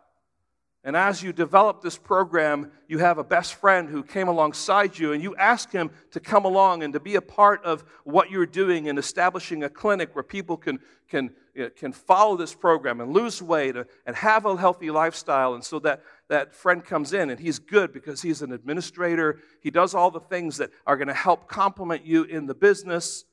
And 0.83 0.97
as 0.97 1.23
you 1.23 1.35
develop 1.35 1.83
this 1.83 1.99
program, 1.99 2.73
you 2.89 2.99
have 2.99 3.19
a 3.19 3.25
best 3.25 3.55
friend 3.55 3.89
who 3.91 4.03
came 4.03 4.29
alongside 4.29 4.99
you, 4.99 5.13
and 5.13 5.23
you 5.23 5.37
ask 5.37 5.71
him 5.71 5.91
to 6.13 6.21
come 6.21 6.47
along 6.47 6.83
and 6.83 6.95
to 6.95 7.01
be 7.01 7.17
a 7.17 7.21
part 7.21 7.63
of 7.65 7.85
what 8.05 8.31
you're 8.31 8.47
doing 8.47 8.87
in 8.87 8.97
establishing 8.97 9.63
a 9.63 9.69
clinic 9.69 10.15
where 10.15 10.23
people 10.23 10.57
can, 10.57 10.81
can, 11.09 11.35
Uh, 11.61 11.69
can 11.77 11.93
follow 11.93 12.37
this 12.37 12.55
program 12.55 13.01
and 13.01 13.13
lose 13.13 13.43
weight 13.43 13.77
uh, 13.77 13.85
and 14.07 14.17
have 14.17 14.47
a 14.47 14.57
healthy 14.57 14.91
lifestyle. 14.91 15.55
And 15.55 15.65
so 15.65 15.79
that, 15.81 16.03
that 16.29 16.55
friend 16.55 16.85
comes 16.85 17.13
in, 17.13 17.31
and 17.31 17.39
he's 17.39 17.59
good 17.59 17.93
because 17.93 18.23
he's 18.23 18.43
an 18.43 18.53
administrator. 18.53 19.39
He 19.61 19.71
does 19.71 19.95
all 19.95 20.11
the 20.11 20.21
things 20.21 20.57
that 20.57 20.71
are 20.87 20.97
going 20.97 21.09
to 21.09 21.15
help 21.15 21.49
complement 21.49 22.05
you 22.05 22.25
in 22.25 22.47
the 22.47 22.55
business. 22.55 23.25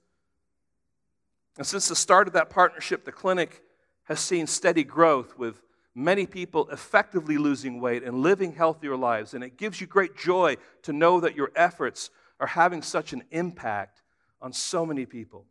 And 1.58 1.66
since 1.66 1.88
the 1.88 1.96
start 1.96 2.28
of 2.28 2.34
that 2.34 2.50
partnership, 2.50 3.06
the 3.06 3.12
clinic 3.12 3.64
has 4.04 4.20
seen 4.20 4.48
steady 4.48 4.84
growth 4.84 5.38
with 5.38 5.62
many 5.96 6.26
people 6.28 6.70
effectively 6.70 7.38
losing 7.38 7.82
weight 7.82 8.04
and 8.04 8.22
living 8.22 8.54
healthier 8.54 8.96
lives. 8.96 9.34
And 9.34 9.44
it 9.44 9.58
gives 9.58 9.82
you 9.82 9.88
great 9.88 10.16
joy 10.16 10.58
to 10.84 10.94
know 10.94 11.20
that 11.20 11.36
your 11.36 11.52
efforts 11.56 12.12
are 12.40 12.48
having 12.48 12.84
such 12.84 13.14
an 13.14 13.24
impact 13.32 14.02
on 14.42 14.54
so 14.54 14.86
many 14.86 15.06
people. 15.06 15.46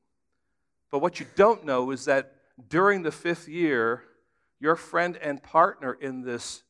But 0.91 1.01
what 1.01 1.19
you 1.19 1.27
don't 1.35 1.65
know 1.65 1.91
is 1.91 2.05
that 2.05 2.36
during 2.69 3.03
the 3.03 3.13
fifth 3.13 3.49
year, 3.49 4.03
your 4.59 4.77
friend 4.77 5.17
and 5.19 5.43
partner 5.43 5.93
in 5.93 6.23
this 6.23 6.63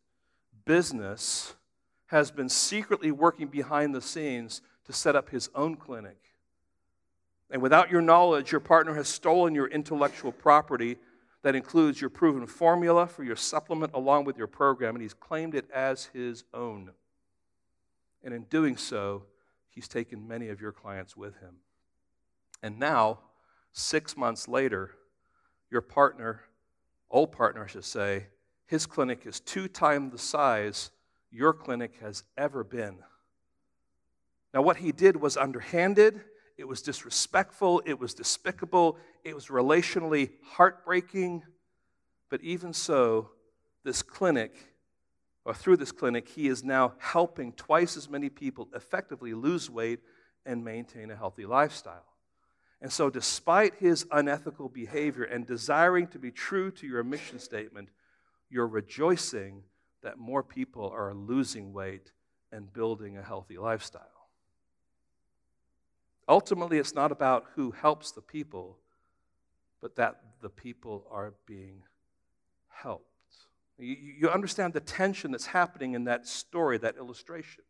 business 0.64 1.54
has 2.06 2.30
been 2.30 2.48
secretly 2.48 3.10
working 3.10 3.48
behind 3.48 3.94
the 3.94 4.00
scenes 4.00 4.62
to 4.84 4.92
set 4.92 5.16
up 5.16 5.30
his 5.30 5.48
own 5.54 5.76
clinic. 5.76 6.18
And 7.50 7.62
without 7.62 7.90
your 7.90 8.02
knowledge, 8.02 8.50
your 8.50 8.60
partner 8.60 8.94
has 8.94 9.08
stolen 9.08 9.54
your 9.54 9.68
intellectual 9.68 10.32
property 10.32 10.96
that 11.42 11.54
includes 11.54 12.00
your 12.00 12.10
proven 12.10 12.46
formula 12.46 13.06
for 13.06 13.22
your 13.22 13.36
supplement 13.36 13.92
along 13.94 14.24
with 14.24 14.36
your 14.36 14.48
program, 14.48 14.96
and 14.96 15.02
he's 15.02 15.14
claimed 15.14 15.54
it 15.54 15.70
as 15.72 16.06
his 16.06 16.42
own. 16.52 16.90
And 18.24 18.34
in 18.34 18.42
doing 18.44 18.76
so, 18.76 19.24
he's 19.68 19.86
taken 19.86 20.26
many 20.26 20.48
of 20.48 20.60
your 20.60 20.72
clients 20.72 21.16
with 21.16 21.38
him. 21.38 21.56
And 22.62 22.80
now, 22.80 23.20
six 23.72 24.16
months 24.16 24.48
later, 24.48 24.90
your 25.70 25.80
partner, 25.80 26.42
old 27.10 27.32
partner, 27.32 27.64
I 27.64 27.66
should 27.66 27.84
say, 27.84 28.26
his 28.66 28.86
clinic 28.86 29.26
is 29.26 29.40
two 29.40 29.68
times 29.68 30.12
the 30.12 30.18
size 30.18 30.90
your 31.30 31.52
clinic 31.52 31.94
has 32.00 32.24
ever 32.36 32.64
been. 32.64 32.98
Now, 34.54 34.62
what 34.62 34.78
he 34.78 34.92
did 34.92 35.16
was 35.16 35.36
underhanded 35.36 36.20
it 36.56 36.66
was 36.66 36.80
disrespectful, 36.80 37.82
it 37.84 37.98
was 37.98 38.14
despicable, 38.14 38.98
it 39.24 39.34
was 39.34 39.46
relationally 39.46 40.30
heartbreaking. 40.42 41.42
But 42.30 42.40
even 42.42 42.72
so, 42.72 43.30
this 43.84 44.02
clinic, 44.02 44.56
or 45.44 45.54
through 45.54 45.76
this 45.76 45.92
clinic, 45.92 46.28
he 46.28 46.48
is 46.48 46.64
now 46.64 46.94
helping 46.98 47.52
twice 47.52 47.96
as 47.96 48.08
many 48.08 48.30
people 48.30 48.68
effectively 48.74 49.34
lose 49.34 49.70
weight 49.70 50.00
and 50.46 50.64
maintain 50.64 51.10
a 51.10 51.16
healthy 51.16 51.44
lifestyle. 51.44 52.04
And 52.82 52.92
so, 52.92 53.08
despite 53.08 53.76
his 53.76 54.06
unethical 54.10 54.68
behavior 54.68 55.24
and 55.24 55.46
desiring 55.46 56.08
to 56.08 56.18
be 56.18 56.30
true 56.30 56.70
to 56.72 56.86
your 56.86 57.02
mission 57.02 57.38
statement, 57.38 57.88
you're 58.50 58.66
rejoicing 58.66 59.62
that 60.02 60.18
more 60.18 60.42
people 60.42 60.90
are 60.90 61.14
losing 61.14 61.72
weight 61.72 62.12
and 62.52 62.72
building 62.72 63.16
a 63.16 63.22
healthy 63.22 63.56
lifestyle. 63.56 64.02
Ultimately, 66.28 66.78
it's 66.78 66.94
not 66.94 67.12
about 67.12 67.46
who 67.54 67.70
helps 67.70 68.12
the 68.12 68.20
people, 68.20 68.78
but 69.80 69.96
that 69.96 70.20
the 70.42 70.48
people 70.48 71.06
are 71.10 71.34
being 71.46 71.82
helped. 72.68 73.04
You, 73.78 73.96
you 74.20 74.28
understand 74.28 74.72
the 74.72 74.80
tension 74.80 75.30
that's 75.30 75.46
happening 75.46 75.94
in 75.94 76.04
that 76.04 76.26
story, 76.26 76.78
that 76.78 76.96
illustration. 76.96 77.64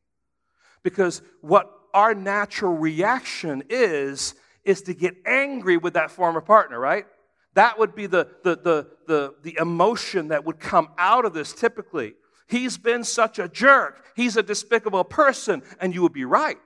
Because 0.82 1.22
what 1.40 1.70
our 1.92 2.14
natural 2.14 2.76
reaction 2.76 3.64
is, 3.68 4.34
is 4.66 4.82
to 4.82 4.94
get 4.94 5.16
angry 5.24 5.76
with 5.76 5.94
that 5.94 6.10
former 6.10 6.40
partner, 6.42 6.78
right? 6.78 7.06
That 7.54 7.78
would 7.78 7.94
be 7.94 8.06
the, 8.06 8.28
the, 8.42 8.56
the, 8.56 8.86
the, 9.06 9.34
the 9.42 9.56
emotion 9.58 10.28
that 10.28 10.44
would 10.44 10.58
come 10.58 10.88
out 10.98 11.24
of 11.24 11.32
this 11.32 11.54
typically. 11.54 12.14
He's 12.48 12.76
been 12.76 13.02
such 13.04 13.38
a 13.38 13.48
jerk. 13.48 14.04
He's 14.14 14.36
a 14.36 14.42
despicable 14.42 15.04
person. 15.04 15.62
And 15.80 15.94
you 15.94 16.02
would 16.02 16.12
be 16.12 16.24
right. 16.24 16.58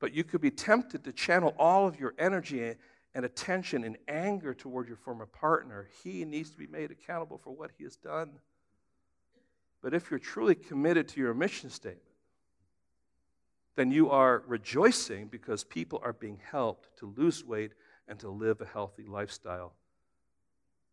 But 0.00 0.12
you 0.12 0.24
could 0.24 0.40
be 0.40 0.50
tempted 0.50 1.04
to 1.04 1.12
channel 1.12 1.54
all 1.58 1.86
of 1.86 1.98
your 1.98 2.14
energy 2.18 2.74
and 3.14 3.24
attention 3.24 3.84
and 3.84 3.96
anger 4.08 4.52
toward 4.52 4.88
your 4.88 4.96
former 4.96 5.26
partner. 5.26 5.88
He 6.02 6.24
needs 6.24 6.50
to 6.50 6.58
be 6.58 6.66
made 6.66 6.90
accountable 6.90 7.38
for 7.38 7.50
what 7.50 7.70
he 7.78 7.84
has 7.84 7.96
done. 7.96 8.32
But 9.82 9.94
if 9.94 10.10
you're 10.10 10.20
truly 10.20 10.54
committed 10.54 11.08
to 11.08 11.20
your 11.20 11.34
mission 11.34 11.70
statement, 11.70 12.09
then 13.80 13.90
you 13.90 14.10
are 14.10 14.42
rejoicing 14.46 15.26
because 15.28 15.64
people 15.64 16.02
are 16.04 16.12
being 16.12 16.38
helped 16.50 16.94
to 16.98 17.14
lose 17.16 17.42
weight 17.42 17.72
and 18.06 18.18
to 18.20 18.28
live 18.28 18.60
a 18.60 18.66
healthy 18.66 19.06
lifestyle. 19.06 19.72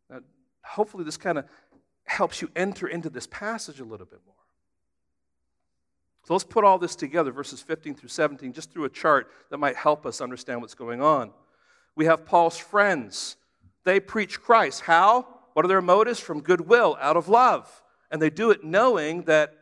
Now, 0.09 0.21
hopefully, 0.63 1.03
this 1.03 1.17
kind 1.17 1.37
of 1.37 1.43
helps 2.05 2.41
you 2.41 2.49
enter 2.55 2.87
into 2.87 3.09
this 3.09 3.27
passage 3.27 3.81
a 3.81 3.83
little 3.83 4.05
bit 4.05 4.21
more. 4.25 4.35
So 6.23 6.33
let's 6.33 6.45
put 6.45 6.63
all 6.63 6.77
this 6.77 6.95
together, 6.95 7.33
verses 7.33 7.61
15 7.61 7.95
through 7.95 8.07
17, 8.07 8.53
just 8.53 8.71
through 8.71 8.85
a 8.85 8.89
chart 8.89 9.29
that 9.49 9.57
might 9.57 9.75
help 9.75 10.05
us 10.05 10.21
understand 10.21 10.61
what's 10.61 10.73
going 10.73 11.01
on. 11.01 11.31
We 11.93 12.05
have 12.05 12.25
Paul's 12.25 12.57
friends. 12.57 13.35
They 13.83 13.99
preach 13.99 14.39
Christ. 14.39 14.79
How? 14.79 15.27
What 15.55 15.65
are 15.65 15.67
their 15.67 15.81
motives? 15.81 16.21
From 16.21 16.39
goodwill, 16.39 16.97
out 17.01 17.17
of 17.17 17.27
love. 17.27 17.83
And 18.11 18.21
they 18.21 18.29
do 18.29 18.49
it 18.49 18.63
knowing 18.63 19.23
that 19.23 19.53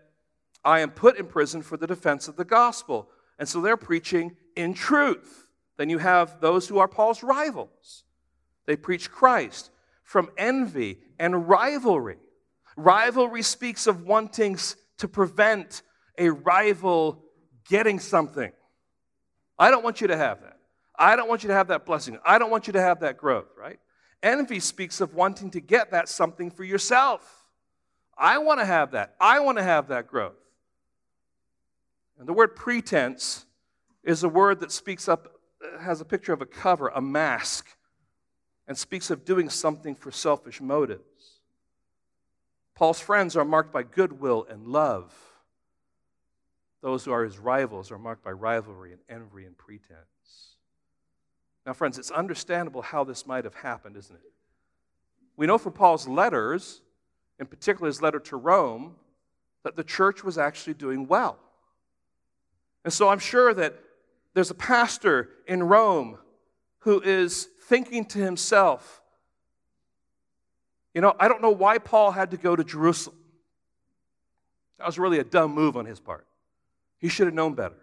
I 0.63 0.81
am 0.81 0.91
put 0.91 1.17
in 1.17 1.25
prison 1.25 1.63
for 1.63 1.77
the 1.77 1.87
defense 1.87 2.27
of 2.27 2.35
the 2.35 2.45
gospel. 2.45 3.09
And 3.37 3.47
so 3.47 3.61
they're 3.61 3.77
preaching 3.77 4.35
in 4.55 4.73
truth. 4.73 5.49
Then 5.77 5.89
you 5.89 5.97
have 5.97 6.39
those 6.39 6.67
who 6.67 6.77
are 6.77 6.87
Paul's 6.87 7.23
rivals. 7.23 8.03
They 8.65 8.75
preach 8.75 9.11
Christ 9.11 9.71
from 10.03 10.29
envy 10.37 10.99
and 11.19 11.47
rivalry. 11.47 12.17
Rivalry 12.77 13.41
speaks 13.41 13.87
of 13.87 14.03
wanting 14.03 14.57
to 14.97 15.07
prevent 15.07 15.81
a 16.17 16.29
rival 16.29 17.23
getting 17.67 17.99
something. 17.99 18.51
I 19.57 19.71
don't 19.71 19.83
want 19.83 20.01
you 20.01 20.07
to 20.07 20.17
have 20.17 20.41
that. 20.41 20.57
I 20.97 21.15
don't 21.15 21.27
want 21.27 21.43
you 21.43 21.49
to 21.49 21.53
have 21.53 21.67
that 21.67 21.85
blessing. 21.85 22.17
I 22.25 22.37
don't 22.37 22.51
want 22.51 22.67
you 22.67 22.73
to 22.73 22.81
have 22.81 23.01
that 23.01 23.17
growth, 23.17 23.51
right? 23.57 23.79
Envy 24.23 24.59
speaks 24.59 25.01
of 25.01 25.13
wanting 25.13 25.51
to 25.51 25.59
get 25.59 25.91
that 25.91 26.07
something 26.07 26.49
for 26.49 26.63
yourself. 26.63 27.49
I 28.17 28.37
want 28.37 28.59
to 28.59 28.65
have 28.65 28.91
that. 28.91 29.15
I 29.19 29.39
want 29.39 29.57
to 29.57 29.63
have 29.63 29.89
that 29.89 30.07
growth. 30.07 30.35
And 32.17 32.27
the 32.27 32.33
word 32.33 32.55
pretense 32.55 33.45
is 34.03 34.23
a 34.23 34.29
word 34.29 34.59
that 34.61 34.71
speaks 34.71 35.07
up, 35.07 35.39
has 35.79 36.01
a 36.01 36.05
picture 36.05 36.33
of 36.33 36.41
a 36.41 36.45
cover, 36.45 36.89
a 36.89 37.01
mask, 37.01 37.67
and 38.67 38.77
speaks 38.77 39.09
of 39.09 39.25
doing 39.25 39.49
something 39.49 39.95
for 39.95 40.11
selfish 40.11 40.61
motives. 40.61 41.41
Paul's 42.73 42.99
friends 42.99 43.35
are 43.35 43.45
marked 43.45 43.71
by 43.71 43.83
goodwill 43.83 44.45
and 44.49 44.67
love. 44.67 45.13
Those 46.81 47.05
who 47.05 47.11
are 47.11 47.23
his 47.23 47.39
rivals 47.39 47.91
are 47.91 47.97
marked 47.97 48.23
by 48.23 48.31
rivalry 48.31 48.91
and 48.91 49.01
envy 49.09 49.45
and 49.45 49.57
pretense. 49.57 50.55
Now, 51.65 51.73
friends, 51.73 51.97
it's 51.97 52.11
understandable 52.11 52.81
how 52.81 53.03
this 53.03 53.25
might 53.25 53.43
have 53.43 53.55
happened, 53.55 53.97
isn't 53.97 54.15
it? 54.15 54.31
We 55.35 55.47
know 55.47 55.57
from 55.57 55.73
Paul's 55.73 56.07
letters, 56.07 56.81
in 57.39 57.47
particular 57.47 57.87
his 57.87 58.01
letter 58.01 58.19
to 58.19 58.37
Rome, 58.37 58.95
that 59.63 59.75
the 59.75 59.83
church 59.83 60.23
was 60.23 60.37
actually 60.37 60.75
doing 60.75 61.07
well. 61.07 61.39
And 62.85 62.93
so 62.93 63.09
I'm 63.09 63.19
sure 63.19 63.51
that 63.53 63.73
there's 64.35 64.51
a 64.51 64.55
pastor 64.55 65.29
in 65.47 65.63
Rome 65.63 66.19
who 66.79 67.01
is 67.01 67.49
thinking 67.67 68.05
to 68.05 68.19
himself, 68.19 69.01
you 70.93 71.01
know, 71.01 71.15
I 71.19 71.27
don't 71.27 71.41
know 71.41 71.49
why 71.49 71.79
Paul 71.79 72.11
had 72.11 72.31
to 72.31 72.37
go 72.37 72.55
to 72.55 72.63
Jerusalem. 72.63 73.17
That 74.77 74.85
was 74.85 74.99
really 74.99 75.17
a 75.17 75.23
dumb 75.23 75.53
move 75.53 75.75
on 75.75 75.85
his 75.85 75.99
part. 75.99 76.27
He 76.99 77.09
should 77.09 77.25
have 77.25 77.33
known 77.33 77.55
better. 77.55 77.75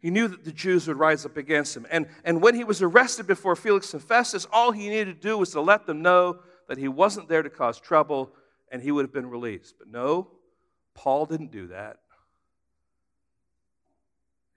He 0.00 0.10
knew 0.10 0.26
that 0.26 0.44
the 0.44 0.52
Jews 0.52 0.88
would 0.88 0.98
rise 0.98 1.24
up 1.24 1.36
against 1.36 1.76
him. 1.76 1.86
And, 1.90 2.08
and 2.24 2.42
when 2.42 2.56
he 2.56 2.64
was 2.64 2.82
arrested 2.82 3.26
before 3.26 3.54
Felix 3.54 3.94
and 3.94 4.02
Festus, 4.02 4.46
all 4.52 4.72
he 4.72 4.88
needed 4.88 5.20
to 5.20 5.28
do 5.28 5.38
was 5.38 5.52
to 5.52 5.60
let 5.60 5.86
them 5.86 6.02
know 6.02 6.40
that 6.68 6.76
he 6.76 6.88
wasn't 6.88 7.28
there 7.28 7.42
to 7.42 7.50
cause 7.50 7.78
trouble 7.78 8.32
and 8.72 8.82
he 8.82 8.90
would 8.90 9.04
have 9.04 9.12
been 9.12 9.30
released. 9.30 9.76
But 9.78 9.88
no, 9.88 10.28
Paul 10.92 11.26
didn't 11.26 11.52
do 11.52 11.68
that. 11.68 12.00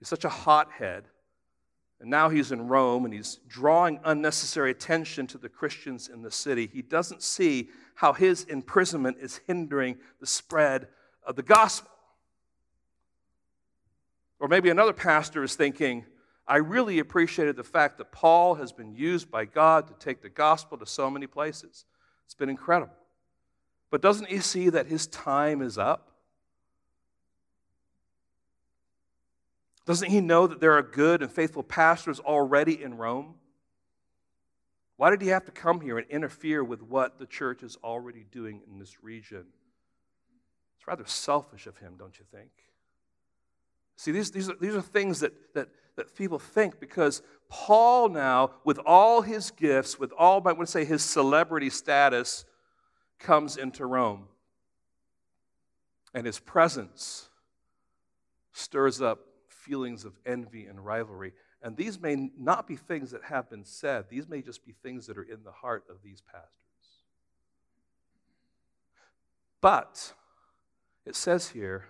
He's 0.00 0.08
such 0.08 0.24
a 0.24 0.30
hothead. 0.30 1.04
And 2.00 2.08
now 2.08 2.30
he's 2.30 2.50
in 2.50 2.66
Rome 2.66 3.04
and 3.04 3.12
he's 3.12 3.38
drawing 3.46 4.00
unnecessary 4.04 4.70
attention 4.70 5.26
to 5.28 5.38
the 5.38 5.50
Christians 5.50 6.08
in 6.08 6.22
the 6.22 6.30
city. 6.30 6.68
He 6.72 6.80
doesn't 6.80 7.22
see 7.22 7.68
how 7.94 8.14
his 8.14 8.44
imprisonment 8.44 9.18
is 9.20 9.40
hindering 9.46 9.98
the 10.18 10.26
spread 10.26 10.88
of 11.24 11.36
the 11.36 11.42
gospel. 11.42 11.90
Or 14.38 14.48
maybe 14.48 14.70
another 14.70 14.94
pastor 14.94 15.44
is 15.44 15.54
thinking, 15.54 16.06
I 16.48 16.56
really 16.56 16.98
appreciated 16.98 17.56
the 17.56 17.62
fact 17.62 17.98
that 17.98 18.10
Paul 18.10 18.54
has 18.54 18.72
been 18.72 18.94
used 18.94 19.30
by 19.30 19.44
God 19.44 19.86
to 19.88 19.94
take 19.94 20.22
the 20.22 20.30
gospel 20.30 20.78
to 20.78 20.86
so 20.86 21.10
many 21.10 21.26
places. 21.26 21.84
It's 22.24 22.34
been 22.34 22.48
incredible. 22.48 22.94
But 23.90 24.00
doesn't 24.00 24.28
he 24.28 24.38
see 24.38 24.70
that 24.70 24.86
his 24.86 25.06
time 25.06 25.60
is 25.60 25.76
up? 25.76 26.09
Doesn't 29.90 30.10
he 30.10 30.20
know 30.20 30.46
that 30.46 30.60
there 30.60 30.78
are 30.78 30.84
good 30.84 31.20
and 31.20 31.32
faithful 31.32 31.64
pastors 31.64 32.20
already 32.20 32.80
in 32.80 32.96
Rome? 32.96 33.34
Why 34.96 35.10
did 35.10 35.20
he 35.20 35.26
have 35.30 35.44
to 35.46 35.50
come 35.50 35.80
here 35.80 35.98
and 35.98 36.08
interfere 36.08 36.62
with 36.62 36.80
what 36.80 37.18
the 37.18 37.26
church 37.26 37.64
is 37.64 37.76
already 37.82 38.24
doing 38.30 38.60
in 38.70 38.78
this 38.78 39.02
region? 39.02 39.46
It's 40.78 40.86
rather 40.86 41.04
selfish 41.06 41.66
of 41.66 41.76
him, 41.78 41.94
don't 41.98 42.16
you 42.20 42.24
think? 42.30 42.50
See, 43.96 44.12
these, 44.12 44.30
these, 44.30 44.48
are, 44.48 44.54
these 44.60 44.76
are 44.76 44.80
things 44.80 45.18
that, 45.18 45.32
that, 45.54 45.70
that 45.96 46.14
people 46.14 46.38
think 46.38 46.78
because 46.78 47.20
Paul 47.48 48.10
now, 48.10 48.52
with 48.62 48.78
all 48.86 49.22
his 49.22 49.50
gifts, 49.50 49.98
with 49.98 50.12
all, 50.16 50.36
I 50.46 50.52
want 50.52 50.60
to 50.60 50.66
say, 50.68 50.84
his 50.84 51.02
celebrity 51.02 51.68
status, 51.68 52.44
comes 53.18 53.56
into 53.56 53.86
Rome. 53.86 54.28
And 56.14 56.26
his 56.26 56.38
presence 56.38 57.28
stirs 58.52 59.02
up 59.02 59.26
feelings 59.70 60.04
of 60.04 60.14
envy 60.26 60.66
and 60.66 60.84
rivalry. 60.84 61.32
And 61.62 61.76
these 61.76 62.00
may 62.00 62.30
not 62.36 62.66
be 62.66 62.74
things 62.74 63.12
that 63.12 63.22
have 63.22 63.48
been 63.48 63.64
said, 63.64 64.06
these 64.08 64.28
may 64.28 64.42
just 64.42 64.66
be 64.66 64.74
things 64.82 65.06
that 65.06 65.16
are 65.16 65.22
in 65.22 65.44
the 65.44 65.52
heart 65.52 65.84
of 65.88 66.02
these 66.02 66.20
pastors. 66.20 66.50
But 69.60 70.12
it 71.06 71.14
says 71.14 71.50
here, 71.50 71.84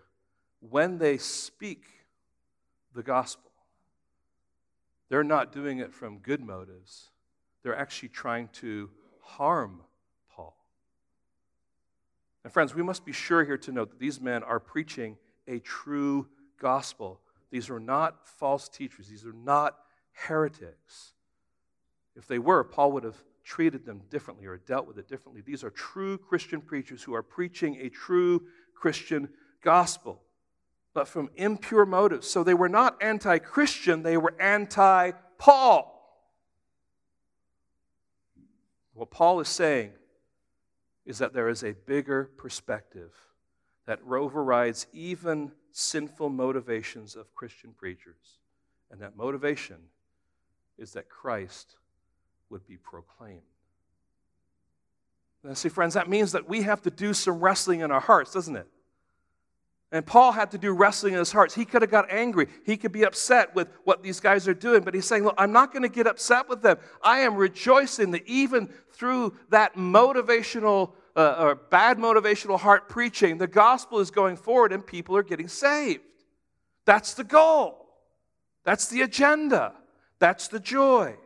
when 0.59 0.99
they 0.99 1.17
speak 1.17 1.85
the 2.95 3.03
gospel, 3.03 3.51
they're 5.09 5.25
not 5.25 5.51
doing 5.51 5.79
it 5.79 5.95
from 5.95 6.19
good 6.19 6.43
motives. 6.43 7.09
They're 7.63 7.77
actually 7.77 8.11
trying 8.11 8.49
to 8.55 8.91
harm 9.23 9.81
Paul. 10.35 10.55
And 12.45 12.53
friends, 12.53 12.75
we 12.75 12.83
must 12.83 13.07
be 13.07 13.13
sure 13.13 13.43
here 13.43 13.59
to 13.59 13.73
note 13.73 13.89
that 13.91 13.99
these 13.99 14.21
men 14.21 14.43
are 14.43 14.61
preaching 14.61 15.17
a 15.49 15.61
true 15.61 16.29
gospel 16.61 17.21
these 17.51 17.71
are 17.71 17.81
not 17.81 18.27
false 18.27 18.69
teachers, 18.69 19.09
these 19.09 19.27
are 19.27 19.33
not 19.33 19.77
heretics. 20.13 21.15
If 22.17 22.27
they 22.27 22.39
were, 22.39 22.65
Paul 22.65 22.93
would 22.93 23.05
have 23.05 23.17
treated 23.45 23.85
them 23.85 24.03
differently 24.11 24.47
or 24.47 24.59
dealt 24.59 24.87
with 24.87 24.99
it 24.99 25.09
differently. 25.09 25.43
These 25.45 25.65
are 25.65 25.71
true 25.71 26.19
Christian 26.19 26.61
preachers 26.61 27.03
who 27.03 27.15
are 27.15 27.23
preaching 27.23 27.79
a 27.81 27.89
true 27.89 28.43
Christian 28.75 29.29
gospel, 29.63 30.23
but 30.95 31.09
from 31.09 31.31
impure 31.35 31.87
motives. 31.87 32.29
So 32.29 32.45
they 32.45 32.55
were 32.55 32.69
not 32.69 33.03
anti 33.03 33.39
Christian, 33.39 34.03
they 34.03 34.17
were 34.17 34.35
anti 34.41 35.13
Paul. 35.39 35.97
What 38.93 39.11
Paul 39.11 39.41
is 39.41 39.49
saying 39.49 39.93
is 41.07 41.19
that 41.19 41.33
there 41.33 41.49
is 41.49 41.65
a 41.65 41.73
bigger 41.73 42.31
perspective 42.37 43.15
that 43.87 44.01
overrides 44.07 44.87
even 44.93 45.53
sinful 45.73 46.29
motivations 46.31 47.17
of 47.17 47.35
Christian 47.35 47.73
preachers. 47.73 48.39
And 48.91 49.01
that 49.01 49.17
motivation 49.17 49.77
is 50.79 50.93
that 50.93 51.09
Christ 51.09 51.77
would 52.49 52.67
be 52.67 52.77
proclaimed. 52.77 53.43
Now, 55.43 55.55
see, 55.55 55.69
friends, 55.69 55.95
that 55.95 56.09
means 56.09 56.33
that 56.33 56.49
we 56.49 56.63
have 56.63 56.83
to 56.83 56.91
do 56.91 57.15
some 57.15 57.41
wrestling 57.41 57.81
in 57.81 57.91
our 57.91 58.01
hearts, 58.01 58.33
doesn't 58.33 58.57
it? 58.57 58.67
And 59.93 60.07
Paul 60.07 60.33
had 60.33 60.53
to 60.53 60.59
do 60.59 60.73
wrestling 60.73 61.15
in 61.15 61.19
his 61.19 61.33
hearts. 61.33 61.55
He 61.55 61.65
could 61.65 61.83
have 61.83 61.91
got 61.91 62.11
angry. 62.11 62.47
He 62.65 62.77
could 62.77 62.93
be 62.93 63.05
upset 63.05 63.55
with 63.57 63.69
what 63.83 64.03
these 64.03 64.21
guys 64.21 64.47
are 64.47 64.55
doing, 64.55 64.83
but 64.83 64.95
he's 64.95 65.07
saying, 65.07 65.25
Look, 65.25 65.35
I'm 65.37 65.51
not 65.51 65.73
going 65.73 65.83
to 65.83 65.89
get 65.89 66.07
upset 66.07 66.49
with 66.49 66.63
them. 66.63 66.79
I 67.03 67.21
am 67.21 67.35
rejoicing 67.35 68.13
that 68.13 68.27
even 68.27 68.69
through 68.93 69.35
that 69.49 69.75
motivational 69.75 70.93
uh, 71.17 71.37
or 71.39 71.55
bad 71.55 71.99
motivational 71.99 72.59
heart 72.59 72.89
preaching, 72.89 73.39
the 73.39 73.47
gospel 73.47 73.99
is 74.01 74.11
going 74.11 74.37
forward 74.37 74.73
and 74.73 74.87
people 74.87 75.17
are 75.17 75.23
getting 75.23 75.49
saved. 75.49 76.03
That's 76.85 77.15
the 77.15 77.25
goal. 77.25 77.87
That's 78.65 78.89
the 78.89 79.03
agenda. 79.03 79.73
That's 80.19 80.49
the 80.49 80.61
joy. 80.61 81.17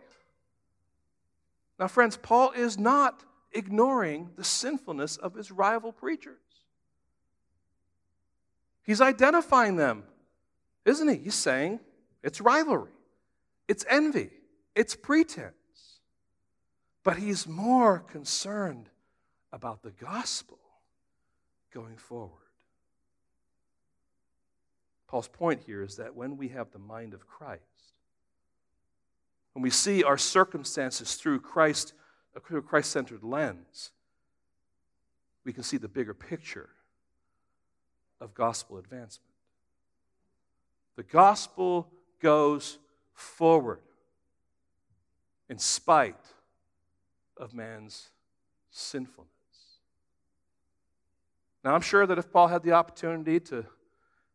Now, 1.78 1.89
friends, 1.89 2.16
Paul 2.16 2.53
is 2.53 2.78
not 2.78 3.24
ignoring 3.53 4.30
the 4.37 4.45
sinfulness 4.45 5.16
of 5.16 5.35
his 5.35 5.51
rival 5.51 5.93
preachers. 5.93 6.39
He's 8.82 9.01
identifying 9.01 9.76
them, 9.76 10.05
isn't 10.85 11.09
he? 11.09 11.16
He's 11.16 11.35
saying 11.35 11.80
it's 12.22 12.41
rivalry, 12.41 12.93
it's 13.66 13.85
envy, 13.89 14.30
it's 14.74 14.95
pretense. 14.95 15.55
But 17.03 17.18
he's 17.18 17.47
more 17.47 17.99
concerned 17.99 18.89
about 19.55 19.83
the 19.83 19.93
gospel 19.93 20.59
going 21.73 21.97
forward. 21.97 22.33
Paul's 25.07 25.29
point 25.29 25.63
here 25.65 25.81
is 25.81 25.97
that 25.97 26.17
when 26.17 26.37
we 26.37 26.49
have 26.49 26.73
the 26.73 26.81
mind 26.81 27.15
of 27.15 27.25
Christ, 27.29 27.63
when 29.53 29.63
we 29.63 29.71
see 29.71 30.03
our 30.03 30.19
circumstances 30.19 31.15
through 31.15 31.39
Christ, 31.39 31.93
uh, 32.37 32.57
a 32.57 32.61
Christ 32.63 32.91
centered 32.91 33.23
lens, 33.23 33.93
we 35.45 35.53
can 35.53 35.63
see 35.63 35.77
the 35.77 35.89
bigger 35.89 36.15
picture 36.15 36.71
of 38.21 38.35
gospel 38.35 38.79
advancement. 38.79 39.31
The 40.97 41.05
gospel 41.05 41.93
goes 42.21 42.79
forward 43.13 43.79
in 45.49 45.59
spite 45.61 46.27
of 47.37 47.55
man's 47.55 48.09
sinfulness. 48.73 49.34
Now, 51.65 51.75
I'm 51.75 51.81
sure 51.81 52.07
that 52.07 52.19
if 52.19 52.31
Paul 52.31 52.49
had 52.49 52.62
the 52.62 52.73
opportunity 52.73 53.41
to 53.41 53.65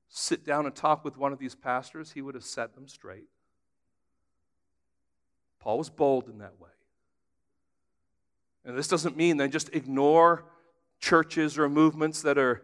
sit 0.08 0.44
down 0.44 0.66
and 0.66 0.76
talk 0.76 1.06
with 1.06 1.16
one 1.16 1.32
of 1.32 1.38
these 1.38 1.54
pastors, 1.54 2.12
he 2.12 2.24
would 2.24 2.34
have 2.34 2.44
set 2.44 2.74
them 2.74 2.88
straight. 2.88 3.28
Paul 5.60 5.78
was 5.78 5.90
bold 5.90 6.28
in 6.28 6.40
that 6.40 6.60
way. 6.60 6.70
And 8.66 8.76
this 8.76 8.88
doesn't 8.88 9.16
mean 9.16 9.38
they 9.38 9.48
just 9.48 9.70
ignore 9.74 10.46
churches 11.00 11.58
or 11.58 11.70
movements 11.70 12.24
that 12.24 12.38
are 12.40 12.64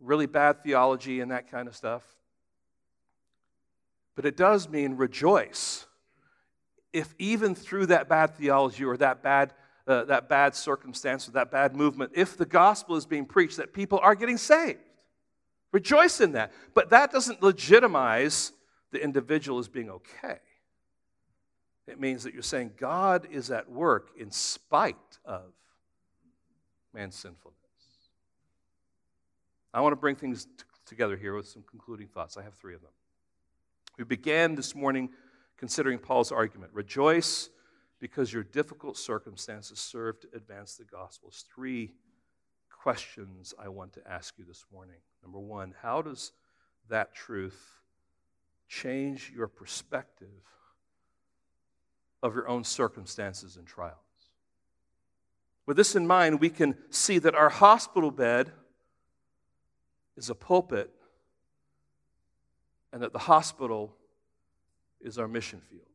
really 0.00 0.26
bad 0.26 0.62
theology 0.62 1.20
and 1.20 1.30
that 1.30 1.50
kind 1.50 1.68
of 1.68 1.76
stuff. 1.76 2.02
But 4.14 4.24
it 4.24 4.36
does 4.36 4.68
mean 4.68 4.96
rejoice. 4.96 5.86
If 6.92 7.14
even 7.18 7.54
through 7.54 7.86
that 7.86 8.08
bad 8.08 8.34
theology 8.34 8.84
or 8.84 8.96
that 8.96 9.22
bad, 9.22 9.52
uh, 9.86 10.04
that 10.04 10.28
bad 10.28 10.54
circumstance 10.54 11.28
or 11.28 11.32
that 11.32 11.50
bad 11.50 11.74
movement, 11.74 12.12
if 12.14 12.36
the 12.36 12.46
gospel 12.46 12.96
is 12.96 13.06
being 13.06 13.26
preached, 13.26 13.56
that 13.56 13.72
people 13.72 13.98
are 14.02 14.14
getting 14.14 14.36
saved, 14.36 14.80
rejoice 15.72 16.20
in 16.20 16.32
that. 16.32 16.52
But 16.74 16.90
that 16.90 17.12
doesn't 17.12 17.42
legitimize 17.42 18.52
the 18.90 19.02
individual 19.02 19.58
as 19.58 19.68
being 19.68 19.90
okay. 19.90 20.38
It 21.86 21.98
means 21.98 22.22
that 22.24 22.32
you're 22.32 22.42
saying 22.42 22.72
God 22.78 23.26
is 23.30 23.50
at 23.50 23.68
work 23.70 24.10
in 24.16 24.30
spite 24.30 24.96
of 25.24 25.52
man's 26.94 27.16
sinfulness. 27.16 27.58
I 29.74 29.80
want 29.80 29.92
to 29.92 29.96
bring 29.96 30.14
things 30.14 30.44
t- 30.44 30.50
together 30.86 31.16
here 31.16 31.34
with 31.34 31.48
some 31.48 31.64
concluding 31.68 32.06
thoughts. 32.06 32.36
I 32.36 32.42
have 32.42 32.54
three 32.54 32.74
of 32.74 32.82
them. 32.82 32.90
We 33.98 34.04
began 34.04 34.54
this 34.54 34.74
morning 34.74 35.10
considering 35.56 35.98
Paul's 35.98 36.30
argument 36.30 36.72
rejoice 36.72 37.48
because 38.02 38.32
your 38.32 38.42
difficult 38.42 38.98
circumstances 38.98 39.78
serve 39.78 40.18
to 40.18 40.26
advance 40.34 40.74
the 40.74 40.82
gospel. 40.82 41.32
Three 41.54 41.92
questions 42.68 43.54
I 43.56 43.68
want 43.68 43.92
to 43.92 44.00
ask 44.10 44.34
you 44.38 44.44
this 44.44 44.64
morning. 44.72 44.96
Number 45.22 45.38
one, 45.38 45.72
how 45.82 46.02
does 46.02 46.32
that 46.88 47.14
truth 47.14 47.78
change 48.66 49.32
your 49.32 49.46
perspective 49.46 50.42
of 52.24 52.34
your 52.34 52.48
own 52.48 52.64
circumstances 52.64 53.56
and 53.56 53.68
trials? 53.68 53.94
With 55.64 55.76
this 55.76 55.94
in 55.94 56.04
mind, 56.04 56.40
we 56.40 56.50
can 56.50 56.74
see 56.90 57.20
that 57.20 57.36
our 57.36 57.50
hospital 57.50 58.10
bed 58.10 58.50
is 60.16 60.28
a 60.28 60.34
pulpit 60.34 60.90
and 62.92 63.00
that 63.00 63.12
the 63.12 63.20
hospital 63.20 63.94
is 65.00 65.18
our 65.18 65.28
mission 65.28 65.60
field. 65.70 65.91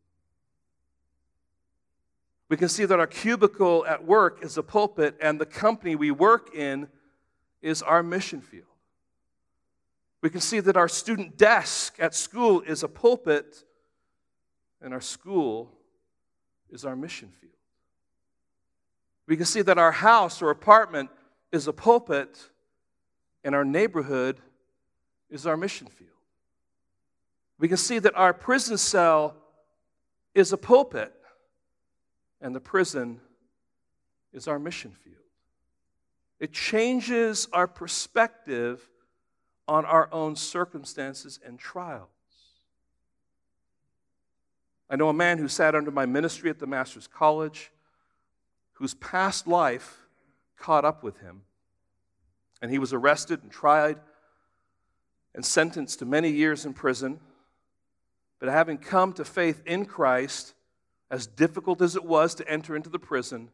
We 2.49 2.57
can 2.57 2.69
see 2.69 2.85
that 2.85 2.99
our 2.99 3.07
cubicle 3.07 3.85
at 3.85 4.05
work 4.05 4.43
is 4.43 4.57
a 4.57 4.63
pulpit, 4.63 5.17
and 5.21 5.39
the 5.39 5.45
company 5.45 5.95
we 5.95 6.11
work 6.11 6.55
in 6.55 6.87
is 7.61 7.81
our 7.81 8.01
mission 8.01 8.41
field. 8.41 8.65
We 10.21 10.29
can 10.29 10.41
see 10.41 10.59
that 10.61 10.77
our 10.77 10.87
student 10.87 11.37
desk 11.37 11.97
at 11.99 12.15
school 12.15 12.61
is 12.61 12.83
a 12.83 12.87
pulpit, 12.87 13.63
and 14.81 14.93
our 14.93 15.01
school 15.01 15.71
is 16.69 16.85
our 16.85 16.95
mission 16.95 17.29
field. 17.39 17.53
We 19.27 19.35
can 19.35 19.45
see 19.45 19.61
that 19.61 19.77
our 19.77 19.91
house 19.91 20.41
or 20.41 20.49
apartment 20.49 21.09
is 21.51 21.67
a 21.67 21.73
pulpit, 21.73 22.49
and 23.43 23.53
our 23.53 23.65
neighborhood 23.65 24.37
is 25.29 25.45
our 25.45 25.57
mission 25.57 25.87
field. 25.87 26.11
We 27.59 27.67
can 27.67 27.77
see 27.77 27.99
that 27.99 28.15
our 28.15 28.33
prison 28.33 28.77
cell 28.77 29.35
is 30.33 30.53
a 30.53 30.57
pulpit, 30.57 31.13
and 32.41 32.55
the 32.55 32.59
prison 32.59 33.19
is 34.33 34.47
our 34.47 34.59
mission 34.59 34.91
field. 34.91 35.15
It 36.39 36.53
changes 36.53 37.47
our 37.51 37.67
perspective 37.67 38.87
on 39.67 39.85
our 39.85 40.07
own 40.11 40.35
circumstances 40.35 41.39
and 41.45 41.57
trials. 41.57 42.09
I 44.89 44.95
know 44.95 45.09
a 45.09 45.13
man 45.13 45.37
who 45.37 45.47
sat 45.47 45.75
under 45.75 45.91
my 45.91 46.05
ministry 46.05 46.49
at 46.49 46.59
the 46.59 46.67
Master's 46.67 47.07
College 47.07 47.71
whose 48.77 48.93
past 48.93 49.47
life 49.47 49.97
caught 50.55 50.85
up 50.85 51.03
with 51.03 51.17
him. 51.19 51.41
And 52.61 52.69
he 52.69 52.77
was 52.77 52.93
arrested 52.93 53.41
and 53.41 53.51
tried 53.51 53.97
and 55.33 55.43
sentenced 55.43 55.99
to 55.99 56.05
many 56.05 56.29
years 56.29 56.65
in 56.65 56.73
prison. 56.73 57.19
But 58.39 58.49
having 58.49 58.77
come 58.77 59.13
to 59.13 59.25
faith 59.25 59.63
in 59.65 59.85
Christ, 59.85 60.53
as 61.09 61.27
difficult 61.27 61.81
as 61.81 61.95
it 61.95 62.03
was 62.03 62.35
to 62.35 62.47
enter 62.49 62.75
into 62.75 62.89
the 62.89 62.99
prison, 62.99 63.49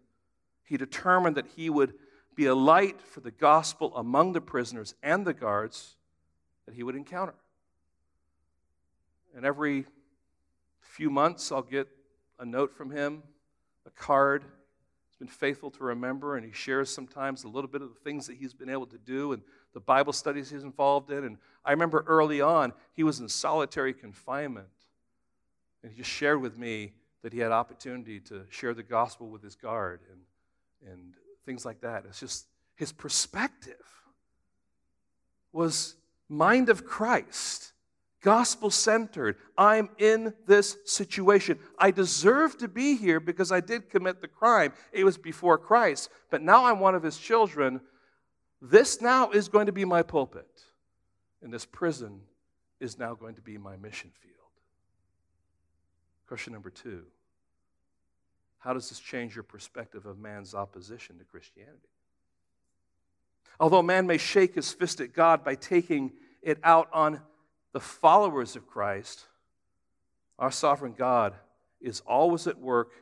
he 0.63 0.77
determined 0.77 1.37
that 1.37 1.47
he 1.55 1.69
would 1.69 1.93
be 2.35 2.45
a 2.47 2.55
light 2.55 3.01
for 3.01 3.19
the 3.19 3.31
gospel 3.31 3.95
among 3.95 4.33
the 4.33 4.41
prisoners 4.41 4.95
and 5.03 5.25
the 5.25 5.33
guards 5.33 5.95
that 6.65 6.73
he 6.73 6.83
would 6.83 6.95
encounter. 6.95 7.35
And 9.35 9.45
every 9.45 9.85
few 10.79 11.09
months, 11.09 11.51
I'll 11.51 11.61
get 11.61 11.87
a 12.39 12.45
note 12.45 12.73
from 12.75 12.91
him, 12.91 13.23
a 13.85 13.89
card. 13.91 14.43
He's 15.09 15.17
been 15.17 15.27
faithful 15.27 15.69
to 15.71 15.83
remember, 15.83 16.37
and 16.37 16.45
he 16.45 16.51
shares 16.51 16.89
sometimes 16.89 17.43
a 17.43 17.47
little 17.47 17.69
bit 17.69 17.81
of 17.81 17.89
the 17.89 17.99
things 17.99 18.27
that 18.27 18.37
he's 18.37 18.53
been 18.53 18.69
able 18.69 18.87
to 18.87 18.97
do 18.97 19.33
and 19.33 19.41
the 19.73 19.79
Bible 19.79 20.13
studies 20.13 20.49
he's 20.49 20.63
involved 20.63 21.11
in. 21.11 21.23
And 21.23 21.37
I 21.65 21.71
remember 21.71 22.03
early 22.07 22.41
on, 22.41 22.73
he 22.93 23.03
was 23.03 23.19
in 23.19 23.29
solitary 23.29 23.93
confinement. 23.93 24.67
And 25.81 25.91
he 25.91 25.97
just 25.97 26.11
shared 26.11 26.41
with 26.41 26.57
me 26.57 26.93
that 27.23 27.33
he 27.33 27.39
had 27.39 27.51
opportunity 27.51 28.19
to 28.19 28.45
share 28.49 28.73
the 28.73 28.83
gospel 28.83 29.29
with 29.29 29.41
his 29.41 29.55
guard 29.55 30.01
and, 30.11 30.91
and 30.91 31.13
things 31.45 31.65
like 31.65 31.81
that. 31.81 32.03
It's 32.07 32.19
just 32.19 32.45
his 32.75 32.91
perspective 32.91 33.75
was 35.51 35.95
mind 36.27 36.67
of 36.69 36.85
Christ, 36.85 37.73
gospel 38.21 38.69
centered. 38.69 39.37
I'm 39.57 39.89
in 39.97 40.33
this 40.47 40.77
situation. 40.85 41.59
I 41.77 41.91
deserve 41.91 42.57
to 42.57 42.67
be 42.67 42.95
here 42.97 43.19
because 43.19 43.51
I 43.51 43.61
did 43.61 43.89
commit 43.89 44.19
the 44.19 44.27
crime. 44.27 44.73
It 44.91 45.05
was 45.05 45.17
before 45.17 45.57
Christ, 45.57 46.09
but 46.29 46.41
now 46.41 46.65
I'm 46.65 46.79
one 46.79 46.95
of 46.95 47.03
his 47.03 47.17
children. 47.17 47.79
This 48.61 49.01
now 49.01 49.31
is 49.31 49.47
going 49.47 49.67
to 49.67 49.71
be 49.71 49.85
my 49.85 50.01
pulpit, 50.01 50.47
and 51.41 51.53
this 51.53 51.65
prison 51.65 52.21
is 52.79 52.97
now 52.97 53.13
going 53.13 53.35
to 53.35 53.41
be 53.41 53.57
my 53.57 53.77
mission 53.77 54.11
field. 54.21 54.32
Question 56.33 56.53
number 56.53 56.71
two 56.71 57.03
How 58.57 58.73
does 58.73 58.89
this 58.89 58.99
change 58.99 59.35
your 59.35 59.43
perspective 59.43 60.07
of 60.07 60.17
man's 60.17 60.55
opposition 60.55 61.19
to 61.19 61.23
Christianity? 61.25 61.77
Although 63.59 63.83
man 63.83 64.07
may 64.07 64.17
shake 64.17 64.55
his 64.55 64.73
fist 64.73 64.99
at 64.99 65.13
God 65.13 65.43
by 65.43 65.53
taking 65.53 66.11
it 66.41 66.57
out 66.63 66.89
on 66.91 67.21
the 67.71 67.79
followers 67.79 68.55
of 68.55 68.65
Christ, 68.65 69.27
our 70.39 70.49
sovereign 70.49 70.95
God 70.97 71.35
is 71.79 71.99
always 71.99 72.47
at 72.47 72.57
work 72.57 72.93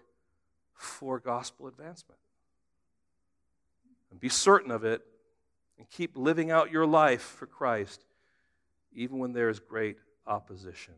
for 0.74 1.18
gospel 1.18 1.68
advancement. 1.68 2.20
And 4.10 4.20
be 4.20 4.28
certain 4.28 4.72
of 4.72 4.84
it 4.84 5.06
and 5.78 5.90
keep 5.90 6.18
living 6.18 6.52
out 6.52 6.70
your 6.70 6.86
life 6.86 7.22
for 7.22 7.46
Christ, 7.46 8.04
even 8.94 9.20
when 9.20 9.32
there 9.32 9.48
is 9.48 9.62
great 9.62 9.96
opposition. 10.28 10.96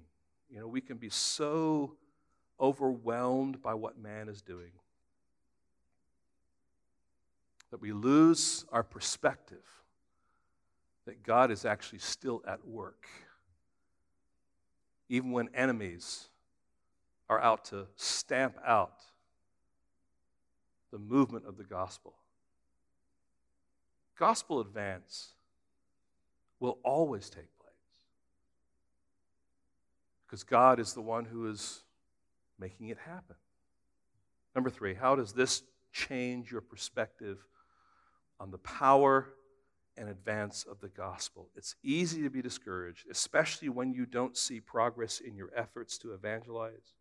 You 0.50 0.62
know, 0.62 0.68
we 0.68 0.82
can 0.82 0.98
be 0.98 1.10
so 1.10 1.96
overwhelmed 2.60 3.62
by 3.62 3.74
what 3.74 3.98
man 3.98 4.30
is 4.30 4.42
doing 4.42 4.72
that 7.74 7.82
we 7.82 7.92
lose 7.92 8.66
our 8.72 8.84
perspective 8.84 9.66
that 11.06 11.24
God 11.24 11.50
is 11.50 11.66
actually 11.66 11.98
still 12.00 12.44
at 12.48 12.68
work, 12.68 13.08
even 15.10 15.32
when 15.32 15.50
enemies 15.56 16.30
are 17.30 17.42
out 17.42 17.66
to 17.66 17.88
stamp 17.96 18.58
out 18.64 19.02
the 20.92 21.00
movement 21.00 21.46
of 21.48 21.58
the 21.58 21.64
gospel. 21.64 22.14
Gospel 24.20 24.60
advance 24.60 25.30
will 26.60 26.78
always 26.84 27.30
take 27.30 27.58
place 27.60 27.74
because 30.28 30.44
God 30.44 30.80
is 30.80 30.94
the 30.94 31.02
one 31.02 31.26
who 31.26 31.50
is 31.50 31.83
making 32.64 32.88
it 32.88 32.98
happen. 33.06 33.36
Number 34.56 34.70
three, 34.70 34.94
how 34.94 35.16
does 35.16 35.34
this 35.34 35.64
change 35.92 36.52
your 36.52 36.62
perspective 36.62 37.38
on 38.40 38.52
the 38.52 38.58
power 38.60 39.34
and 39.98 40.10
advance 40.10 40.66
of 40.70 40.80
the 40.80 40.90
gospel. 40.90 41.50
It's 41.56 41.76
easy 41.84 42.24
to 42.24 42.30
be 42.30 42.42
discouraged, 42.42 43.06
especially 43.10 43.70
when 43.70 43.94
you 43.94 44.06
don't 44.06 44.36
see 44.36 44.60
progress 44.60 45.20
in 45.20 45.36
your 45.36 45.52
efforts 45.56 45.98
to 46.00 46.14
evangelize. 46.14 46.96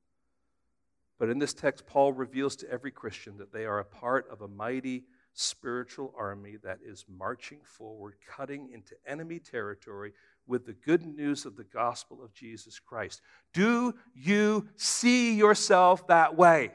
But 1.19 1.31
in 1.31 1.39
this 1.39 1.55
text, 1.55 1.87
Paul 1.87 2.13
reveals 2.13 2.57
to 2.57 2.71
every 2.71 2.91
Christian 2.91 3.39
that 3.39 3.53
they 3.53 3.65
are 3.65 3.79
a 3.79 3.85
part 3.85 4.27
of 4.31 4.43
a 4.43 4.49
mighty 4.49 5.05
spiritual 5.35 6.13
army 6.19 6.57
that 6.63 6.79
is 6.85 7.07
marching 7.09 7.61
forward, 7.65 8.15
cutting 8.29 8.71
into 8.73 8.95
enemy 9.07 9.39
territory 9.39 10.13
with 10.47 10.67
the 10.67 10.73
good 10.73 11.07
news 11.07 11.47
of 11.47 11.57
the 11.57 11.65
gospel 11.65 12.23
of 12.23 12.33
Jesus 12.35 12.79
Christ. 12.79 13.21
Do 13.53 13.95
you 14.15 14.69
see 14.77 15.35
yourself 15.35 16.07
that 16.09 16.37
way? 16.37 16.71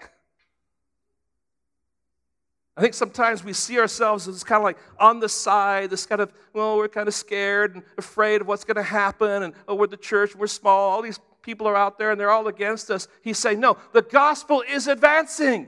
I 2.76 2.82
think 2.82 2.93
sometimes 2.93 3.43
we 3.43 3.53
see 3.53 3.80
ourselves 3.80 4.28
as 4.28 4.43
kind 4.43 4.59
of 4.59 4.63
like 4.63 4.78
on 4.99 5.20
the 5.20 5.28
side, 5.28 5.89
this 5.89 6.05
kind 6.05 6.22
of, 6.22 6.32
well, 6.53 6.78
we're 6.78 6.88
kind 6.88 7.07
of 7.07 7.13
scared 7.15 7.74
and 7.74 7.84
afraid 7.97 8.41
of 8.41 8.47
what's 8.47 8.63
going 8.63 8.76
to 8.76 8.84
happen, 8.84 9.43
and 9.43 9.53
oh, 9.68 9.74
we're 9.74 9.88
the 9.88 9.97
church, 9.97 10.36
we're 10.36 10.45
small, 10.45 10.91
all 10.91 11.01
these 11.01 11.20
people 11.41 11.68
are 11.68 11.76
out 11.76 11.97
there 11.97 12.11
and 12.11 12.20
they're 12.20 12.30
all 12.30 12.47
against 12.47 12.91
us. 12.91 13.07
He's 13.22 13.38
saying, 13.38 13.59
no, 13.59 13.78
the 13.93 14.01
gospel 14.01 14.63
is 14.70 14.88
advancing. 14.88 15.68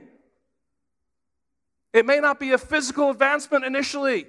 It 1.92 2.06
may 2.06 2.20
not 2.20 2.38
be 2.38 2.52
a 2.52 2.58
physical 2.58 3.10
advancement 3.10 3.64
initially. 3.64 4.26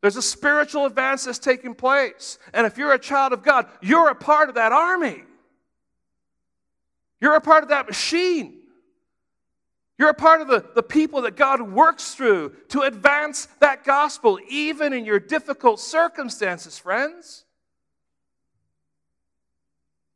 There's 0.00 0.16
a 0.16 0.22
spiritual 0.22 0.86
advance 0.86 1.24
that's 1.24 1.38
taking 1.38 1.74
place. 1.74 2.38
And 2.54 2.66
if 2.66 2.78
you're 2.78 2.92
a 2.92 2.98
child 2.98 3.32
of 3.32 3.42
God, 3.42 3.66
you're 3.80 4.08
a 4.08 4.14
part 4.14 4.48
of 4.48 4.54
that 4.54 4.72
army. 4.72 5.22
You're 7.20 7.34
a 7.34 7.40
part 7.40 7.64
of 7.64 7.70
that 7.70 7.86
machine. 7.86 8.54
You're 9.98 10.10
a 10.10 10.14
part 10.14 10.40
of 10.40 10.46
the, 10.46 10.64
the 10.76 10.82
people 10.82 11.22
that 11.22 11.36
God 11.36 11.60
works 11.60 12.14
through 12.14 12.54
to 12.68 12.82
advance 12.82 13.48
that 13.58 13.82
gospel, 13.82 14.38
even 14.48 14.92
in 14.92 15.04
your 15.04 15.18
difficult 15.18 15.80
circumstances, 15.80 16.78
friends. 16.78 17.44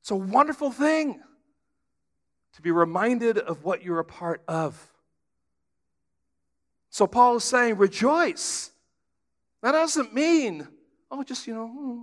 It's 0.03 0.12
a 0.12 0.16
wonderful 0.16 0.70
thing 0.70 1.20
to 2.55 2.62
be 2.62 2.70
reminded 2.70 3.39
of 3.39 3.64
what 3.64 3.83
you're 3.83 3.99
a 3.99 4.05
part 4.05 4.43
of. 4.47 4.89
So 6.91 7.07
Paul 7.07 7.37
is 7.37 7.45
saying, 7.45 7.78
rejoice. 7.78 8.72
That 9.63 9.73
doesn't 9.73 10.13
mean, 10.13 10.67
oh, 11.11 11.23
just, 11.23 11.47
you 11.47 11.55
know, 11.55 11.67
hmm, 11.69 12.01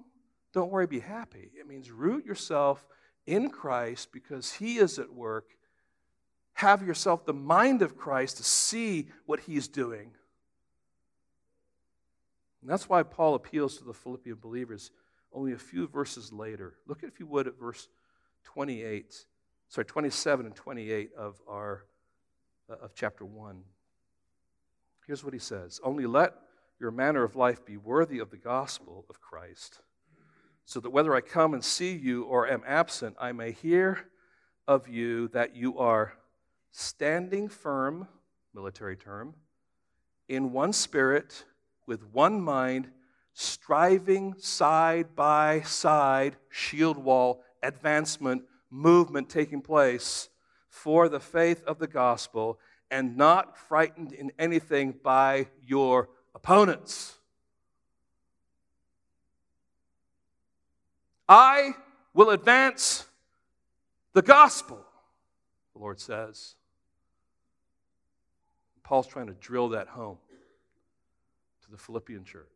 don't 0.53 0.71
worry, 0.71 0.87
be 0.87 0.99
happy. 0.99 1.51
It 1.59 1.67
means 1.67 1.91
root 1.91 2.25
yourself 2.25 2.87
in 3.27 3.49
Christ 3.49 4.11
because 4.11 4.53
he 4.53 4.77
is 4.77 4.97
at 4.97 5.13
work 5.13 5.55
have 6.59 6.85
yourself 6.85 7.25
the 7.25 7.33
mind 7.33 7.81
of 7.81 7.95
Christ 7.95 8.37
to 8.37 8.43
see 8.43 9.07
what 9.25 9.39
he's 9.39 9.69
doing. 9.69 10.11
And 12.61 12.69
that's 12.69 12.89
why 12.89 13.01
Paul 13.03 13.35
appeals 13.35 13.77
to 13.77 13.85
the 13.85 13.93
Philippian 13.93 14.35
believers 14.35 14.91
only 15.31 15.53
a 15.53 15.57
few 15.57 15.87
verses 15.87 16.33
later. 16.33 16.75
Look, 16.85 17.03
if 17.03 17.17
you 17.17 17.27
would, 17.27 17.47
at 17.47 17.57
verse 17.57 17.87
28, 18.43 19.25
sorry, 19.69 19.85
27 19.85 20.47
and 20.47 20.55
28 20.55 21.11
of 21.17 21.39
our 21.47 21.85
uh, 22.69 22.75
of 22.83 22.93
chapter 22.93 23.23
1. 23.23 23.63
Here's 25.07 25.23
what 25.23 25.33
he 25.33 25.39
says 25.39 25.79
Only 25.81 26.05
let 26.05 26.33
your 26.79 26.91
manner 26.91 27.23
of 27.23 27.35
life 27.35 27.65
be 27.65 27.77
worthy 27.77 28.19
of 28.19 28.29
the 28.29 28.37
gospel 28.37 29.05
of 29.09 29.19
Christ, 29.19 29.81
so 30.65 30.79
that 30.79 30.91
whether 30.91 31.15
I 31.15 31.21
come 31.21 31.53
and 31.53 31.63
see 31.63 31.95
you 31.95 32.23
or 32.23 32.47
am 32.47 32.63
absent, 32.65 33.15
I 33.19 33.31
may 33.31 33.51
hear 33.51 34.07
of 34.67 34.87
you 34.87 35.27
that 35.29 35.55
you 35.55 35.77
are 35.77 36.13
standing 36.71 37.49
firm, 37.49 38.07
military 38.53 38.95
term, 38.95 39.33
in 40.27 40.51
one 40.51 40.73
spirit, 40.73 41.45
with 41.87 42.03
one 42.11 42.39
mind, 42.39 42.89
striving 43.33 44.35
side 44.37 45.15
by 45.15 45.61
side, 45.61 46.35
shield 46.49 46.97
wall, 46.97 47.43
advancement, 47.63 48.43
movement 48.69 49.27
taking 49.27 49.61
place 49.61 50.29
for 50.67 51.09
the 51.09 51.19
faith 51.19 51.63
of 51.63 51.79
the 51.79 51.87
gospel, 51.87 52.59
and 52.91 53.17
not 53.17 53.57
frightened 53.57 54.13
in 54.13 54.31
anything 54.37 54.93
by 55.03 55.47
your 55.65 56.09
opponents. 56.35 57.15
I 61.27 61.73
will 62.13 62.31
advance 62.31 63.05
the 64.13 64.21
gospel, 64.21 64.83
the 65.73 65.79
Lord 65.79 65.99
says. 65.99 66.55
Paul's 68.83 69.05
trying 69.05 69.27
to 69.27 69.33
drill 69.33 69.69
that 69.69 69.87
home 69.87 70.17
to 71.63 71.71
the 71.71 71.77
Philippian 71.77 72.23
church. 72.23 72.47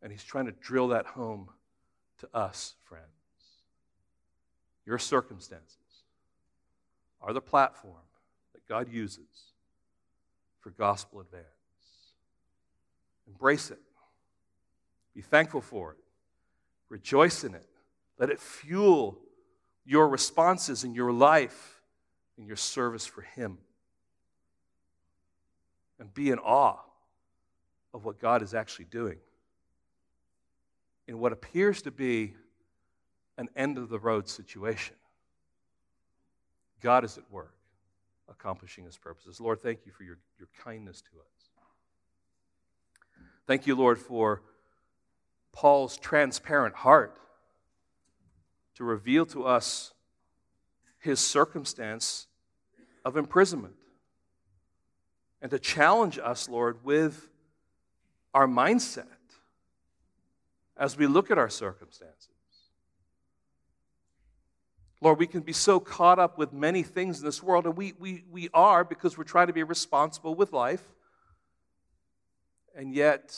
And 0.00 0.12
he's 0.12 0.22
trying 0.22 0.46
to 0.46 0.52
drill 0.52 0.88
that 0.88 1.06
home 1.06 1.50
to 2.18 2.28
us, 2.32 2.76
friends. 2.84 3.04
Your 4.86 4.98
circumstances 4.98 6.04
are 7.20 7.32
the 7.32 7.40
platform 7.40 8.04
that 8.54 8.64
God 8.68 8.88
uses 8.88 9.52
for 10.60 10.70
gospel 10.70 11.20
advance. 11.20 11.55
Embrace 13.26 13.70
it. 13.70 13.80
Be 15.14 15.22
thankful 15.22 15.60
for 15.60 15.92
it. 15.92 15.98
Rejoice 16.88 17.44
in 17.44 17.54
it. 17.54 17.66
Let 18.18 18.30
it 18.30 18.40
fuel 18.40 19.18
your 19.84 20.08
responses 20.08 20.84
in 20.84 20.94
your 20.94 21.12
life, 21.12 21.80
in 22.38 22.46
your 22.46 22.56
service 22.56 23.06
for 23.06 23.22
Him 23.22 23.58
and 25.98 26.12
be 26.12 26.30
in 26.30 26.38
awe 26.38 26.78
of 27.94 28.04
what 28.04 28.20
God 28.20 28.42
is 28.42 28.54
actually 28.54 28.86
doing 28.86 29.18
in 31.08 31.18
what 31.18 31.32
appears 31.32 31.82
to 31.82 31.90
be 31.90 32.34
an 33.38 33.48
end 33.56 33.78
of 33.78 33.88
the 33.88 33.98
road 33.98 34.28
situation. 34.28 34.96
God 36.80 37.04
is 37.04 37.16
at 37.16 37.30
work 37.30 37.54
accomplishing 38.28 38.84
his 38.84 38.98
purposes. 38.98 39.40
Lord, 39.40 39.62
thank 39.62 39.86
you 39.86 39.92
for 39.92 40.02
your, 40.02 40.18
your 40.38 40.48
kindness 40.64 41.00
to 41.02 41.20
us. 41.20 41.35
Thank 43.46 43.66
you, 43.66 43.76
Lord, 43.76 43.98
for 43.98 44.42
Paul's 45.52 45.96
transparent 45.96 46.74
heart 46.74 47.18
to 48.74 48.84
reveal 48.84 49.24
to 49.26 49.44
us 49.44 49.92
his 50.98 51.20
circumstance 51.20 52.26
of 53.04 53.16
imprisonment 53.16 53.74
and 55.40 55.50
to 55.50 55.58
challenge 55.58 56.18
us, 56.18 56.48
Lord, 56.48 56.84
with 56.84 57.28
our 58.34 58.48
mindset 58.48 59.06
as 60.76 60.96
we 60.96 61.06
look 61.06 61.30
at 61.30 61.38
our 61.38 61.48
circumstances. 61.48 62.28
Lord, 65.00 65.18
we 65.18 65.26
can 65.26 65.40
be 65.40 65.52
so 65.52 65.78
caught 65.78 66.18
up 66.18 66.36
with 66.36 66.52
many 66.52 66.82
things 66.82 67.20
in 67.20 67.24
this 67.24 67.42
world, 67.42 67.66
and 67.66 67.76
we, 67.76 67.94
we, 67.98 68.24
we 68.30 68.48
are 68.52 68.82
because 68.82 69.16
we're 69.16 69.24
trying 69.24 69.46
to 69.46 69.52
be 69.52 69.62
responsible 69.62 70.34
with 70.34 70.52
life. 70.52 70.82
And 72.76 72.94
yet, 72.94 73.34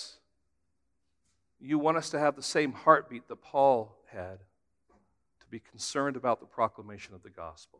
you 1.61 1.79
want 1.79 1.97
us 1.97 2.11
to 2.11 2.19
have 2.19 2.35
the 2.35 2.43
same 2.43 2.73
heartbeat 2.73 3.29
that 3.29 3.41
Paul 3.41 3.97
had 4.11 4.41
to 5.41 5.47
be 5.49 5.61
concerned 5.61 6.17
about 6.17 6.41
the 6.41 6.47
proclamation 6.47 7.15
of 7.15 7.23
the 7.23 7.31
gospel, 7.31 7.79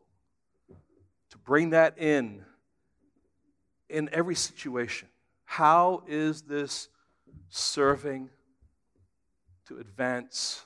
to 1.29 1.37
bring 1.37 1.71
that 1.71 1.97
in 1.99 2.45
in 3.89 4.09
every 4.13 4.35
situation. 4.35 5.09
How 5.43 6.03
is 6.07 6.43
this 6.43 6.87
serving 7.49 8.29
to 9.67 9.79
advance 9.79 10.65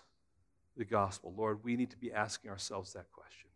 the 0.77 0.85
gospel? 0.85 1.33
Lord, 1.35 1.63
we 1.63 1.75
need 1.75 1.89
to 1.91 1.97
be 1.97 2.11
asking 2.11 2.51
ourselves 2.51 2.93
that 2.93 3.11
question. 3.11 3.49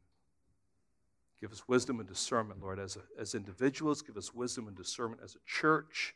Give 1.39 1.51
us 1.51 1.67
wisdom 1.67 1.99
and 1.99 2.09
discernment, 2.09 2.63
Lord, 2.63 2.79
as, 2.79 2.95
a, 2.95 3.21
as 3.21 3.35
individuals. 3.35 4.01
Give 4.01 4.17
us 4.17 4.33
wisdom 4.33 4.67
and 4.67 4.75
discernment 4.75 5.21
as 5.23 5.35
a 5.35 5.39
church 5.45 6.15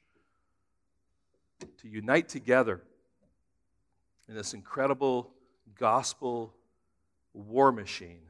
to 1.82 1.88
unite 1.88 2.30
together 2.30 2.82
in 4.28 4.36
this 4.36 4.54
incredible 4.54 5.32
gospel 5.78 6.54
war 7.34 7.72
machine 7.72 8.22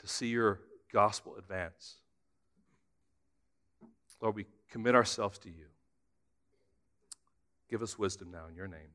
to 0.00 0.06
see 0.06 0.28
your 0.28 0.60
gospel 0.92 1.36
advance. 1.36 1.96
Lord, 4.20 4.34
we 4.34 4.46
commit 4.70 4.94
ourselves 4.94 5.38
to 5.40 5.48
you. 5.48 5.66
Give 7.68 7.82
us 7.82 7.98
wisdom 7.98 8.30
now 8.30 8.46
in 8.48 8.54
your 8.54 8.68
name. 8.68 8.92